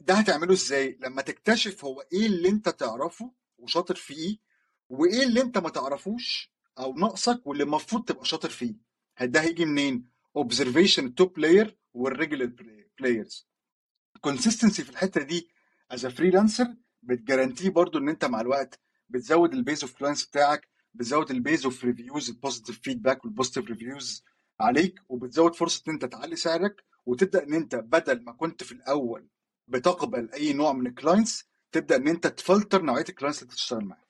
ده 0.00 0.14
هتعمله 0.14 0.52
إزاي؟ 0.52 0.98
لما 1.02 1.22
تكتشف 1.22 1.84
هو 1.84 2.00
إيه 2.12 2.26
اللي 2.26 2.48
انت 2.48 2.68
تعرفه 2.68 3.32
وشاطر 3.58 3.94
فيه 3.94 4.38
وايه 4.88 5.22
اللي 5.22 5.40
انت 5.40 5.58
ما 5.58 5.68
تعرفوش 5.68 6.52
أو 6.78 6.94
ناقصك 6.94 7.46
واللي 7.46 7.62
المفروض 7.64 8.04
تبقى 8.04 8.24
شاطر 8.24 8.48
فيه. 8.50 8.74
ده 9.20 9.40
هيجي 9.40 9.64
منين؟ 9.64 10.08
observation 10.36 11.06
ال 11.06 11.12
top 11.12 11.32
player 11.32 11.78
وال 11.94 12.07
regular 12.07 12.52
players 12.98 13.48
consistency 14.20 14.84
في 14.84 14.90
الحتة 14.90 15.22
دي 15.22 15.48
as 15.90 16.06
freelancer 16.06 16.74
بت 17.02 17.14
guarantee 17.14 17.68
برضو 17.70 17.98
إن 17.98 18.08
أنت 18.08 18.24
مع 18.24 18.40
الوقت 18.40 18.80
بتزود 19.08 19.52
ال 19.54 19.60
base 19.60 19.82
of 19.82 19.94
clients 19.94 20.24
بتاعك 20.26 20.68
بتزود 20.98 21.30
ال 21.30 21.37
base 21.37 21.64
of 21.64 21.84
reviews 21.84 22.30
ال 22.30 22.36
positive 22.36 22.80
feedback 22.80 23.24
وال 23.24 23.33
positive 23.33 23.68
reviews 23.70 24.24
عليك 24.60 25.00
وبتزود 25.08 25.54
فرصة 25.54 25.82
إن 25.88 25.92
أنت 25.92 26.04
تعلي 26.04 26.36
سعرك 26.36 26.84
وتبدأ 27.06 27.42
إن 27.42 27.54
أنت 27.54 27.74
بدل 27.74 28.24
ما 28.24 28.32
كنت 28.32 28.64
في 28.64 28.72
الأول 28.72 29.26
بتقبل 29.68 30.30
أي 30.34 30.52
نوع 30.52 30.72
من 30.72 30.86
ال 30.86 30.94
clients 30.94 31.48
تبدأ 31.72 31.96
إن 31.96 32.08
أنت 32.08 32.26
تفلتر 32.26 32.82
نوعية 32.82 33.04
ال 33.08 33.12
clients 33.12 33.42
اللي 33.42 33.54
تشتغل 33.54 33.84
معاهم 33.84 34.08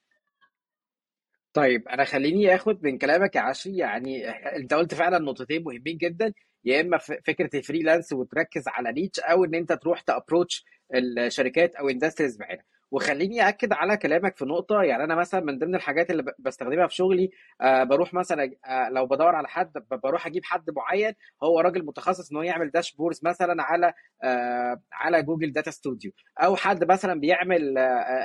طيب 1.53 1.89
أنا 1.89 2.05
خليني 2.05 2.55
آخد 2.55 2.85
من 2.85 2.99
كلامك 2.99 3.37
يا 3.37 3.41
عشري 3.41 3.77
يعني 3.77 4.29
أنت 4.31 4.75
قلت 4.75 4.95
فعلا 4.95 5.19
نقطتين 5.19 5.65
مهمين 5.65 5.97
جدا 5.97 6.33
يا 6.65 6.81
إما 6.81 6.99
فكرة 6.99 7.51
ال 7.55 7.61
freelance 7.61 8.13
وتركز 8.13 8.69
على 8.69 8.93
niche 8.93 9.21
أو 9.21 9.45
إن 9.45 9.55
أنت 9.55 9.73
تروح 9.73 10.01
ت 10.01 10.08
approach 10.08 10.65
الشركات 10.95 11.75
أو 11.75 11.89
industries 11.89 12.37
بعينها 12.37 12.65
وخليني 12.91 13.49
أكد 13.49 13.73
على 13.73 13.97
كلامك 13.97 14.37
في 14.37 14.45
نقطة 14.45 14.83
يعني 14.83 15.05
أنا 15.05 15.15
مثلا 15.15 15.41
من 15.41 15.59
ضمن 15.59 15.75
الحاجات 15.75 16.11
اللي 16.11 16.33
بستخدمها 16.39 16.87
في 16.87 16.95
شغلي 16.95 17.31
آه 17.61 17.85
بروح 17.85 18.15
مثلا 18.15 18.51
آه 18.67 18.89
لو 18.89 19.07
بدور 19.07 19.35
على 19.35 19.49
حد 19.49 19.73
بروح 20.05 20.27
أجيب 20.27 20.45
حد 20.45 20.71
معين 20.71 21.15
هو 21.43 21.61
راجل 21.61 21.85
متخصص 21.85 22.31
إن 22.31 22.37
هو 22.37 22.43
يعمل 22.43 22.71
dashboards 22.71 23.21
مثلا 23.25 23.63
على 23.63 23.93
آه 24.25 24.83
على 24.93 25.23
Google 25.23 25.53
Data 25.53 25.71
Studio 25.71 26.13
أو 26.39 26.57
حد 26.57 26.85
مثلا 26.91 27.21
بيعمل 27.21 27.75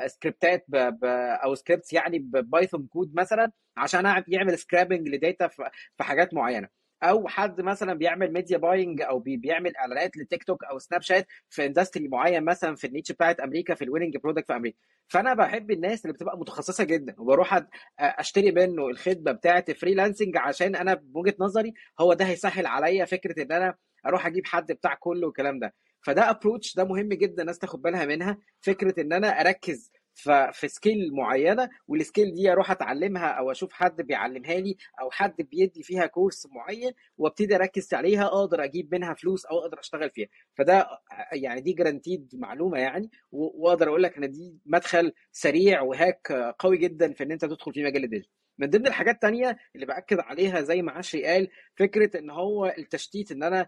سكريبتات 0.07 0.65
أو 1.43 1.55
scripts 1.55 1.93
يعني 1.93 2.19
ب 2.19 2.29
Python 2.29 2.87
code 2.87 3.11
مثلا 3.15 3.51
عشان 3.77 4.23
يعمل 4.27 4.57
scraping 4.59 5.07
ل 5.09 5.17
data 5.17 5.47
في 5.47 6.03
حاجات 6.03 6.33
معينة. 6.33 6.82
أو 7.03 7.27
حد 7.27 7.61
مثلا 7.61 7.93
بيعمل 7.93 8.33
media 8.33 8.57
buying 8.57 9.01
أو 9.01 9.19
بي- 9.19 9.37
بيعمل 9.37 9.75
اعلانات 9.75 10.17
لتيك 10.17 10.43
توك 10.43 10.63
أو 10.63 10.79
سناب 10.79 11.01
شات 11.01 11.27
في 11.49 11.65
industry 11.65 12.07
معين 12.07 12.45
مثلا 12.45 12.75
في 12.75 12.87
ال 12.87 12.91
niche 12.91 13.11
بتاعت 13.11 13.39
أمريكا 13.39 13.75
في 13.75 13.83
ال 13.83 13.88
winning 13.88 14.17
product 14.17 14.47
في 14.47 14.55
أمريكا. 14.55 14.77
فأنا 15.07 15.33
بحب 15.33 15.71
الناس 15.71 16.05
اللي 16.05 16.13
بتبقى 16.13 16.37
متخصصة 16.37 16.83
جدا 16.83 17.15
وبروح 17.17 17.61
أشتري 17.99 18.51
منه 18.51 18.87
الخدمة 18.87 19.31
بتاعت 19.31 19.71
freelancing 19.71 20.37
عشان 20.37 20.75
أنا 20.75 20.93
بوجهه 20.93 21.35
نظري 21.39 21.73
هو 21.99 22.13
ده 22.13 22.25
هيسهل 22.25 22.65
عليا 22.65 23.05
فكرة 23.05 23.43
إن 23.43 23.51
أنا 23.51 23.75
أروح 24.05 24.27
أجيب 24.27 24.45
حد 24.45 24.71
بتاع 24.71 24.93
كله 24.95 25.27
والكلام 25.27 25.59
ده. 25.59 25.73
فده 26.01 26.29
approach 26.29 26.75
ده 26.75 26.83
مهم 26.83 27.09
جدا 27.09 27.41
الناس 27.41 27.59
تاخد 27.59 27.81
بالها 27.81 28.05
منها 28.05 28.37
فكرة 28.61 29.01
إن 29.01 29.13
أنا 29.13 29.27
أركز 29.41 29.91
ف- 30.15 30.29
في 30.31 30.67
skill 30.67 31.13
معينة 31.13 31.69
وال 31.87 32.01
skill 32.01 32.33
دي 32.33 32.51
أروح 32.51 32.71
أتعلمها 32.71 33.27
أو 33.27 33.51
أشوف 33.51 33.73
حد 33.73 34.01
بيعلمها 34.01 34.53
لي 34.59 34.75
أو 35.01 35.11
حد 35.11 35.35
بيدي 35.41 35.83
فيها 35.83 36.05
كورس 36.05 36.47
معين 36.51 36.91
وأبتدي 37.17 37.55
أركز 37.55 37.93
عليها 37.93 38.25
أقدر 38.25 38.63
أجيب 38.63 38.95
منها 38.95 39.13
فلوس 39.13 39.45
أو 39.45 39.59
أقدر 39.59 39.79
أشتغل 39.79 40.09
فيها. 40.09 40.27
فده 40.55 40.87
يعني 41.33 41.61
دي 41.61 41.73
granted 41.73 42.29
معلومة 42.33 42.77
يعني 42.79 43.09
وأقدر 43.31 43.89
أقول 43.89 44.03
لك 44.03 44.17
إن 44.17 44.31
دي 44.31 44.59
مدخل 44.65 45.13
سريع 45.31 45.81
و 45.81 45.91
hack 45.91 46.31
قوي 46.59 46.77
جدا 46.77 47.13
في 47.13 47.23
إن 47.23 47.31
أنت 47.31 47.45
تدخل 47.45 47.73
في 47.73 47.83
مجال 47.83 48.03
ال 48.03 48.08
digital. 48.08 48.42
من 48.57 48.69
ضمن 48.69 48.87
الحاجات 48.87 49.15
التانية 49.15 49.57
اللي 49.75 49.85
بأكد 49.85 50.19
عليها 50.19 50.61
زي 50.61 50.81
ما 50.81 50.91
عشري 50.91 51.25
قال 51.25 51.47
فكرة 51.75 52.19
إن 52.19 52.29
هو 52.29 52.73
التشتيت 52.77 53.31
إن 53.31 53.43
أنا 53.43 53.65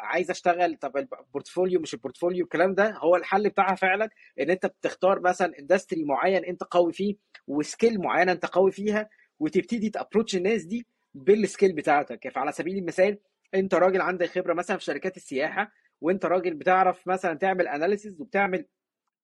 عايز 0.00 0.30
أشتغل 0.30 0.76
طب 0.76 0.96
ال 0.96 1.04
portfolio 1.04 1.80
مش 1.80 1.94
ال 1.94 1.99
portfolio 1.99 2.44
الكلام 2.44 2.74
ده 2.74 2.90
هو 2.98 3.16
الحل 3.16 3.48
بتاعها 3.48 3.74
فعلا 3.74 4.08
إن 4.40 4.50
أنت 4.50 4.66
بتختار 4.66 5.20
مثلا 5.20 5.58
industry 5.58 6.04
معين 6.04 6.44
أنت 6.44 6.62
قوي 6.64 6.92
فيه 6.92 7.16
و 7.46 7.55
skill 7.55 8.00
معينة 8.00 8.32
أنت 8.32 8.46
قوي 8.46 8.72
فيها 8.72 9.08
وتبتدي 9.40 9.90
ت 9.90 9.95
approach 9.95 10.36
الناس 10.36 10.62
دي 10.64 10.86
بال 11.14 11.31
skill 11.31 11.72
بتاعتك. 11.72 12.28
فعلى 12.28 12.52
سبيل 12.52 12.78
المثال 12.78 13.18
أنت 13.54 13.74
راجل 13.74 14.00
عندك 14.00 14.26
خبرة 14.28 14.54
مثلا 14.54 14.76
في 14.76 14.84
شركات 14.84 15.16
السياحة 15.16 15.70
وأنت 16.00 16.26
راجل 16.26 16.54
بتعرف 16.54 17.08
مثلا 17.08 17.34
تعمل 17.38 17.68
analysis 17.68 18.20
وبتعمل 18.20 18.66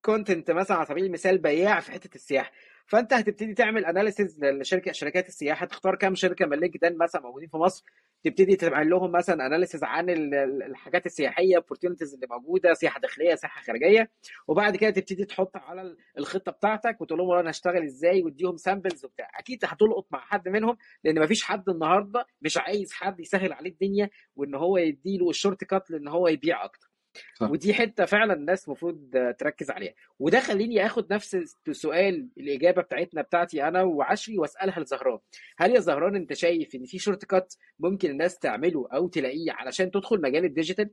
content 0.01 0.51
مثلا 0.51 0.77
على 0.77 0.85
سبيل 0.85 1.05
المثال 1.05 1.37
بياع 1.37 1.79
في 1.79 1.91
حتة 1.91 2.15
السياحة. 2.15 2.51
فانت 2.91 3.13
هتبتدي 3.13 3.53
تعمل 3.53 3.85
analysis 3.85 4.43
لشركه 4.43 4.91
شركات 4.91 5.27
السياحة 5.27 5.65
تختار 5.65 5.95
كام 5.95 6.15
شركة 6.15 6.45
من 6.45 6.59
LinkedIn 6.59 6.97
مثلا 6.97 7.21
موجودين 7.21 7.49
في 7.49 7.57
مصر 7.57 7.83
تبتدي 8.23 8.55
تعمل 8.55 8.89
لهم 8.89 9.11
مثلا 9.11 9.45
analysis 9.45 9.83
عن 9.83 10.09
ال- 10.09 10.33
ال- 10.35 10.63
الحاجات 10.63 11.05
السياحية 11.05 11.57
opportunities 11.57 12.13
اللي 12.13 12.27
موجودة 12.29 12.73
سياحة 12.73 12.99
داخلية 12.99 13.35
سياحة 13.35 13.61
خارجية. 13.61 14.11
وبعد 14.47 14.75
كده 14.75 14.89
تبتدي 14.89 15.25
تحط 15.25 15.57
على 15.57 15.81
ال- 15.81 15.97
الخطة 16.17 16.51
بتاعتك 16.51 17.01
وتقول 17.01 17.19
لهم 17.19 17.31
أنا 17.31 17.49
هشتغل 17.49 17.83
إزاي 17.83 18.21
واديهم 18.23 18.57
samples 18.57 19.05
وبتاع. 19.05 19.29
أكيد 19.39 19.65
هتلقط 19.65 20.07
مع 20.11 20.19
حد 20.19 20.49
منهم 20.49 20.77
لأن 21.03 21.19
مفيش 21.23 21.43
حد 21.43 21.69
النهارده 21.69 22.25
مش 22.41 22.57
عايز 22.57 22.91
حد 22.93 23.19
يسهل 23.19 23.53
عليه 23.53 23.69
الدنيا 23.71 24.09
وإن 24.35 24.55
هو 24.55 24.77
يديله 24.77 25.29
ال 25.29 25.63
shortcut 25.63 25.91
لإن 25.91 26.07
هو 26.07 26.27
يبيع 26.27 26.65
أكتر. 26.65 26.90
صح. 27.35 27.51
ودي 27.51 27.73
حتة 27.73 28.05
فعلا 28.05 28.33
الناس 28.33 28.67
المفروض 28.67 29.11
تركز 29.39 29.71
عليها. 29.71 29.93
وده 30.19 30.39
خليني 30.39 30.85
آخد 30.85 31.13
نفس 31.13 31.57
السؤال 31.67 32.29
الإجابة 32.37 32.81
بتاعتنا 32.81 33.21
بتاعتي 33.21 33.67
أنا 33.67 33.83
وعشري 33.83 34.37
وأسألها 34.37 34.79
لزهران. 34.79 35.19
هل 35.57 35.71
يا 35.75 35.79
زهران 35.79 36.15
أنت 36.15 36.33
شايف 36.33 36.75
إن 36.75 36.85
في 36.85 36.99
shortcut 36.99 37.53
ممكن 37.79 38.09
الناس 38.09 38.39
تعمله 38.39 38.87
أو 38.93 39.07
تلاقيه 39.07 39.51
علشان 39.51 39.91
تدخل 39.91 40.21
مجال 40.21 40.45
ال 40.45 40.50
digital؟ 40.50 40.89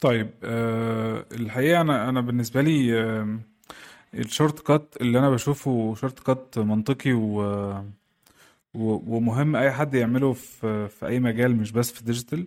طيب 0.00 0.30
أه 0.44 1.26
الحقيقة 1.32 1.80
أنا 1.80 2.08
أنا 2.08 2.20
بالنسبة 2.20 2.60
لي 2.62 3.00
أه 3.02 3.40
ال 4.14 4.60
shortcut 4.60 4.94
اللي 5.00 5.18
أنا 5.18 5.30
بشوفه 5.30 5.94
shortcut 5.94 6.58
منطقي 6.58 7.12
و 7.12 7.40
و- 8.74 9.16
ومهم 9.16 9.56
أي 9.56 9.72
حد 9.72 9.94
يعمله 9.94 10.32
في 10.32 10.88
في 10.88 11.06
أي 11.06 11.20
مجال 11.20 11.56
مش 11.56 11.72
بس 11.72 11.92
في 11.92 12.00
ال 12.00 12.06
digital 12.06 12.46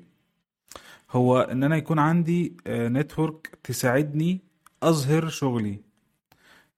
هو 1.12 1.40
إن 1.42 1.64
أنا 1.64 1.78
يكون 1.78 2.00
عندي 2.00 2.58
network 2.68 3.60
تساعدني 3.64 4.42
أظهر 4.84 5.30
شغلي. 5.30 5.80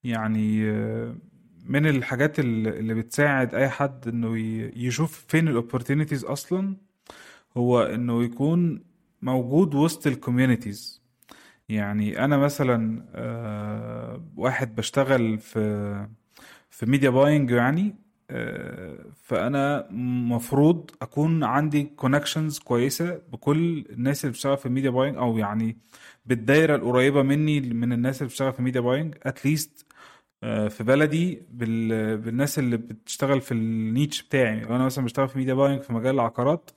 يعني 0.03 0.69
آه، 0.71 1.15
من 1.65 1.87
الحاجات 1.87 2.39
اللي 2.39 2.93
بتساعد 2.93 3.55
أي 3.55 3.69
حد 3.69 4.07
إنه 4.07 4.37
ي- 4.37 4.71
يشوف 4.75 5.25
فين 5.27 5.47
ال 5.47 5.53
opportunities 5.53 6.25
أصلا 6.25 6.75
هو 7.57 7.81
إنه 7.83 8.23
يكون 8.23 8.83
موجود 9.21 9.75
وسط 9.75 10.07
ال 10.07 10.15
communities 10.15 11.02
يعني 11.69 12.25
أنا 12.25 12.37
مثلا 12.37 13.05
آه، 13.15 14.23
واحد 14.37 14.75
بشتغل 14.75 15.39
في 15.39 16.07
في 16.69 16.85
media 16.85 17.09
buying 17.09 17.51
يعني 17.51 17.95
آه، 18.29 19.05
فأنا 19.23 19.87
مفروض 19.91 20.91
أكون 21.01 21.43
عندي 21.43 21.83
connections 21.83 22.59
كويسة 22.59 23.21
بكل 23.31 23.85
الناس 23.89 24.23
اللي 24.25 24.31
بتشتغل 24.31 24.57
في 24.57 24.65
ال 24.65 24.69
media 24.69 24.89
buying 24.89 25.17
أو 25.17 25.37
يعني 25.37 25.77
بالدايرة 26.25 26.75
القريبة 26.75 27.21
مني 27.21 27.61
من 27.61 27.93
الناس 27.93 28.17
اللي 28.21 28.27
بتشتغل 28.29 28.53
في 28.53 28.61
media 28.61 28.81
buying 28.81 29.15
at 29.23 29.41
least 29.41 29.85
في 30.43 30.83
بلدي 30.83 31.43
بال... 31.51 32.17
بالناس 32.17 32.59
اللي 32.59 32.77
بتشتغل 32.77 33.41
في 33.41 33.51
ال 33.51 33.63
niche 33.63 34.23
بتاعي. 34.23 34.63
أنا 34.63 34.85
مثلا 34.85 35.05
بشتغل 35.05 35.29
في 35.29 35.37
media 35.37 35.53
buying 35.53 35.81
في 35.81 35.93
مجال 35.93 36.15
العقارات 36.15 36.69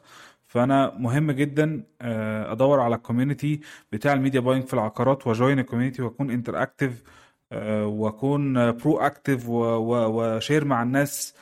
فانا 0.57 0.95
مهم 0.99 1.31
جدا 1.31 1.85
آه، 2.01 2.53
ادور 2.53 2.81
على 2.81 2.97
ال 2.97 3.03
community 3.03 3.61
بتاع 3.93 4.13
ال 4.13 4.18
media 4.18 4.41
buying 4.41 4.65
في 4.65 4.75
العقارات 4.75 5.27
وا 5.27 5.33
join 5.33 5.59
ال 5.59 5.63
community 5.63 6.03
واكون 6.03 6.31
interactive 6.31 7.03
واكون 7.83 8.73
proactive 8.73 8.99
و 8.99 9.49
share 9.49 10.65
مع 10.65 10.83
الناس 10.83 11.35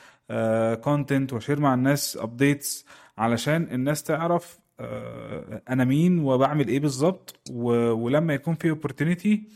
content 0.81 1.33
و 1.33 1.37
share 1.37 1.59
مع 1.59 1.73
الناس 1.73 2.17
updates 2.17 2.85
علشان 3.17 3.67
الناس 3.71 4.03
تعرف 4.03 4.59
آه، 4.79 5.61
أنا 5.69 5.83
مين 5.83 6.19
وبعمل 6.19 6.67
إيه 6.67 6.79
بالظبط. 6.79 7.39
ولما 7.51 8.33
يكون 8.33 8.55
في 8.55 8.75
opportunity 8.75 9.51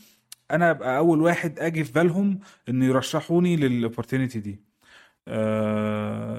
أنا 0.50 0.70
ابقى 0.70 0.98
اول 0.98 1.20
واحد 1.22 1.58
أجي 1.58 1.84
في 1.84 1.92
بالهم 1.92 2.40
ان 2.68 2.82
يرشحوني 2.82 3.56
لل 3.56 3.69
opportunity 3.69 4.40
دي. 4.40 4.50
آه، 4.50 4.69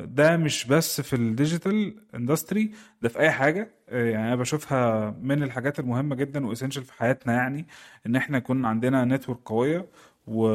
ده 0.06 0.38
مش 0.38 0.66
بس 0.68 1.02
في 1.02 1.16
ال 1.16 1.26
digital 1.26 1.96
industry 2.16 2.72
ده 3.02 3.10
في 3.10 3.20
أي 3.20 3.32
حاجة. 3.32 3.72
آه، 3.90 4.06
يعني 4.10 4.28
أنا 4.28 4.36
بشوفها 4.36 5.10
من 5.22 5.44
الحاجات 5.44 5.80
المهمة 5.80 6.16
جدا 6.16 6.46
و 6.48 6.51
essential 6.51 6.84
في 6.84 6.94
حياتنا 6.94 7.34
يعني 7.34 7.68
إن 8.06 8.16
إحنا 8.16 8.38
يكون 8.38 8.66
عندنا 8.66 9.06
network 9.06 9.40
قوية 9.46 9.88
و... 10.28 10.48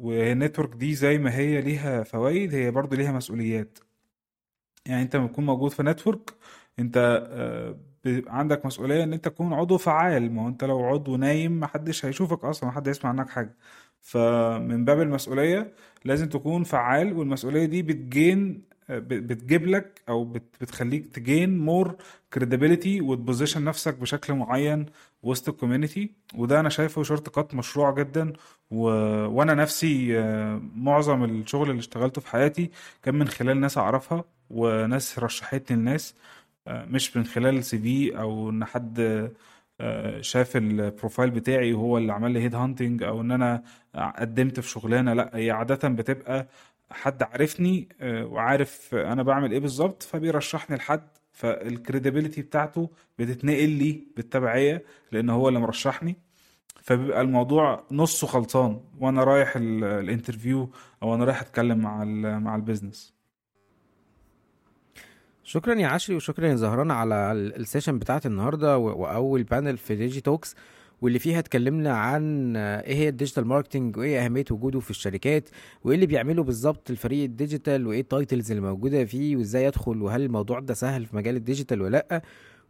وال 0.00 0.16
network 0.16 0.74
دي 0.76 0.94
زي 0.94 1.18
ما 1.18 1.34
هي 1.36 1.60
ليها 1.60 2.02
فوائد 2.02 2.54
هي 2.54 2.70
برضو 2.70 2.96
ليها 2.96 3.12
مسؤوليات. 3.12 3.78
يعني 4.86 5.02
أنت 5.02 5.16
لما 5.16 5.26
تكون 5.28 5.46
موجود 5.46 5.70
في 5.70 5.82
network 5.82 6.34
أنت 6.78 6.96
آه، 7.32 7.76
عندك 8.26 8.66
مسؤولية 8.66 9.04
إن 9.04 9.12
أنت 9.12 9.24
تكون 9.28 9.52
عضو 9.52 9.78
فعال. 9.78 10.32
ما 10.32 10.42
هو 10.44 10.48
أنت 10.48 10.64
لو 10.64 10.84
عضو 10.84 11.16
نايم 11.16 11.60
محدش 11.60 12.04
هيشوفك 12.04 12.44
أصلا 12.44 12.68
محد 12.68 12.86
يسمع 12.86 13.10
عنك 13.10 13.28
حاجة. 13.30 13.56
فمن 14.02 14.84
باب 14.84 15.00
المسؤولية 15.00 15.72
لازم 16.04 16.28
تكون 16.28 16.64
فعال 16.64 17.12
والمسؤولية 17.12 17.64
دي 17.64 17.82
بت 17.82 18.09
gain 18.09 18.62
بتجيب 18.90 19.66
لك 19.66 20.02
أو 20.08 20.24
بت- 20.24 20.56
بتخليك 20.60 21.06
ت 21.06 21.16
gain 21.16 21.58
more 21.58 21.96
credibility 22.38 22.86
وت 23.02 23.14
position 23.14 23.64
نفسك 23.64 23.94
بشكل 23.94 24.34
معين 24.34 24.86
وسط 25.22 25.48
ال 25.48 25.54
community 25.54 26.10
وده 26.34 26.60
أنا 26.60 26.68
شايفه 26.68 27.02
shortcut 27.02 27.54
مشروع 27.54 27.94
جدا 27.94 28.32
و... 28.70 28.80
وأنا 29.26 29.54
نفسي 29.54 30.18
آه، 30.18 30.62
معظم 30.76 31.24
الشغل 31.24 31.70
اللي 31.70 31.80
اشتغلته 31.80 32.20
في 32.20 32.28
حياتي 32.28 32.70
كان 33.02 33.14
من 33.14 33.28
خلال 33.28 33.60
ناس 33.60 33.78
أعرفها 33.78 34.24
وناس 34.50 35.18
رشحتني 35.18 35.76
لناس 35.76 36.14
آه، 36.66 36.84
مش 36.84 37.16
من 37.16 37.24
خلال 37.24 37.64
CV 37.64 38.18
أو 38.20 38.50
إن 38.50 38.64
حد 38.64 39.30
شاف 40.20 40.56
ال 40.56 40.65
profile 40.65 41.30
بتاعي 41.30 41.72
وهو 41.72 41.98
اللي 41.98 42.12
عمل 42.12 42.30
لي 42.30 42.40
head 42.40 42.54
hunting 42.54 43.02
أو 43.02 43.20
إن 43.20 43.30
أنا 43.30 43.62
قدمت 44.18 44.60
في 44.60 44.68
شغلانة 44.68 45.12
لأ 45.12 45.30
هي 45.34 45.50
عادة 45.50 45.88
بتبقى 45.88 46.46
حد 46.90 47.22
عارفني 47.22 47.88
آه، 48.00 48.24
وعارف 48.26 48.94
أنا 48.94 49.22
بعمل 49.22 49.52
إيه 49.52 49.58
بالظبط 49.60 50.02
فبيرشحني 50.02 50.76
لحد 50.76 51.02
فال 51.32 51.49
credibility 51.49 52.42
بتاعته 52.42 52.90
بتتنقل 53.18 53.68
لي 53.68 54.00
بالتبعية 54.16 54.82
لأن 55.12 55.30
هو 55.30 55.48
اللي 55.48 55.60
مرشحني. 55.60 56.16
فبيبقى 56.82 57.20
الموضوع 57.20 57.84
نصه 57.90 58.26
خلصان 58.26 58.80
وأنا 59.00 59.24
رايح 59.24 59.56
ال- 59.56 59.84
ال 59.84 59.93
interview 59.93 60.70
أو 61.02 61.14
أنا 61.14 61.24
رايح 61.24 61.40
أتكلم 61.40 61.78
مع 61.78 62.04
مع 62.38 62.56
ال 62.56 62.62
business 62.62 63.14
شكرا 65.52 65.74
يا 65.74 65.86
عشري 65.86 66.16
وشكرا 66.16 66.46
يا 66.48 66.54
زهران 66.54 66.90
على 66.90 67.32
ال- 67.32 67.56
ال 67.60 67.65
session 67.65 67.98
بتاعت 67.98 68.26
النهارده 68.26 68.78
وأول 68.78 69.42
panel 69.42 69.76
في 69.78 69.96
Digi 69.96 70.20
Talks 70.20 70.54
واللي 71.02 71.18
فيها 71.18 71.38
اتكلمنا 71.38 71.92
عن 71.96 72.56
إيه 72.56 72.94
هي 72.94 73.08
ال 73.08 73.12
digital 73.12 73.44
marketing 73.44 73.96
وإيه 73.96 74.24
أهمية 74.24 74.44
وجوده 74.50 74.80
في 74.80 74.90
الشركات 74.90 75.48
وإيه 75.84 75.94
اللي 75.94 76.06
بيعمله 76.06 76.42
بالظبط 76.42 76.90
الفريق 76.90 77.24
ال 77.24 77.32
digital 77.32 77.86
وإيه 77.86 78.00
ال 78.00 78.07
titles 78.07 78.50
اللي 78.50 78.62
موجودة 78.62 79.04
فيه 79.04 79.36
وإزاي 79.36 79.68
أدخل 79.68 80.02
وهل 80.02 80.22
الموضوع 80.22 80.60
ده 80.60 80.74
سهل 80.74 81.06
في 81.06 81.16
مجال 81.16 81.36
ال 81.36 81.42
digital 81.42 81.82
ولا 81.82 81.90
لأ 82.10 82.22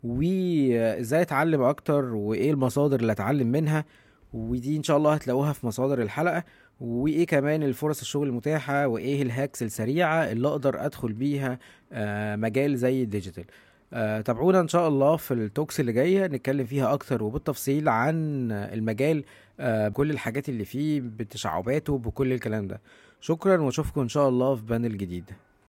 وإزاي 0.04 1.22
أتعلم 1.22 1.62
أكتر 1.62 2.04
وإيه 2.04 2.50
المصادر 2.50 3.00
اللي 3.00 3.12
أتعلم 3.12 3.46
منها 3.52 3.84
ودي 4.32 4.76
إن 4.76 4.82
شاء 4.82 4.96
الله 4.96 5.14
هتلاقوها 5.14 5.52
في 5.52 5.66
مصادر 5.66 6.02
الحلقة. 6.02 6.44
وإيه 6.82 7.26
كمان 7.26 7.62
الفرص 7.62 8.00
الشغل 8.00 8.28
المتاحة 8.28 8.86
وإيه 8.86 9.22
ال 9.22 9.29
hacks 9.29 9.62
السريعة 9.62 10.32
اللي 10.32 10.48
أقدر 10.48 10.84
أدخل 10.86 11.12
بيها 11.12 11.58
آه، 11.92 12.36
مجال 12.36 12.76
زي 12.76 13.02
ال 13.02 13.07
digital. 13.07 13.44
آه، 13.92 14.20
تابعونا 14.20 14.60
إن 14.60 14.68
شاء 14.68 14.88
الله 14.88 15.16
في 15.16 15.34
ال 15.34 15.42
talks 15.42 15.80
اللي 15.80 15.92
جاية 15.92 16.26
نتكلم 16.26 16.66
فيها 16.66 16.92
أكتر 16.92 17.22
وبالتفصيل 17.22 17.88
عن 17.88 18.14
المجال 18.52 19.24
آه، 19.60 19.88
بكل 19.88 20.10
الحاجات 20.10 20.48
اللي 20.48 20.64
فيه 20.64 21.00
بتشعباته 21.00 21.98
بكل 21.98 22.32
الكلام 22.32 22.68
ده. 22.68 22.80
شكرا 23.20 23.56
وأشوفكم 23.60 24.00
إن 24.00 24.08
شاء 24.08 24.28
الله 24.28 24.54
في 24.54 24.62
panel 24.62 24.96
جديد. 24.98 25.30